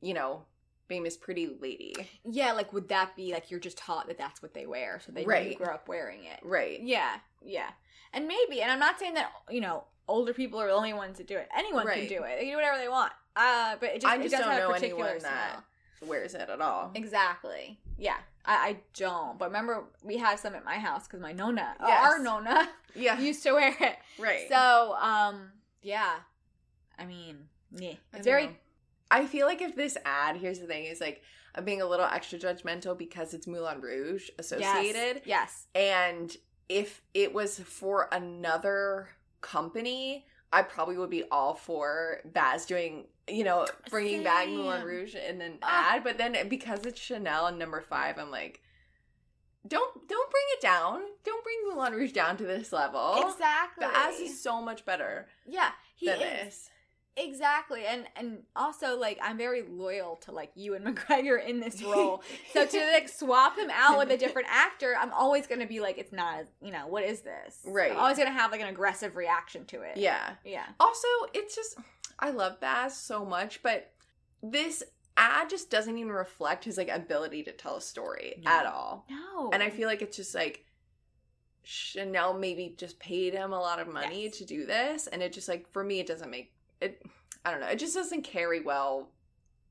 you 0.00 0.12
know, 0.12 0.42
famous 0.86 1.16
pretty 1.16 1.48
lady. 1.60 1.94
Yeah, 2.24 2.52
like 2.52 2.72
would 2.74 2.88
that 2.88 3.16
be 3.16 3.32
like 3.32 3.50
you're 3.50 3.58
just 3.58 3.78
taught 3.78 4.06
that 4.08 4.18
that's 4.18 4.42
what 4.42 4.52
they 4.52 4.66
wear, 4.66 5.00
so 5.04 5.12
they 5.12 5.24
Right. 5.24 5.58
up 5.62 5.88
wearing 5.88 6.24
it. 6.24 6.40
Right. 6.42 6.78
Yeah, 6.80 7.16
yeah, 7.42 7.70
and 8.12 8.28
maybe, 8.28 8.60
and 8.60 8.70
I'm 8.70 8.78
not 8.78 8.98
saying 8.98 9.14
that 9.14 9.32
you 9.50 9.62
know 9.62 9.84
older 10.06 10.34
people 10.34 10.60
are 10.60 10.66
the 10.66 10.74
only 10.74 10.92
ones 10.92 11.16
that 11.16 11.26
do 11.26 11.38
it. 11.38 11.48
Anyone 11.56 11.86
Right. 11.86 12.06
can 12.06 12.18
do 12.18 12.22
it. 12.24 12.36
They 12.36 12.42
can 12.44 12.50
do 12.50 12.56
whatever 12.56 12.76
they 12.76 12.88
want. 12.88 13.12
Uh, 13.34 13.76
but 13.80 13.90
it 13.90 14.02
just 14.02 14.06
I 14.06 14.16
it 14.16 14.22
just 14.24 14.32
does 14.32 14.40
don't 14.42 14.52
have 14.52 14.62
know 14.62 14.70
a 14.70 14.74
particular 14.74 15.06
anyone 15.08 15.22
that 15.22 15.64
wears 16.02 16.34
it 16.34 16.48
at 16.50 16.60
all. 16.60 16.90
Exactly. 16.94 17.80
Yeah, 17.96 18.18
I, 18.46 18.54
I 18.54 18.76
don't. 18.94 19.38
But 19.38 19.46
remember, 19.46 19.84
we 20.02 20.18
had 20.18 20.38
some 20.38 20.54
at 20.54 20.64
my 20.64 20.76
house 20.78 21.06
because 21.06 21.20
my 21.20 21.32
nona, 21.32 21.74
uh, 21.80 21.86
Yes. 21.86 22.04
our 22.04 22.18
nona, 22.18 22.68
Yeah. 22.94 23.18
used 23.18 23.42
to 23.44 23.52
wear 23.52 23.74
it. 23.80 23.96
right. 24.18 24.46
So, 24.48 24.94
um, 25.00 25.50
yeah. 25.82 26.16
I 26.98 27.06
mean, 27.06 27.48
yeah, 27.74 27.90
it's 27.90 27.98
don't 28.12 28.24
very 28.24 28.46
know. 28.46 28.52
I 29.10 29.26
feel 29.26 29.46
like 29.46 29.62
if 29.62 29.74
this 29.76 29.96
ad, 30.04 30.36
here's 30.36 30.58
the 30.58 30.66
thing, 30.66 30.84
is 30.84 31.00
like 31.00 31.22
I'm 31.54 31.64
being 31.64 31.82
a 31.82 31.86
little 31.86 32.06
extra 32.06 32.38
judgmental 32.38 32.96
because 32.96 33.34
it's 33.34 33.46
Moulin 33.46 33.80
Rouge 33.80 34.28
associated. 34.38 35.22
Yes. 35.24 35.66
And 35.74 36.36
if 36.68 37.02
it 37.14 37.32
was 37.34 37.58
for 37.60 38.08
another 38.12 39.08
company, 39.40 40.26
I 40.54 40.62
probably 40.62 40.96
would 40.96 41.10
be 41.10 41.24
all 41.30 41.54
for 41.54 42.20
Baz 42.24 42.64
doing, 42.66 43.06
you 43.28 43.42
know, 43.44 43.66
bringing 43.90 44.22
back 44.22 44.48
Moulin 44.48 44.84
Rouge 44.84 45.14
in 45.14 45.40
an 45.40 45.58
Ah. 45.62 45.94
ad. 45.96 46.04
But 46.04 46.16
then 46.18 46.48
because 46.48 46.86
it's 46.86 47.00
Chanel 47.00 47.46
and 47.46 47.58
number 47.58 47.80
five, 47.80 48.18
I'm 48.18 48.30
like, 48.30 48.60
don't 49.66 50.08
don't 50.08 50.30
bring 50.30 50.44
it 50.52 50.60
down. 50.60 51.00
Don't 51.24 51.42
bring 51.42 51.56
Moulin 51.68 51.92
Rouge 51.94 52.12
down 52.12 52.36
to 52.36 52.44
this 52.44 52.72
level. 52.72 53.16
Exactly. 53.28 53.86
Baz 53.86 54.20
is 54.20 54.40
so 54.42 54.60
much 54.62 54.84
better 54.84 55.26
yeah, 55.46 55.70
he 55.96 56.06
than 56.06 56.20
is. 56.20 56.24
this. 56.44 56.70
Exactly. 57.16 57.86
And 57.86 58.06
and 58.16 58.38
also 58.56 58.98
like 58.98 59.18
I'm 59.22 59.38
very 59.38 59.62
loyal 59.62 60.16
to 60.24 60.32
like 60.32 60.50
Ewan 60.56 60.82
McGregor 60.94 61.44
in 61.46 61.60
this 61.60 61.82
role. 61.82 62.22
so 62.52 62.66
to 62.66 62.78
like 62.92 63.08
swap 63.08 63.56
him 63.56 63.70
out 63.72 63.98
with 63.98 64.10
a 64.10 64.16
different 64.16 64.48
actor, 64.50 64.96
I'm 65.00 65.12
always 65.12 65.46
gonna 65.46 65.66
be 65.66 65.80
like, 65.80 65.96
it's 65.98 66.12
not 66.12 66.44
you 66.60 66.72
know, 66.72 66.86
what 66.88 67.04
is 67.04 67.20
this? 67.20 67.60
Right. 67.64 67.92
I'm 67.92 67.98
always 67.98 68.18
gonna 68.18 68.32
have 68.32 68.50
like 68.50 68.60
an 68.60 68.68
aggressive 68.68 69.14
reaction 69.16 69.64
to 69.66 69.82
it. 69.82 69.96
Yeah. 69.96 70.30
Yeah. 70.44 70.64
Also, 70.80 71.08
it's 71.32 71.54
just 71.54 71.76
I 72.18 72.30
love 72.30 72.60
Baz 72.60 72.96
so 72.96 73.24
much, 73.24 73.62
but 73.62 73.92
this 74.42 74.82
ad 75.16 75.48
just 75.48 75.70
doesn't 75.70 75.96
even 75.96 76.10
reflect 76.12 76.64
his 76.64 76.76
like 76.76 76.88
ability 76.88 77.44
to 77.44 77.52
tell 77.52 77.76
a 77.76 77.80
story 77.80 78.42
No. 78.44 78.50
at 78.50 78.66
all. 78.66 79.06
No. 79.08 79.50
And 79.52 79.62
I 79.62 79.70
feel 79.70 79.88
like 79.88 80.02
it's 80.02 80.16
just 80.16 80.34
like 80.34 80.64
Chanel 81.62 82.34
maybe 82.34 82.74
just 82.76 82.98
paid 82.98 83.32
him 83.32 83.52
a 83.52 83.58
lot 83.60 83.78
of 83.78 83.88
money 83.88 84.24
Yes. 84.24 84.38
to 84.38 84.44
do 84.44 84.66
this, 84.66 85.06
and 85.06 85.22
it 85.22 85.32
just 85.32 85.48
like 85.48 85.70
for 85.72 85.82
me 85.82 85.98
it 86.00 86.06
doesn't 86.06 86.30
make 86.30 86.52
it. 86.84 87.02
I 87.44 87.50
don't 87.50 87.60
know. 87.60 87.68
It 87.68 87.78
just 87.78 87.94
doesn't 87.94 88.22
carry 88.22 88.60
well 88.60 89.10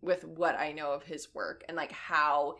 with 0.02 0.24
what 0.26 0.60
I 0.60 0.72
know 0.74 0.92
of 0.92 1.04
his 1.04 1.34
work 1.34 1.64
and 1.68 1.78
like 1.78 1.92
how 1.92 2.58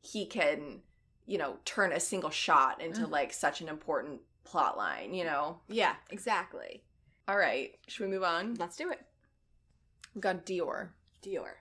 he 0.00 0.26
can, 0.26 0.82
you 1.26 1.38
know, 1.38 1.56
turn 1.64 1.92
a 1.92 2.00
single 2.00 2.30
shot 2.30 2.80
into 2.82 3.06
Mhm. 3.06 3.10
like 3.10 3.32
such 3.32 3.60
an 3.60 3.68
important 3.68 4.20
plot 4.44 4.76
line. 4.76 5.14
You 5.14 5.24
know. 5.24 5.60
Yeah, 5.68 5.96
exactly. 6.10 6.84
All 7.26 7.38
right, 7.38 7.78
should 7.88 8.04
we 8.04 8.10
move 8.12 8.22
on? 8.22 8.54
Let's 8.56 8.76
do 8.76 8.90
it. 8.90 9.00
We've 10.14 10.20
got 10.22 10.44
Dior. 10.44 10.90
Dior. 11.22 11.54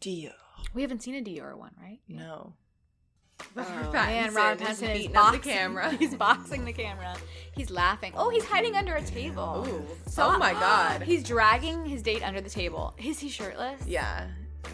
Dior. 0.00 0.32
We 0.74 0.82
haven't 0.82 1.02
seen 1.02 1.14
a 1.14 1.22
Dior 1.22 1.54
one, 1.56 1.74
right? 1.80 2.00
No. 2.08 2.54
Oh, 3.56 3.92
man, 3.92 4.34
Robert 4.34 4.60
Pattinson 4.64 4.94
is 4.96 5.08
boxing 5.08 5.16
up 5.16 5.32
the 5.32 5.38
camera. 5.38 5.90
He's 5.98 6.14
boxing 6.14 6.64
the 6.64 6.72
camera. 6.72 7.14
He's 7.52 7.70
laughing. 7.70 8.12
Oh, 8.16 8.30
he's 8.30 8.44
hiding 8.44 8.76
under 8.76 8.94
a 8.94 9.02
table. 9.02 9.66
Ooh. 9.68 9.84
So- 10.10 10.30
oh 10.32 10.38
my 10.38 10.52
god. 10.60 11.02
He's 11.02 11.24
dragging 11.24 11.84
his 11.84 12.02
date 12.02 12.22
under 12.26 12.40
the 12.40 12.50
table. 12.50 12.94
Is 12.98 13.18
he 13.18 13.28
shirtless? 13.28 13.80
yeah. 13.86 14.28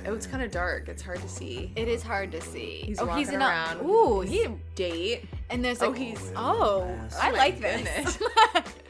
Oh, 0.06 0.14
it's 0.14 0.26
kind 0.26 0.42
of 0.42 0.50
dark. 0.50 0.88
It's 0.88 1.02
hard 1.02 1.20
to 1.20 1.28
see. 1.28 1.72
It 1.76 1.88
is 1.88 2.02
hard 2.02 2.32
to 2.32 2.40
see. 2.40 2.82
He's 2.84 2.98
oh, 3.00 3.06
he's 3.06 3.28
walking 3.28 3.34
in 3.34 3.42
a, 3.42 3.46
around 3.46 3.78
with 3.78 3.86
Ooh, 3.88 4.20
he 4.22 4.48
Date. 4.74 5.20
Oh, 5.24 5.36
and 5.50 5.64
there's 5.64 5.80
Oh, 5.82 5.90
like 5.90 5.98
he's- 5.98 6.32
oh, 6.36 6.82
I 7.20 7.30
oh 7.30 7.34
like 7.34 7.60
this. 7.60 8.18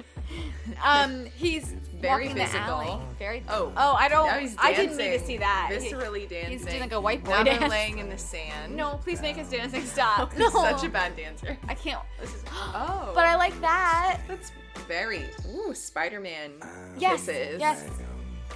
um, 0.85 1.27
he's 1.37 1.73
Very 2.01 2.25
walking 2.29 2.37
the 2.39 2.45
physical. 2.47 2.61
alley. 2.81 3.01
Very. 3.19 3.43
Oh. 3.49 3.73
Oh, 3.77 3.93
I 3.95 4.09
don't. 4.09 4.27
Now 4.27 4.39
he's 4.39 4.57
I 4.59 4.73
didn't 4.73 4.97
need 4.97 5.05
to 5.05 5.11
dancing. 5.11 5.27
see 5.27 5.37
that. 5.39 5.71
He- 5.71 5.89
Viscerally 5.91 6.29
dancing. 6.29 6.53
He's 6.53 6.65
doing 6.65 6.81
like 6.81 6.93
a 6.93 7.01
white 7.01 7.23
boy 7.25 7.31
now 7.33 7.45
they're 7.45 7.59
dance. 7.59 7.71
laying 7.71 7.99
in 7.99 8.09
the 8.09 8.19
sand. 8.19 8.75
No, 8.77 8.99
please 9.03 9.21
make 9.21 9.37
his 9.37 9.49
dancing 9.51 9.85
stop. 9.85 10.31
He's 10.37 10.41
no, 10.41 10.49
such 10.51 10.85
a 10.85 10.89
bad 10.89 11.17
dancer. 11.17 11.57
I 11.69 11.75
can't. 11.75 12.01
This 12.21 12.35
is. 12.35 12.45
Oh. 12.53 13.13
But 13.15 13.27
I 13.27 13.37
like 13.37 13.59
that. 13.61 14.21
That's 14.29 14.51
very. 14.89 15.25
Ooh, 15.55 15.75
Spider 15.75 16.21
Man. 16.21 16.53
Yes. 16.99 17.27
Kisses. 17.27 17.61
Yes. 17.61 17.89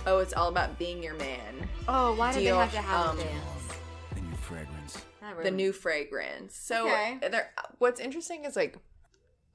Oh, 0.06 0.18
it's 0.18 0.32
all 0.32 0.48
about 0.48 0.78
being 0.78 1.02
your 1.02 1.14
man. 1.14 1.68
Oh, 1.88 2.14
why 2.14 2.32
did 2.32 2.40
they 2.40 2.46
have 2.46 2.72
to 2.72 2.78
have 2.80 3.10
um, 3.10 3.18
a 3.18 3.22
dance? 3.24 3.42
The 4.14 4.20
new 4.20 4.36
fragrance. 4.36 5.04
That 5.20 5.42
the 5.42 5.50
new 5.50 5.72
fragrance. 5.72 6.56
So 6.56 6.86
Okay. 6.88 7.18
they're, 7.30 7.50
what's 7.78 8.00
interesting 8.00 8.44
is 8.44 8.56
like 8.56 8.78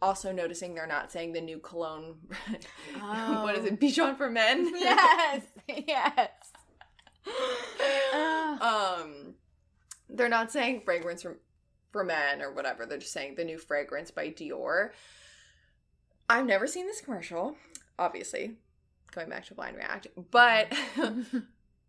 also 0.03 0.33
noticing 0.33 0.75
they're 0.75 0.85
not 0.85 1.11
saying 1.11 1.31
the 1.31 1.41
new 1.41 1.59
cologne. 1.59 2.15
what 2.99 3.57
is 3.57 3.65
it? 3.65 3.79
Bichon 3.79 4.17
for 4.17 4.29
men. 4.29 4.71
Yes. 4.79 5.43
Yes. 5.67 6.29
Uh, 8.13 8.97
um, 9.01 9.35
they're 10.09 10.27
not 10.29 10.51
saying 10.51 10.81
fragrance 10.83 11.21
for 11.21 11.37
for 11.91 12.03
men 12.03 12.41
or 12.41 12.51
whatever. 12.51 12.85
They're 12.85 12.97
just 12.97 13.13
saying 13.13 13.35
the 13.35 13.45
new 13.45 13.57
fragrance 13.57 14.11
by 14.11 14.29
Dior. 14.29 14.89
I've 16.29 16.45
never 16.45 16.67
seen 16.67 16.85
this 16.85 16.99
commercial, 17.01 17.55
obviously. 17.97 18.55
Going 19.11 19.29
back 19.29 19.45
to 19.45 19.53
Blind 19.53 19.77
React, 19.77 20.07
but 20.31 20.73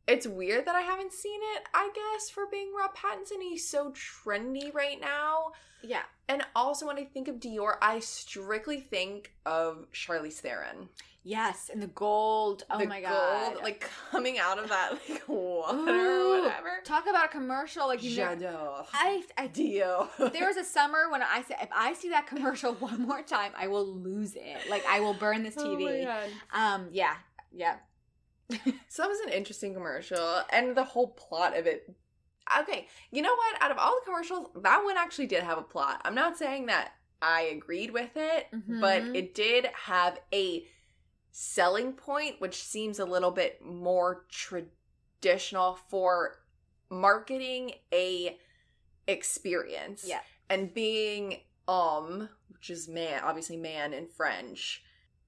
it's 0.07 0.27
weird 0.27 0.67
that 0.67 0.75
I 0.75 0.83
haven't 0.83 1.13
seen 1.13 1.41
it. 1.57 1.63
I 1.75 1.91
guess 1.95 2.31
for 2.31 2.45
being 2.51 2.73
Rob 2.79 2.95
Pattinson, 2.97 3.41
he's 3.41 3.69
so 3.69 3.93
trendy 3.93 4.73
right 4.75 5.01
now. 5.01 5.53
yeah. 5.83 6.03
And 6.29 6.43
also, 6.57 6.87
when 6.87 6.97
I 6.99 7.05
think 7.05 7.29
of 7.29 7.37
Dior, 7.37 7.75
I 7.83 7.99
strictly 8.01 8.81
think 8.81 9.33
of 9.45 9.87
Charlize 9.93 10.35
Theron. 10.41 10.89
Yes, 11.27 11.71
and 11.73 11.83
the 11.83 11.87
gold. 11.89 12.65
Oh 12.71 12.79
The 12.79 12.87
my 12.87 13.01
god. 13.03 13.53
gold, 13.53 13.63
like 13.63 13.89
coming 14.11 14.39
out 14.39 14.59
of 14.59 14.69
that 14.71 14.93
like 15.09 15.23
water 15.29 15.75
Ooh, 15.91 16.35
or 16.35 16.41
whatever. 16.43 16.69
Talk 16.85 17.07
about 17.09 17.27
a 17.27 17.29
commercial 17.29 17.87
like 17.87 18.03
you 18.03 18.17
know. 18.17 18.85
I 18.93 19.23
I 19.39 19.49
Dior. 19.49 20.09
there 20.33 20.47
was 20.49 20.57
a 20.59 20.65
summer 20.65 21.11
when 21.11 21.23
I 21.23 21.43
said 21.49 21.57
if 21.63 21.69
I 21.75 21.95
see 21.95 22.11
that 22.11 22.27
commercial 22.27 22.73
one 22.79 23.03
more 23.07 23.23
time, 23.23 23.53
I 23.57 23.69
will 23.69 23.87
lose 23.87 24.35
it. 24.35 24.69
Like 24.71 24.85
I 24.87 25.01
will 25.01 25.15
burn 25.15 25.43
this 25.43 25.55
Oh 25.59 25.65
my 25.79 25.81
TV. 25.81 26.05
God. 26.05 26.29
um. 26.53 26.89
Yeah. 26.93 27.15
Yeah. 27.53 27.77
So 28.89 29.03
that 29.03 29.09
was 29.09 29.21
an 29.21 29.31
interesting 29.31 29.75
commercial, 29.75 30.43
and 30.51 30.77
the 30.77 30.85
whole 30.85 31.09
plot 31.09 31.57
of 31.57 31.67
it. 31.67 31.93
Okay, 32.61 32.87
you 33.11 33.23
know 33.23 33.35
what? 33.35 33.63
Out 33.63 33.71
of 33.71 33.79
all 33.79 33.95
the 34.01 34.05
commercials, 34.05 34.49
that 34.63 34.85
one 34.85 34.97
actually 34.99 35.27
did 35.27 35.43
have 35.43 35.59
a 35.59 35.63
plot. 35.63 36.01
I'm 36.05 36.15
not 36.15 36.37
saying 36.37 36.67
that 36.67 36.93
I 37.23 37.43
agreed 37.43 37.91
with 37.91 38.11
it, 38.17 38.49
but 38.53 39.03
Mhm. 39.03 39.17
it 39.17 39.35
did 39.35 39.67
have 39.87 40.21
a 40.33 40.67
selling 41.33 41.95
point, 41.95 42.41
which 42.41 42.63
seems 42.63 42.99
a 42.99 43.05
little 43.05 43.31
bit 43.31 43.63
more 43.65 44.27
traditional 44.29 45.77
for 45.89 46.43
marketing 46.91 47.73
a 47.93 48.39
experience. 49.09 50.05
Yeah. 50.07 50.21
and 50.51 50.73
being 50.75 51.41
um, 51.67 52.29
which 52.49 52.69
is 52.69 52.87
man, 52.89 53.23
obviously 53.25 53.57
man 53.57 53.95
in 53.95 54.07
French. 54.09 54.85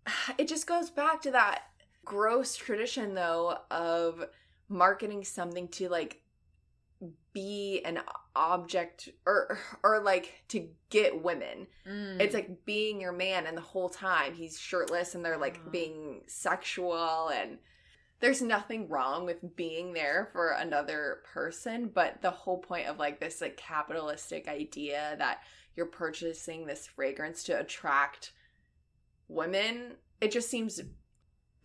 It 0.39 0.49
just 0.49 0.67
goes 0.67 0.91
back 0.91 1.23
to 1.23 1.31
that 1.31 1.62
gross 2.07 2.57
tradition 2.57 3.12
though 3.12 3.59
of 3.70 4.24
marketing 4.70 5.24
something 5.24 5.68
to 5.68 5.90
like 5.90 6.22
be 7.34 7.82
an 7.84 8.00
object 8.34 9.11
or 9.26 9.59
or 9.82 10.00
like 10.02 10.42
to 10.48 10.68
get 10.88 11.22
women. 11.22 11.66
Mm. 11.86 12.18
It's 12.20 12.32
like 12.32 12.64
being 12.64 12.98
your 13.00 13.12
man 13.12 13.46
and 13.46 13.57
the 13.57 13.62
whole 13.62 13.90
time 13.90 14.32
he's 14.32 14.59
shirtless 14.59 15.14
and 15.14 15.22
they're 15.22 15.36
like 15.36 15.61
Oh. 15.66 15.70
being 15.70 16.22
sexual 16.26 17.28
and 17.28 17.59
there's 18.20 18.40
nothing 18.40 18.88
wrong 18.88 19.26
with 19.26 19.57
being 19.57 19.92
there 19.92 20.30
for 20.32 20.52
another 20.52 21.18
person, 21.34 21.90
but 21.92 22.22
the 22.22 22.30
whole 22.30 22.57
point 22.59 22.88
of 22.88 22.98
like 22.98 23.20
this 23.20 23.42
like 23.42 23.59
capitalistic 23.59 24.48
idea 24.48 25.16
that 25.18 25.40
you're 25.74 25.84
purchasing 25.84 26.64
this 26.64 26.86
fragrance 26.86 27.44
to 27.44 27.61
attract 27.61 28.32
women. 29.28 29.96
It 30.22 30.32
just 30.32 30.48
seems 30.48 30.80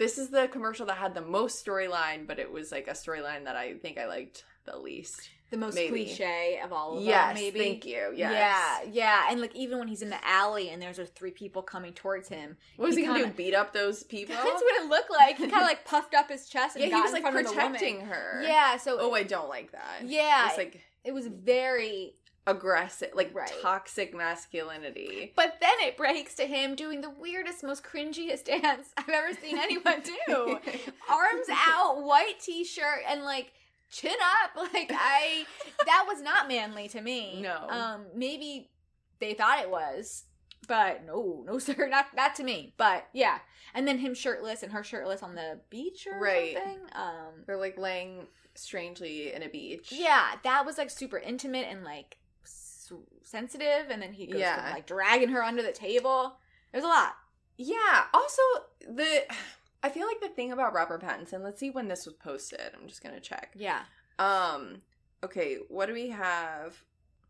this 0.01 0.17
is 0.17 0.29
the 0.29 0.47
commercial 0.47 0.87
that 0.87 0.97
had 0.97 1.13
the 1.13 1.21
most 1.21 1.63
storyline, 1.63 2.25
but 2.25 2.39
it 2.39 2.51
was 2.51 2.71
like 2.71 2.87
a 2.87 2.93
storyline 2.93 3.43
that 3.45 3.55
I 3.55 3.75
think 3.75 3.99
I 3.99 4.07
liked 4.07 4.43
the 4.65 4.75
least. 4.77 5.29
The 5.51 5.57
most 5.57 5.75
Maybe. 5.75 6.05
cliche 6.05 6.59
of 6.63 6.71
all 6.73 6.97
of 6.97 7.03
yes, 7.03 7.27
them, 7.35 7.43
maybe. 7.43 7.59
thank 7.59 7.85
you. 7.85 8.13
Yes. 8.15 8.31
Yeah, 8.85 8.89
yeah, 8.91 9.27
and 9.29 9.41
like 9.41 9.53
even 9.53 9.79
when 9.79 9.87
he's 9.89 10.01
in 10.01 10.09
the 10.09 10.25
alley 10.25 10.69
and 10.69 10.81
there's 10.81 10.97
three 11.13 11.31
people 11.31 11.61
coming 11.61 11.91
towards 11.93 12.29
him, 12.29 12.55
What 12.77 12.87
was 12.87 12.95
he, 12.95 13.03
gonna 13.03 13.19
kinda- 13.19 13.31
do? 13.31 13.35
Beat 13.37 13.53
up 13.53 13.73
those 13.73 14.01
people? 14.03 14.33
That's 14.43 14.61
what 14.61 14.81
it 14.81 14.87
looked 14.89 15.11
like. 15.11 15.35
He 15.37 15.43
kind 15.49 15.61
of 15.61 15.67
like 15.67 15.83
puffed 15.85 16.15
up 16.15 16.29
his 16.29 16.47
chest 16.47 16.77
and 16.77 16.85
yeah, 16.85 16.89
got 16.91 16.95
he 16.95 17.01
was 17.03 17.11
like 17.11 17.21
front 17.23 17.37
of 17.37 17.43
the 17.43 17.51
woman. 17.51 17.71
protecting 17.73 18.05
her. 18.05 18.41
Yeah, 18.43 18.77
so 18.77 18.97
Oh, 18.99 19.13
I 19.13 19.23
don't 19.23 19.49
like 19.49 19.73
that. 19.73 20.03
Yeah. 20.05 20.47
It's 20.47 20.57
like 20.57 20.81
it 21.03 21.13
was 21.13 21.27
very. 21.27 22.15
Aggressive, 22.47 23.09
like 23.13 23.33
Right. 23.33 23.51
toxic 23.61 24.15
masculinity. 24.15 25.33
But 25.35 25.57
then 25.61 25.73
it 25.81 25.97
breaks 25.97 26.35
to 26.35 26.45
him 26.45 26.75
doing 26.75 27.01
the 27.01 27.09
weirdest, 27.09 27.63
most 27.63 27.83
cringiest 27.83 28.45
dance 28.61 28.89
I've 28.97 29.09
ever 29.09 29.33
seen 29.33 29.57
anyone 29.57 30.01
do. 30.01 30.57
Arms 31.09 31.47
out, 31.51 32.03
white 32.03 32.39
t-shirt, 32.41 33.01
and 33.07 33.23
like 33.23 33.53
chin 33.91 34.15
up. 34.43 34.51
Like 34.73 34.91
I, 34.93 35.45
that 35.85 36.05
was 36.07 36.21
not 36.21 36.47
manly 36.47 36.87
to 36.89 37.01
me. 37.01 37.41
No. 37.41 37.67
Um, 37.69 38.05
maybe 38.15 38.69
they 39.19 39.33
thought 39.33 39.59
it 39.61 39.69
was, 39.69 40.23
but 40.67 41.05
no, 41.05 41.43
no 41.45 41.59
sir, 41.59 41.87
not 41.89 42.07
not 42.15 42.35
to 42.35 42.43
me. 42.43 42.73
But 42.77 43.05
yeah, 43.13 43.39
and 43.73 43.87
then 43.87 43.97
him 43.99 44.13
shirtless 44.13 44.63
and 44.63 44.71
her 44.71 44.83
shirtless 44.83 45.21
on 45.23 45.35
the 45.35 45.59
beach 45.69 46.07
or 46.11 46.19
Right. 46.19 46.53
something. 46.55 46.79
Um, 46.93 47.43
They're 47.45 47.57
like 47.57 47.77
laying 47.77 48.27
strangely 48.55 49.33
in 49.33 49.43
a 49.43 49.49
beach. 49.49 49.91
yeah, 49.91 50.35
that 50.43 50.65
was 50.65 50.77
like 50.77 50.89
super 50.89 51.17
intimate 51.17 51.67
and 51.69 51.83
like 51.83 52.17
sensitive, 53.23 53.89
and 53.89 54.01
then 54.01 54.13
he 54.13 54.27
goes 54.27 54.39
Yeah. 54.41 54.55
from 54.63 54.73
like 54.73 54.85
dragging 54.87 55.29
her 55.29 55.43
under 55.43 55.61
the 55.63 55.71
table. 55.71 56.37
There's 56.71 56.83
a 56.83 56.87
lot. 56.87 57.15
Yeah. 57.57 58.05
Also, 58.13 58.41
the 58.87 59.23
I 59.83 59.89
feel 59.89 60.05
like 60.07 60.21
the 60.21 60.29
thing 60.29 60.51
about 60.51 60.73
Robert 60.73 61.01
Pattinson. 61.01 61.43
Let's 61.43 61.59
see 61.59 61.69
when 61.71 61.87
this 61.87 62.05
was 62.05 62.15
posted. 62.15 62.61
I'm 62.79 62.87
just 62.87 63.03
gonna 63.03 63.19
check. 63.19 63.51
Yeah. 63.55 63.81
Um. 64.19 64.81
Okay. 65.23 65.57
What 65.69 65.87
do 65.87 65.93
we 65.93 66.09
have? 66.09 66.83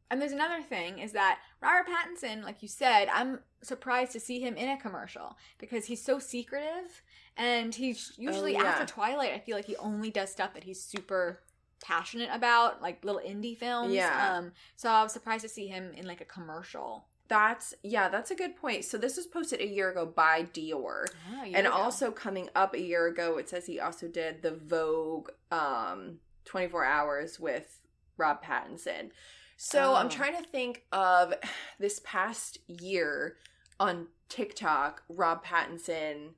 And 0.09 0.21
there's 0.21 0.33
another 0.33 0.61
thing 0.61 0.99
is 0.99 1.13
that 1.13 1.39
Robert 1.61 1.87
Pattinson, 1.89 2.43
like 2.43 2.61
you 2.61 2.67
said, 2.67 3.07
I'm 3.13 3.39
surprised 3.61 4.11
to 4.11 4.19
see 4.19 4.41
him 4.41 4.57
in 4.57 4.67
a 4.67 4.77
commercial 4.77 5.37
because 5.57 5.85
he's 5.85 6.03
so 6.03 6.19
secretive 6.19 7.01
and 7.37 7.73
he's 7.73 8.11
usually 8.17 8.57
Oh, 8.57 8.61
yeah. 8.61 8.67
after 8.67 8.85
Twilight, 8.85 9.31
I 9.33 9.39
feel 9.39 9.55
like 9.55 9.65
he 9.67 9.77
only 9.77 10.09
does 10.11 10.29
stuff 10.29 10.53
that 10.53 10.65
he's 10.65 10.83
super 10.83 11.39
passionate 11.81 12.29
about, 12.31 12.81
like 12.81 13.03
little 13.03 13.21
indie 13.21 13.57
films. 13.57 13.93
Yeah. 13.93 14.37
Um 14.37 14.51
so 14.75 14.89
I 14.89 15.03
was 15.03 15.11
surprised 15.13 15.41
to 15.43 15.49
see 15.49 15.67
him 15.67 15.91
in 15.95 16.05
like 16.07 16.21
a 16.21 16.25
commercial. 16.25 17.05
That's 17.27 17.73
yeah. 17.83 18.09
That's 18.09 18.29
a 18.31 18.35
good 18.35 18.55
point. 18.55 18.83
So 18.85 18.97
this 18.97 19.15
was 19.17 19.25
posted 19.25 19.61
a 19.61 19.67
year 19.67 19.89
ago 19.91 20.05
by 20.05 20.43
Dior. 20.43 21.05
Oh, 21.33 21.43
and 21.45 21.65
also 21.67 22.11
coming 22.11 22.49
up 22.55 22.73
a 22.73 22.81
year 22.81 23.07
ago 23.07 23.37
it 23.37 23.49
says 23.49 23.65
he 23.65 23.79
also 23.79 24.07
did 24.07 24.41
the 24.41 24.51
vogue 24.51 25.29
um 25.51 26.19
24 26.45 26.83
hours 26.83 27.39
with 27.39 27.79
rob 28.17 28.43
pattinson 28.43 29.11
so 29.57 29.93
i'm 29.95 30.07
Oh. 30.07 30.09
trying 30.09 30.35
to 30.35 30.47
think 30.49 30.83
of 30.91 31.33
this 31.79 32.01
past 32.03 32.57
year 32.67 33.37
on 33.79 34.07
tiktok 34.27 35.03
rob 35.07 35.45
pattinson 35.45 36.31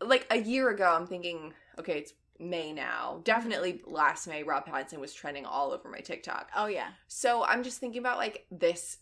like 0.00 0.26
a 0.30 0.38
year 0.38 0.70
ago 0.70 0.90
i'm 0.98 1.06
thinking 1.06 1.52
okay 1.78 1.98
it's 1.98 2.12
may 2.38 2.72
now 2.72 3.20
definitely 3.24 3.80
last 3.86 4.26
may 4.26 4.42
rob 4.42 4.66
pattinson 4.66 4.98
was 4.98 5.14
trending 5.14 5.44
all 5.46 5.70
over 5.72 5.88
my 5.88 6.00
tiktok 6.00 6.48
Oh 6.56 6.66
yeah. 6.66 6.88
so 7.06 7.44
I'm 7.44 7.62
just 7.62 7.78
thinking 7.78 8.00
about 8.00 8.18
like 8.18 8.46
this 8.50 8.98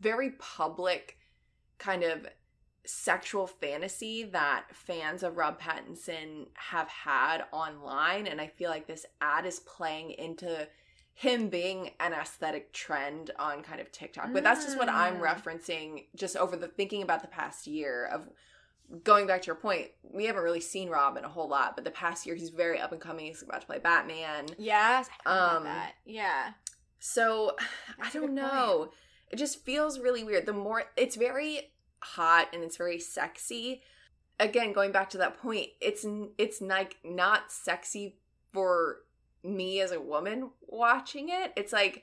very 0.00 0.30
public 0.32 1.16
kind 1.78 2.02
of 2.02 2.26
sexual 2.84 3.46
fantasy 3.46 4.24
that 4.24 4.64
fans 4.72 5.22
of 5.22 5.36
Rob 5.36 5.60
Pattinson 5.60 6.46
have 6.54 6.88
had 6.88 7.44
online 7.52 8.26
and 8.26 8.40
I 8.40 8.48
feel 8.48 8.70
like 8.70 8.88
this 8.88 9.06
ad 9.20 9.46
is 9.46 9.60
playing 9.60 10.10
into 10.12 10.66
him 11.14 11.48
being 11.48 11.90
an 12.00 12.12
aesthetic 12.12 12.72
trend 12.72 13.30
on 13.38 13.62
kind 13.62 13.80
of 13.80 13.92
TikTok. 13.92 14.32
But 14.32 14.42
that's 14.42 14.64
just 14.64 14.76
what 14.78 14.88
I'm 14.88 15.18
Mm. 15.18 15.20
referencing 15.20 16.06
just 16.16 16.36
over 16.36 16.56
the 16.56 16.66
thinking 16.66 17.02
about 17.02 17.22
the 17.22 17.28
past 17.28 17.68
year 17.68 18.06
of 18.06 18.28
going 19.04 19.26
back 19.26 19.42
to 19.42 19.46
your 19.46 19.54
point, 19.56 19.88
we 20.02 20.26
haven't 20.26 20.42
really 20.42 20.60
seen 20.60 20.88
Rob 20.90 21.16
in 21.16 21.24
a 21.24 21.28
whole 21.28 21.48
lot, 21.48 21.74
but 21.74 21.84
the 21.84 21.90
past 21.90 22.26
year 22.26 22.34
he's 22.34 22.50
very 22.50 22.78
up 22.78 22.92
and 22.92 23.00
coming. 23.00 23.26
He's 23.26 23.42
about 23.42 23.60
to 23.62 23.66
play 23.66 23.78
Batman. 23.78 24.46
Yes. 24.58 25.08
I 25.24 25.38
Um, 25.56 25.64
that. 25.64 25.92
Yeah. 26.04 26.52
So 26.98 27.56
I 27.98 28.02
That's 28.02 28.14
a 28.14 28.18
don't 28.18 28.34
good 28.34 28.42
point. 28.42 28.52
know. 28.54 28.90
It 29.30 29.36
just 29.36 29.64
feels 29.64 29.98
really 29.98 30.24
weird. 30.24 30.44
The 30.46 30.52
more 30.52 30.84
it's 30.96 31.16
very 31.16 31.72
hot 32.02 32.48
and 32.52 32.62
it's 32.62 32.76
very 32.76 32.98
sexy. 32.98 33.82
Again, 34.38 34.72
going 34.72 34.92
back 34.92 35.08
to 35.10 35.18
that 35.18 35.38
point, 35.38 35.68
it's 35.80 36.04
it's 36.36 36.60
like 36.60 36.96
not 37.04 37.50
sexy 37.52 38.18
for 38.52 38.98
me 39.42 39.80
as 39.80 39.90
a 39.92 40.00
woman 40.00 40.50
watching 40.66 41.28
it. 41.30 41.52
It's 41.56 41.72
like 41.72 42.02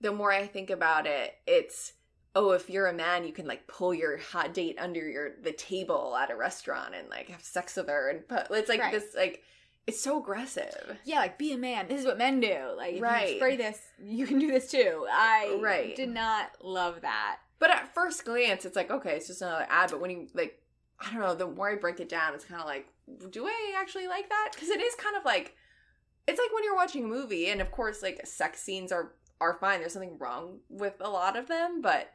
the 0.00 0.12
more 0.12 0.30
I 0.32 0.46
think 0.46 0.70
about 0.70 1.06
it, 1.06 1.34
it's 1.46 1.94
oh, 2.34 2.52
if 2.52 2.70
you're 2.70 2.86
a 2.86 2.92
man, 2.92 3.24
you 3.26 3.32
can 3.32 3.46
like 3.46 3.66
pull 3.66 3.92
your 3.94 4.16
hot 4.18 4.54
date 4.54 4.76
under 4.78 5.06
your 5.08 5.32
the 5.42 5.52
table 5.52 6.16
at 6.16 6.30
a 6.30 6.36
restaurant 6.36 6.94
and 6.94 7.08
like 7.08 7.28
have 7.28 7.42
sex 7.42 7.76
with 7.76 7.88
her 7.88 8.10
and 8.10 8.26
put 8.28 8.46
it's 8.50 8.68
like 8.68 8.80
Right. 8.80 8.92
this 8.92 9.14
like 9.16 9.42
it's 9.86 10.00
so 10.02 10.20
aggressive. 10.20 10.98
Yeah, 11.04 11.20
like 11.20 11.38
be 11.38 11.52
a 11.52 11.56
man. 11.58 11.88
This 11.88 12.00
is 12.00 12.06
what 12.06 12.18
men 12.18 12.40
do. 12.40 12.56
Like 12.76 12.94
if 12.96 13.02
Right. 13.02 13.30
you 13.30 13.36
spray 13.36 13.56
this, 13.56 13.80
you 14.02 14.26
can 14.26 14.38
do 14.38 14.48
this 14.50 14.70
too. 14.70 15.06
I 15.10 15.58
Right. 15.62 15.96
did 15.96 16.10
not 16.10 16.50
love 16.62 17.00
that. 17.00 17.38
But 17.58 17.70
at 17.70 17.92
first 17.94 18.24
glance, 18.24 18.64
it's 18.64 18.76
like, 18.76 18.90
okay, 18.90 19.16
it's 19.16 19.26
just 19.26 19.42
another 19.42 19.66
ad. 19.68 19.90
But 19.90 20.00
when 20.00 20.10
you, 20.10 20.28
like, 20.34 20.62
I 21.00 21.10
don't 21.10 21.20
know, 21.20 21.34
the 21.34 21.46
more 21.48 21.70
I 21.70 21.74
break 21.74 21.98
it 21.98 22.08
down, 22.08 22.34
it's 22.34 22.44
kind 22.44 22.60
of 22.60 22.68
like, 22.68 22.86
do 23.30 23.46
I 23.46 23.74
actually 23.76 24.06
like 24.06 24.28
that? 24.28 24.50
Because 24.52 24.68
it 24.68 24.80
is 24.80 24.94
kind 24.94 25.16
of 25.16 25.24
like, 25.24 25.56
it's 26.28 26.38
like 26.38 26.52
when 26.54 26.62
you're 26.62 26.76
watching 26.76 27.04
a 27.04 27.08
movie, 27.08 27.48
and 27.48 27.60
of 27.60 27.72
course, 27.72 28.00
like, 28.00 28.24
sex 28.26 28.62
scenes 28.62 28.92
are, 28.92 29.14
are 29.40 29.54
fine. 29.54 29.80
There's 29.80 29.92
something 29.94 30.18
wrong 30.18 30.60
with 30.68 30.94
a 31.00 31.08
lot 31.10 31.36
of 31.36 31.48
them, 31.48 31.80
but, 31.82 32.12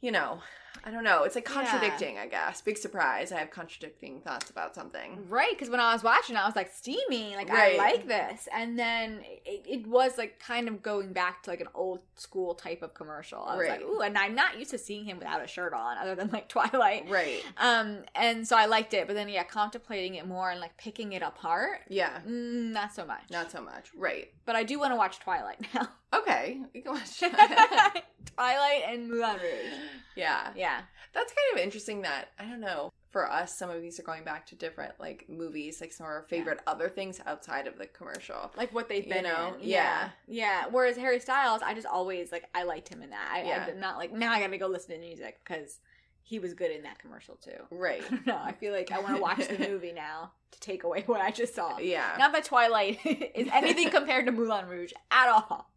you 0.00 0.10
know, 0.10 0.40
I 0.84 0.90
don't 0.90 1.04
know. 1.04 1.24
It's 1.24 1.34
like 1.34 1.46
Yeah. 1.48 1.54
contradicting, 1.54 2.18
I 2.18 2.26
guess. 2.26 2.60
Big 2.62 2.78
surprise. 2.78 3.32
I 3.32 3.38
have 3.38 3.50
contradicting 3.50 4.20
thoughts 4.22 4.50
about 4.50 4.74
something. 4.74 5.26
Right, 5.28 5.50
because 5.50 5.68
when 5.68 5.80
I 5.80 5.92
was 5.92 6.02
watching, 6.02 6.36
I 6.36 6.46
was 6.46 6.56
like 6.56 6.72
steamy, 6.72 7.36
like 7.36 7.48
Right. 7.50 7.74
I 7.74 7.76
like 7.76 8.06
this, 8.08 8.48
and 8.54 8.78
then 8.78 9.20
it, 9.44 9.62
it 9.66 9.86
was 9.86 10.16
like 10.16 10.38
kind 10.40 10.68
of 10.68 10.82
going 10.82 11.12
back 11.12 11.42
to 11.42 11.50
like 11.50 11.60
an 11.60 11.68
old 11.74 12.00
school 12.16 12.54
type 12.54 12.82
of 12.82 12.94
commercial. 12.94 13.42
I 13.42 13.56
was 13.56 13.68
Right. 13.68 13.80
like, 13.80 13.82
ooh, 13.88 14.00
and 14.00 14.16
I'm 14.16 14.34
not 14.34 14.58
used 14.58 14.70
to 14.70 14.78
seeing 14.78 15.04
him 15.04 15.18
without 15.18 15.42
a 15.42 15.46
shirt 15.46 15.72
on, 15.74 15.98
other 15.98 16.14
than 16.14 16.30
like 16.30 16.48
Twilight. 16.56 17.06
Right. 17.08 17.42
Um, 17.58 18.04
and 18.14 18.46
so 18.48 18.56
I 18.56 18.66
liked 18.66 18.94
it, 18.94 19.06
but 19.06 19.14
then 19.14 19.28
yeah, 19.28 19.44
contemplating 19.44 20.14
it 20.14 20.26
more 20.26 20.50
and 20.50 20.60
like 20.60 20.76
picking 20.76 21.12
it 21.12 21.22
apart, 21.22 21.80
Yeah. 21.88 22.20
mm, 22.26 22.70
not 22.72 22.94
so 22.94 23.04
much. 23.04 23.24
Not 23.30 23.50
so 23.50 23.60
much. 23.60 23.90
Right. 23.94 24.32
but 24.46 24.56
I 24.56 24.64
do 24.64 24.78
want 24.78 24.92
to 24.92 24.96
watch 24.96 25.18
Twilight 25.20 25.60
now. 25.74 25.88
Okay. 26.12 26.60
You 26.74 26.82
can 26.82 26.92
watch 26.92 27.20
Twilight 28.36 28.82
and 28.88 29.08
Moulin 29.08 29.36
Rouge. 29.36 29.74
yeah. 30.16 30.50
Yeah. 30.60 30.82
That's 31.12 31.32
kind 31.32 31.58
of 31.58 31.64
interesting 31.64 32.02
that 32.02 32.28
I 32.38 32.44
don't 32.44 32.60
know. 32.60 32.90
For 33.10 33.28
us, 33.28 33.58
some 33.58 33.70
of 33.70 33.82
these 33.82 33.98
are 33.98 34.04
going 34.04 34.22
back 34.22 34.46
to 34.46 34.54
different 34.54 34.92
like 35.00 35.24
movies, 35.28 35.80
like 35.80 35.92
some 35.92 36.06
of 36.06 36.10
our 36.12 36.22
favorite 36.28 36.60
other 36.68 36.88
things 36.88 37.20
outside 37.26 37.66
of 37.66 37.76
the 37.76 37.86
commercial. 37.86 38.52
like 38.56 38.72
what 38.72 38.88
they've 38.88 39.04
You 39.04 39.14
been 39.14 39.24
know? 39.24 39.54
in. 39.60 39.68
Yeah. 39.68 40.10
yeah, 40.28 40.66
Whereas 40.70 40.96
Harry 40.96 41.18
Styles, 41.18 41.60
I 41.60 41.74
just 41.74 41.88
always 41.88 42.30
like 42.30 42.44
I 42.54 42.62
liked 42.62 42.88
him 42.88 43.02
in 43.02 43.10
that. 43.10 43.28
I, 43.32 43.42
Yeah. 43.42 43.66
I'm 43.68 43.80
not 43.80 43.96
like 43.96 44.12
now 44.12 44.30
I 44.32 44.38
gotta 44.38 44.56
go 44.58 44.68
listen 44.68 44.94
to 44.94 45.00
music 45.00 45.40
because 45.44 45.80
he 46.22 46.38
was 46.38 46.54
good 46.54 46.70
in 46.70 46.84
that 46.84 47.00
commercial 47.00 47.34
too. 47.34 47.58
Right. 47.72 48.04
No. 48.26 48.36
I 48.36 48.52
feel 48.52 48.72
like 48.72 48.92
I 48.92 49.00
want 49.00 49.16
to 49.16 49.20
watch 49.22 49.48
the 49.48 49.58
movie 49.68 49.90
now 49.92 50.30
to 50.52 50.60
take 50.60 50.84
away 50.84 51.02
what 51.06 51.20
I 51.20 51.32
just 51.32 51.52
saw. 51.56 51.78
Yeah. 51.78 52.14
Not 52.16 52.32
that 52.32 52.44
Twilight 52.44 53.00
is 53.34 53.48
anything 53.52 53.90
compared 53.90 54.26
to 54.26 54.30
Moulin 54.32 54.68
Rouge 54.68 54.92
at 55.10 55.28
all. 55.28 55.68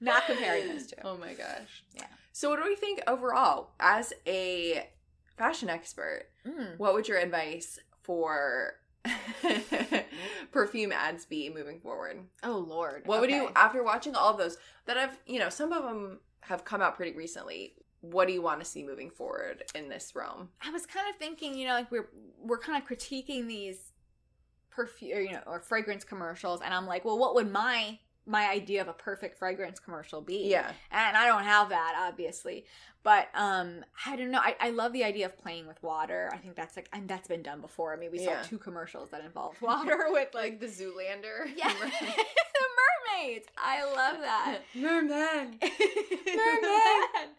Not 0.00 0.26
comparing 0.26 0.68
those 0.68 0.86
two. 0.86 0.96
Oh 1.04 1.16
my 1.16 1.34
gosh. 1.34 1.84
Yeah. 1.94 2.06
So 2.32 2.50
what 2.50 2.62
do 2.62 2.68
we 2.68 2.76
think 2.76 3.02
overall 3.06 3.70
as 3.80 4.12
a 4.26 4.88
fashion 5.36 5.70
expert? 5.70 6.26
Mm. 6.46 6.78
What 6.78 6.94
would 6.94 7.08
your 7.08 7.18
advice 7.18 7.78
for 8.02 8.74
perfume 10.52 10.92
ads 10.92 11.26
be 11.26 11.48
moving 11.48 11.80
forward? 11.80 12.18
Oh 12.42 12.58
Lord. 12.58 13.02
What 13.06 13.20
would 13.20 13.30
you 13.30 13.50
after 13.56 13.82
watching 13.82 14.14
all 14.14 14.32
of 14.32 14.38
those 14.38 14.58
that 14.86 14.96
have, 14.96 15.18
you 15.26 15.38
know, 15.38 15.48
some 15.48 15.72
of 15.72 15.82
them 15.84 16.18
have 16.46 16.64
come 16.64 16.82
out 16.82 16.96
pretty 16.96 17.16
recently. 17.16 17.74
What 18.00 18.28
do 18.28 18.34
you 18.34 18.42
want 18.42 18.60
to 18.60 18.66
see 18.66 18.84
moving 18.84 19.10
forward 19.10 19.64
in 19.74 19.88
this 19.88 20.14
realm? 20.14 20.50
I 20.62 20.70
was 20.70 20.84
kind 20.84 21.08
of 21.08 21.16
thinking, 21.16 21.56
you 21.56 21.66
know, 21.66 21.72
like 21.72 21.90
we're 21.90 22.08
we're 22.38 22.58
kind 22.58 22.80
of 22.82 22.88
critiquing 22.88 23.46
these 23.46 23.92
perfume, 24.70 25.24
you 25.24 25.32
know, 25.32 25.42
or 25.46 25.60
fragrance 25.60 26.04
commercials, 26.04 26.60
and 26.60 26.74
I'm 26.74 26.86
like, 26.86 27.04
well, 27.04 27.18
what 27.18 27.34
would 27.34 27.50
my 27.50 27.98
my 28.26 28.48
idea 28.50 28.80
of 28.80 28.88
a 28.88 28.92
perfect 28.92 29.38
fragrance 29.38 29.78
commercial 29.78 30.20
be? 30.20 30.48
Yeah. 30.48 30.70
and 30.90 31.16
I 31.16 31.26
don't 31.26 31.42
have 31.44 31.68
that, 31.70 31.94
obviously, 32.08 32.64
but 33.02 33.28
um, 33.34 33.84
I 34.06 34.16
don't 34.16 34.30
know. 34.30 34.38
I, 34.40 34.56
I 34.60 34.70
love 34.70 34.92
the 34.92 35.04
idea 35.04 35.26
of 35.26 35.36
playing 35.38 35.66
with 35.66 35.82
water. 35.82 36.30
I 36.32 36.38
think 36.38 36.54
that's 36.56 36.76
like, 36.76 36.88
and 36.92 37.06
that's 37.08 37.28
been 37.28 37.42
done 37.42 37.60
before. 37.60 37.92
I 37.92 37.96
mean, 37.98 38.10
we 38.10 38.20
Yeah. 38.20 38.40
saw 38.42 38.48
two 38.48 38.58
commercials 38.58 39.10
that 39.10 39.24
involved 39.24 39.60
water 39.60 39.98
with 40.10 40.32
like, 40.34 40.44
Like 40.44 40.60
the 40.60 40.66
Zoolander. 40.66 41.46
yeah, 41.56 41.72
the 41.80 42.66
mermaids. 43.20 43.46
I 43.58 43.84
love 43.84 44.20
that. 44.20 44.58
Merman. 44.74 45.58
Merman. 45.60 47.30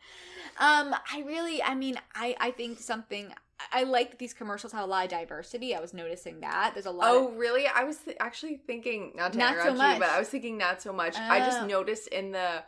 Um, 0.57 0.95
I 1.11 1.23
really, 1.25 1.61
I 1.61 1.75
mean, 1.75 1.97
I, 2.15 2.35
I 2.39 2.51
think 2.51 2.79
something. 2.79 3.33
I 3.71 3.83
like 3.83 4.11
that 4.11 4.19
these 4.19 4.33
commercials 4.33 4.73
have 4.73 4.83
a 4.83 4.87
lot 4.87 5.05
of 5.05 5.11
diversity. 5.11 5.75
I 5.75 5.79
was 5.79 5.93
noticing 5.93 6.41
that 6.41 6.71
there's 6.73 6.85
a 6.85 6.91
lot. 6.91 7.07
Oh, 7.09 7.29
of, 7.29 7.37
really? 7.37 7.65
I 7.67 7.83
was 7.85 7.97
th- 7.97 8.17
actually 8.19 8.57
thinking 8.57 9.13
not 9.15 9.33
to 9.33 9.37
Not 9.39 9.55
so 9.57 9.69
you, 9.71 9.77
but. 9.77 10.09
I 10.09 10.19
was 10.19 10.27
thinking 10.29 10.57
not 10.57 10.81
so 10.81 10.91
much. 10.91 11.15
I 11.17 11.39
just 11.39 11.61
Oh. 11.61 11.65
noticed 11.67 12.07
in 12.09 12.31
the 12.31 12.63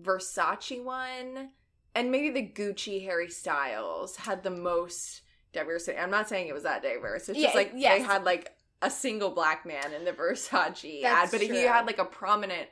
Versace 0.00 0.82
one 0.82 1.50
and 1.94 2.10
maybe 2.12 2.30
the 2.30 2.46
Gucci 2.46 3.02
Harry 3.04 3.28
Styles 3.28 4.16
had 4.16 4.42
the 4.42 4.50
most 4.50 5.22
diversity. 5.52 5.98
I'm 5.98 6.10
not 6.10 6.28
saying 6.28 6.46
it 6.48 6.54
was 6.54 6.62
that 6.62 6.82
diverse. 6.82 7.28
It's 7.28 7.38
Yeah, 7.38 7.46
just 7.46 7.56
like 7.56 7.72
yes. 7.74 7.98
they 7.98 8.04
had 8.04 8.24
like 8.24 8.52
a 8.80 8.90
single 8.90 9.30
black 9.30 9.66
man 9.66 9.92
in 9.92 10.04
the 10.04 10.12
Versace 10.12 11.02
ad, 11.02 11.04
That's 11.04 11.30
but 11.32 11.40
he 11.40 11.48
true. 11.48 11.66
had 11.66 11.86
like 11.86 11.98
a 11.98 12.04
prominent 12.04 12.68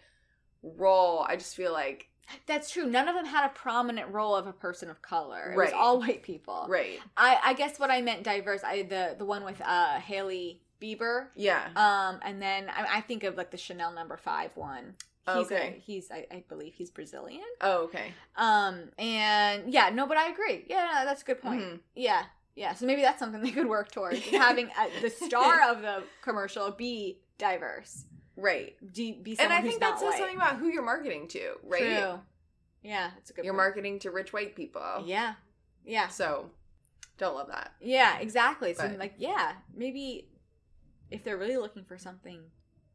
role. 0.63 1.27
I 1.29 1.37
just 1.37 1.57
feel 1.57 1.73
like 1.73 2.09
that's 2.47 2.71
true. 2.71 2.87
None 2.87 3.09
of 3.09 3.15
them 3.15 3.27
had 3.27 3.47
a 3.47 3.51
prominent 3.51 4.09
role 4.13 4.35
of 4.35 4.47
a 4.47 4.53
person 4.53 4.91
of 4.91 5.03
color. 5.03 5.53
It 5.53 5.57
was 5.57 5.73
all 5.73 5.99
white 6.01 6.23
people. 6.23 6.67
right. 6.69 6.99
I, 7.17 7.39
I 7.45 7.55
guess 7.55 7.79
what 7.79 7.91
I 7.91 8.01
meant 8.03 8.23
diverse. 8.23 8.63
I 8.65 8.83
the 8.83 9.15
the 9.19 9.25
one 9.25 9.45
with 9.45 9.61
uh 9.65 9.99
Hailey 10.01 10.61
Bieber. 10.83 11.29
Yeah. 11.35 11.69
Um, 11.77 12.21
and 12.23 12.41
then 12.43 12.69
I, 12.69 12.99
I 12.99 13.01
think 13.01 13.25
of 13.25 13.37
like 13.37 13.51
the 13.51 13.57
Chanel 13.57 13.93
number 13.93 14.17
five 14.17 14.57
one. 14.57 14.95
He's 15.27 15.47
Okay. 15.47 15.75
a, 15.77 15.81
he's 15.81 16.11
I, 16.13 16.27
I 16.31 16.45
believe 16.49 16.75
he's 16.75 16.91
Brazilian. 16.91 17.43
oh, 17.61 17.85
okay. 17.85 18.13
Um, 18.37 18.91
and 18.99 19.73
yeah, 19.73 19.91
no, 19.93 20.07
but 20.07 20.17
I 20.17 20.29
agree. 20.31 20.65
Yeah, 20.69 20.89
no, 20.95 21.05
that's 21.05 21.23
a 21.23 21.25
good 21.25 21.41
point. 21.43 21.61
Mhm. 21.63 21.81
Yeah, 21.97 22.23
yeah. 22.55 22.75
So 22.75 22.87
maybe 22.87 23.03
that's 23.03 23.19
something 23.19 23.41
they 23.43 23.51
could 23.51 23.67
work 23.69 23.91
towards 23.91 24.21
having 24.31 24.67
uh, 24.79 24.87
the 25.03 25.11
star 25.11 25.69
of 25.69 25.83
the 25.83 26.05
commercial 26.23 26.71
be 26.71 27.19
diverse, 27.39 28.05
Right. 28.37 28.75
be, 28.95 29.13
be 29.13 29.39
And 29.39 29.53
I 29.53 29.63
think 29.63 29.81
that 29.81 29.99
says 29.99 30.09
white. 30.11 30.19
something 30.19 30.37
about 30.37 30.57
who 30.57 30.69
you're 30.69 30.83
marketing 30.85 31.29
to, 31.29 31.55
right? 31.65 31.81
True. 32.03 32.21
Yeah, 32.83 33.11
it's 33.19 33.31
a 33.31 33.33
good. 33.33 33.45
You're 33.45 33.55
point. 33.55 33.65
marketing 33.65 33.99
to 34.01 34.11
rich 34.11 34.33
white 34.33 34.55
people. 34.55 35.03
Yeah, 35.05 35.35
yeah, 35.85 36.09
So 36.09 36.51
don't 37.19 37.35
love 37.35 37.49
that. 37.49 37.73
yeah. 37.81 38.19
Exactly. 38.19 38.75
So 38.75 38.89
But- 38.89 38.99
like, 38.99 39.15
yeah, 39.19 39.53
maybe 39.75 40.29
if 41.11 41.25
they're 41.25 41.39
really 41.39 41.57
looking 41.57 41.85
for 41.85 41.97
something 41.99 42.43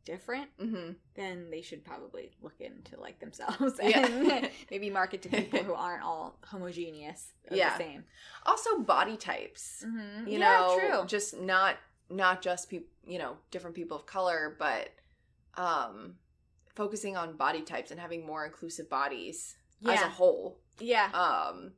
different, 0.06 0.50
Mm-hmm. 0.60 0.94
then 1.16 1.50
they 1.52 1.62
should 1.62 1.84
probably 1.86 2.32
look 2.42 2.60
into 2.60 3.00
like 3.00 3.20
themselves 3.20 3.80
Yeah. 3.82 4.06
and 4.06 4.50
maybe 4.72 4.90
market 4.90 5.22
to 5.24 5.30
people 5.30 5.60
who 5.64 5.74
aren't 5.86 6.04
all 6.04 6.38
homogeneous. 6.46 7.34
Yeah. 7.52 7.78
the 7.78 7.84
same. 7.84 8.04
Also 8.46 8.80
body 8.80 9.18
types. 9.18 9.84
Mm-hmm. 9.86 10.28
You 10.28 10.40
yeah, 10.40 10.58
know, 10.60 10.80
true. 10.80 11.06
just 11.08 11.38
not 11.40 11.76
not 12.10 12.42
just 12.42 12.70
people, 12.70 12.88
you 13.06 13.18
know, 13.20 13.38
different 13.52 13.76
people 13.76 13.96
of 13.98 14.06
color, 14.06 14.56
but 14.60 14.90
um 15.56 16.16
focusing 16.76 17.18
on 17.18 17.36
body 17.36 17.62
types 17.62 17.92
and 17.92 18.00
having 18.00 18.26
more 18.26 18.46
inclusive 18.46 18.90
bodies 18.90 19.56
as 19.86 20.02
a 20.02 20.10
whole. 20.10 20.60
yeah. 20.80 21.10
Um 21.14 21.74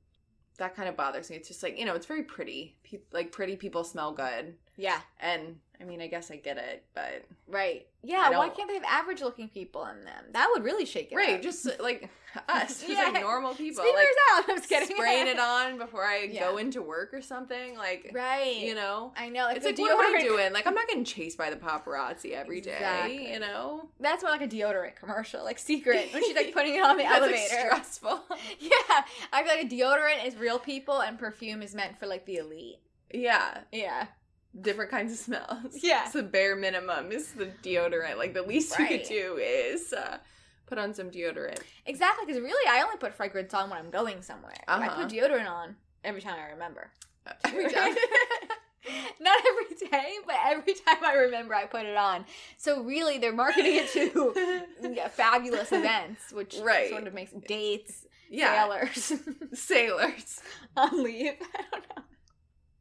that 0.57 0.75
kind 0.75 0.87
of 0.87 0.95
bothers 0.95 1.29
me. 1.31 1.35
It's 1.35 1.47
just 1.47 1.63
like, 1.63 1.79
you 1.79 1.85
know, 1.85 1.95
it's 1.95 2.05
very 2.05 2.23
pretty. 2.23 2.77
Pe- 2.83 2.99
like 3.11 3.31
pretty 3.31 3.55
people 3.55 3.83
smell 3.83 4.13
good. 4.13 4.55
Yeah, 4.75 4.99
And 5.19 5.59
I 5.79 5.85
mean, 5.85 6.01
I 6.01 6.07
guess 6.07 6.31
I 6.31 6.37
get 6.37 6.57
it, 6.57 6.83
but 6.95 7.25
right. 7.47 7.85
Yeah, 8.03 8.29
why 8.37 8.49
can't 8.49 8.67
they 8.69 8.75
have 8.75 8.83
average 8.85 9.21
looking 9.21 9.49
people 9.49 9.85
in 9.85 10.03
them? 10.05 10.23
That 10.31 10.49
would 10.53 10.63
really 10.63 10.85
shake 10.85 11.11
it 11.11 11.15
right, 11.15 11.35
up. 11.35 11.41
just 11.41 11.67
uh, 11.67 11.71
like 11.79 12.09
us, 12.49 12.79
just 12.81 12.89
Yeah. 12.89 13.09
like 13.11 13.21
normal 13.21 13.53
people, 13.53 13.83
Speak 13.83 13.93
for 13.93 13.99
like 13.99 14.07
yourself. 14.07 14.45
I'm 14.49 14.57
just 14.57 14.69
kidding. 14.69 14.95
spraying 14.95 15.27
it 15.27 15.39
on 15.39 15.77
before 15.77 16.03
I 16.05 16.23
Yeah. 16.31 16.49
go 16.49 16.57
into 16.57 16.81
work 16.81 17.13
or 17.13 17.21
something. 17.21 17.75
Like, 17.77 18.11
Right. 18.13 18.57
you 18.57 18.75
know, 18.75 19.11
I 19.17 19.29
know. 19.29 19.43
Like 19.43 19.57
it's 19.57 19.65
like 19.65 19.77
what 19.77 19.91
am 19.91 20.15
I 20.15 20.19
deodorant- 20.19 20.23
doing? 20.23 20.53
Like, 20.53 20.65
I'm 20.67 20.73
not 20.73 20.87
getting 20.87 21.03
chased 21.05 21.37
by 21.37 21.49
the 21.49 21.55
paparazzi 21.57 22.31
every 22.31 22.61
day. 22.61 22.73
Exactly. 22.75 23.31
You 23.33 23.39
know, 23.39 23.89
That's 23.99 24.23
more 24.23 24.31
like 24.31 24.41
a 24.41 24.47
deodorant 24.47 24.95
commercial, 24.95 25.43
like 25.43 25.59
secret 25.59 26.09
when 26.13 26.23
she's 26.23 26.35
like 26.35 26.53
putting 26.53 26.75
it 26.75 26.83
on 26.83 26.97
the 26.97 27.03
That's, 27.03 27.21
like, 27.21 27.31
elevator. 27.35 27.59
stressful. 27.67 28.23
yeah, 28.59 29.03
I 29.33 29.43
feel 29.43 29.53
like 29.55 29.65
a 29.65 29.67
deodorant 29.69 30.25
is 30.25 30.35
real 30.37 30.59
people 30.59 31.01
and 31.01 31.19
perfume 31.19 31.61
is 31.61 31.75
meant 31.75 31.99
for 31.99 32.07
like 32.07 32.25
the 32.25 32.37
elite. 32.37 32.79
yeah, 33.13 33.59
Yeah. 33.71 34.07
Different 34.59 34.91
kinds 34.91 35.11
of 35.13 35.17
smells. 35.19 35.79
Yeah. 35.81 36.03
it's 36.03 36.13
the 36.13 36.23
bare 36.23 36.55
minimum 36.55 37.11
is 37.11 37.31
the 37.33 37.47
deodorant. 37.63 38.17
Like 38.17 38.33
the 38.33 38.43
least 38.43 38.77
you 38.79 38.87
could 38.87 39.03
do 39.03 39.37
is 39.41 39.93
uh, 39.93 40.17
put 40.65 40.77
on 40.77 40.93
some 40.93 41.09
deodorant. 41.11 41.59
Exactly, 41.85 42.25
because 42.25 42.41
really, 42.41 42.67
I 42.69 42.81
only 42.83 42.97
put 42.97 43.13
fragrance 43.13 43.53
on 43.53 43.69
when 43.69 43.79
I'm 43.79 43.89
going 43.89 44.21
somewhere. 44.21 44.53
I 44.67 44.85
Uh-huh. 44.87 45.03
put 45.03 45.13
deodorant 45.13 45.49
on 45.49 45.75
every 46.03 46.21
time 46.21 46.35
I 46.39 46.51
remember. 46.51 46.89
Every 47.43 47.69
time. 47.71 47.95
Not 49.21 49.39
every 49.47 49.87
day, 49.89 50.15
but 50.27 50.35
every 50.45 50.73
time 50.73 50.97
I 51.05 51.13
remember, 51.13 51.55
I 51.55 51.65
put 51.65 51.85
it 51.85 51.95
on. 51.95 52.25
So 52.57 52.83
really, 52.83 53.17
they're 53.17 53.31
marketing 53.31 53.75
it 53.77 53.89
to 53.93 54.65
yeah, 54.93 55.07
fabulous 55.07 55.71
events, 55.71 56.33
which 56.33 56.57
Right. 56.61 56.89
sort 56.89 57.07
of 57.07 57.13
makes 57.13 57.31
dates, 57.47 58.05
yeah, 58.29 58.65
sailors 58.67 59.13
sailors. 59.53 60.41
on 60.75 61.01
leave. 61.01 61.35
I 61.55 61.61
don't 61.71 61.83
know. 61.95 62.03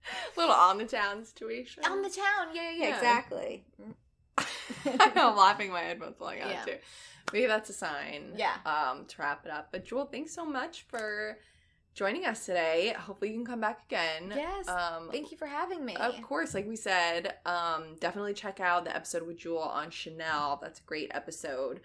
Little 0.36 0.54
on 0.54 0.78
the 0.78 0.84
town 0.84 1.24
situation. 1.24 1.84
On 1.84 2.02
the 2.02 2.10
town, 2.10 2.48
yeah, 2.54 2.70
yeah, 2.72 2.88
yeah, 2.88 2.94
exactly. 2.96 3.64
I 4.38 5.12
know 5.14 5.30
I'm 5.30 5.36
laughing. 5.36 5.70
My 5.70 5.80
headphones 5.80 6.16
falling 6.18 6.40
out 6.40 6.50
Yeah. 6.50 6.64
too. 6.64 6.76
Maybe 7.32 7.46
that's 7.46 7.70
a 7.70 7.72
sign. 7.74 8.32
Yeah. 8.36 8.54
Um, 8.66 9.04
to 9.06 9.22
wrap 9.22 9.44
it 9.44 9.50
up. 9.52 9.68
But 9.70 9.84
Jewel, 9.84 10.06
thanks 10.06 10.34
so 10.34 10.44
much 10.44 10.84
for 10.88 11.38
joining 11.94 12.24
us 12.24 12.46
today. 12.46 12.94
Hopefully 12.98 13.30
you 13.30 13.36
can 13.36 13.46
come 13.46 13.60
back 13.60 13.84
again. 13.86 14.32
Yes. 14.34 14.66
Um, 14.68 15.08
Thank 15.10 15.30
you 15.30 15.36
for 15.36 15.46
having 15.46 15.84
me. 15.84 15.94
Of 15.96 16.20
course, 16.22 16.54
like 16.54 16.66
we 16.66 16.76
said, 16.76 17.34
um, 17.46 17.96
definitely 18.00 18.34
check 18.34 18.60
out 18.60 18.84
the 18.84 18.94
episode 18.96 19.24
with 19.26 19.38
Jewel 19.38 19.60
on 19.60 19.90
Chanel. 19.90 20.58
That's 20.60 20.80
a 20.80 20.82
great 20.84 21.10
episode. 21.14 21.80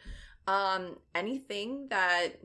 Um, 0.48 0.98
anything 1.14 1.88
that 1.90 2.40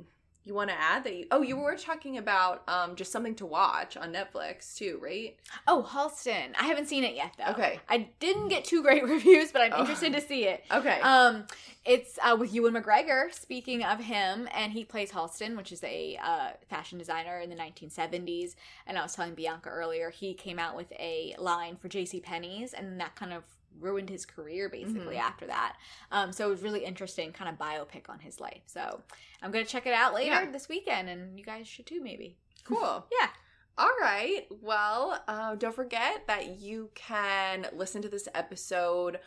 you 0.44 0.54
want 0.54 0.70
to 0.70 0.76
add 0.80 1.04
that 1.04 1.14
you 1.14 1.26
oh 1.30 1.42
you 1.42 1.56
were 1.56 1.76
talking 1.76 2.18
about 2.18 2.62
um 2.68 2.96
just 2.96 3.12
something 3.12 3.34
to 3.36 3.46
watch 3.46 3.96
on 3.96 4.12
Netflix 4.12 4.74
too, 4.76 4.98
right? 5.02 5.36
Oh, 5.68 5.86
Halston. 5.88 6.48
I 6.58 6.64
haven't 6.64 6.86
seen 6.88 7.04
it 7.04 7.14
yet 7.14 7.32
though. 7.38 7.52
Okay. 7.52 7.78
I 7.88 8.08
didn't 8.18 8.48
get 8.48 8.64
two 8.64 8.82
great 8.82 9.04
reviews, 9.08 9.52
but 9.52 9.62
I'm 9.62 9.72
Oh. 9.74 9.80
interested 9.80 10.12
to 10.14 10.20
see 10.20 10.44
it. 10.46 10.64
Okay. 10.72 11.00
Um, 11.00 11.44
it's 11.84 12.18
uh, 12.24 12.36
with 12.38 12.52
Ewan 12.54 12.74
McGregor. 12.74 13.32
Speaking 13.32 13.82
of 13.84 13.98
him, 14.00 14.48
and 14.54 14.72
he 14.72 14.84
plays 14.84 15.10
Halston, 15.10 15.56
which 15.56 15.72
is 15.72 15.82
a 15.84 16.16
uh, 16.22 16.50
fashion 16.68 16.96
designer 16.98 17.40
in 17.40 17.50
the 17.50 17.56
1970s. 17.56 18.54
And 18.86 18.96
I 18.98 19.02
was 19.02 19.14
telling 19.14 19.34
Bianca 19.34 19.68
earlier, 19.68 20.10
he 20.10 20.32
came 20.34 20.58
out 20.60 20.76
with 20.76 20.92
a 20.92 21.34
line 21.38 21.76
for 21.76 21.88
J.C. 21.88 22.20
Penney's, 22.20 22.72
and 22.72 23.00
that 23.00 23.16
kind 23.16 23.32
of 23.32 23.42
ruined 23.80 24.08
his 24.10 24.24
career 24.26 24.68
basically 24.68 25.16
Mhm. 25.16 25.20
after 25.20 25.46
that. 25.46 25.76
Um, 26.10 26.32
so 26.32 26.46
it 26.46 26.50
was 26.50 26.62
really 26.62 26.84
interesting, 26.84 27.32
kind 27.32 27.50
of 27.50 27.56
biopic 27.56 28.08
on 28.08 28.18
his 28.20 28.40
life. 28.40 28.62
So 28.66 29.02
I'm 29.42 29.50
gonna 29.50 29.64
check 29.64 29.86
it 29.86 29.94
out 29.94 30.14
later 30.14 30.42
Yeah. 30.44 30.50
this 30.50 30.68
weekend, 30.68 31.08
and 31.08 31.38
you 31.38 31.44
guys 31.44 31.66
should 31.68 31.86
too, 31.86 32.00
maybe. 32.02 32.36
Cool. 32.64 33.06
Yeah. 33.20 33.28
All 33.76 33.90
right. 34.00 34.46
Well, 34.50 35.22
uh, 35.26 35.56
don't 35.56 35.74
forget 35.74 36.26
that 36.28 36.60
you 36.60 36.90
can 36.94 37.66
listen 37.72 38.02
to 38.02 38.08
this 38.08 38.28
episode 38.34 39.18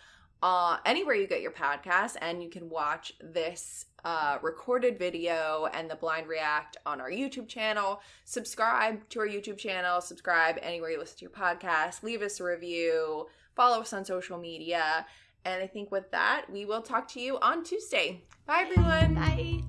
uh, 0.43 0.77
anywhere 0.85 1.15
you 1.15 1.25
get 1.27 1.41
your 1.41 1.51
podcast, 1.51 2.17
and 2.21 2.43
you 2.43 2.49
can 2.49 2.69
watch 2.69 3.13
this 3.19 3.87
uh, 4.03 4.37
recorded 4.43 4.99
video 4.99 5.67
and 5.73 5.89
the 5.89 5.95
blind 5.95 6.27
react 6.27 6.77
on 6.85 7.01
our 7.01 7.09
YouTube 7.09 7.47
channel. 7.47 7.99
Subscribe 8.25 9.09
to 9.09 9.19
our 9.21 9.27
YouTube 9.27 9.57
channel. 9.57 9.99
Subscribe 10.01 10.59
anywhere 10.61 10.91
you 10.91 10.99
listen 10.99 11.17
to 11.17 11.21
your 11.23 11.31
podcast. 11.31 12.03
Leave 12.03 12.21
us 12.21 12.39
a 12.39 12.43
review. 12.43 13.27
Follow 13.55 13.81
us 13.81 13.93
on 13.93 14.05
social 14.05 14.37
media. 14.37 15.05
And 15.45 15.61
I 15.61 15.67
think 15.67 15.91
with 15.91 16.09
that, 16.11 16.45
we 16.51 16.65
will 16.65 16.81
talk 16.81 17.07
to 17.09 17.19
you 17.19 17.37
on 17.39 17.63
Tuesday. 17.63 18.23
Bye, 18.45 18.65
everyone. 18.67 19.15
Bye. 19.15 19.61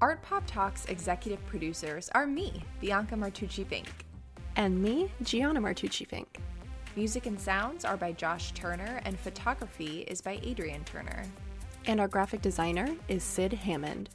Art 0.00 0.22
Pop 0.22 0.44
Talks 0.46 0.84
executive 0.86 1.44
producers 1.46 2.10
are 2.14 2.26
me, 2.26 2.62
Bianca 2.80 3.14
Martucci 3.14 3.66
Fink. 3.66 3.88
And 4.56 4.82
me, 4.82 5.10
Gianna 5.22 5.60
Martucci 5.60 6.06
Fink. 6.06 6.38
Music 6.96 7.26
and 7.26 7.40
sounds 7.40 7.84
are 7.84 7.96
by 7.96 8.12
Josh 8.12 8.52
Turner, 8.52 9.00
and 9.04 9.18
photography 9.18 10.00
is 10.08 10.20
by 10.20 10.38
Adrian 10.42 10.84
Turner. 10.84 11.24
And 11.86 12.00
our 12.00 12.08
graphic 12.08 12.42
designer 12.42 12.88
is 13.08 13.22
Sid 13.22 13.52
Hammond. 13.52 14.10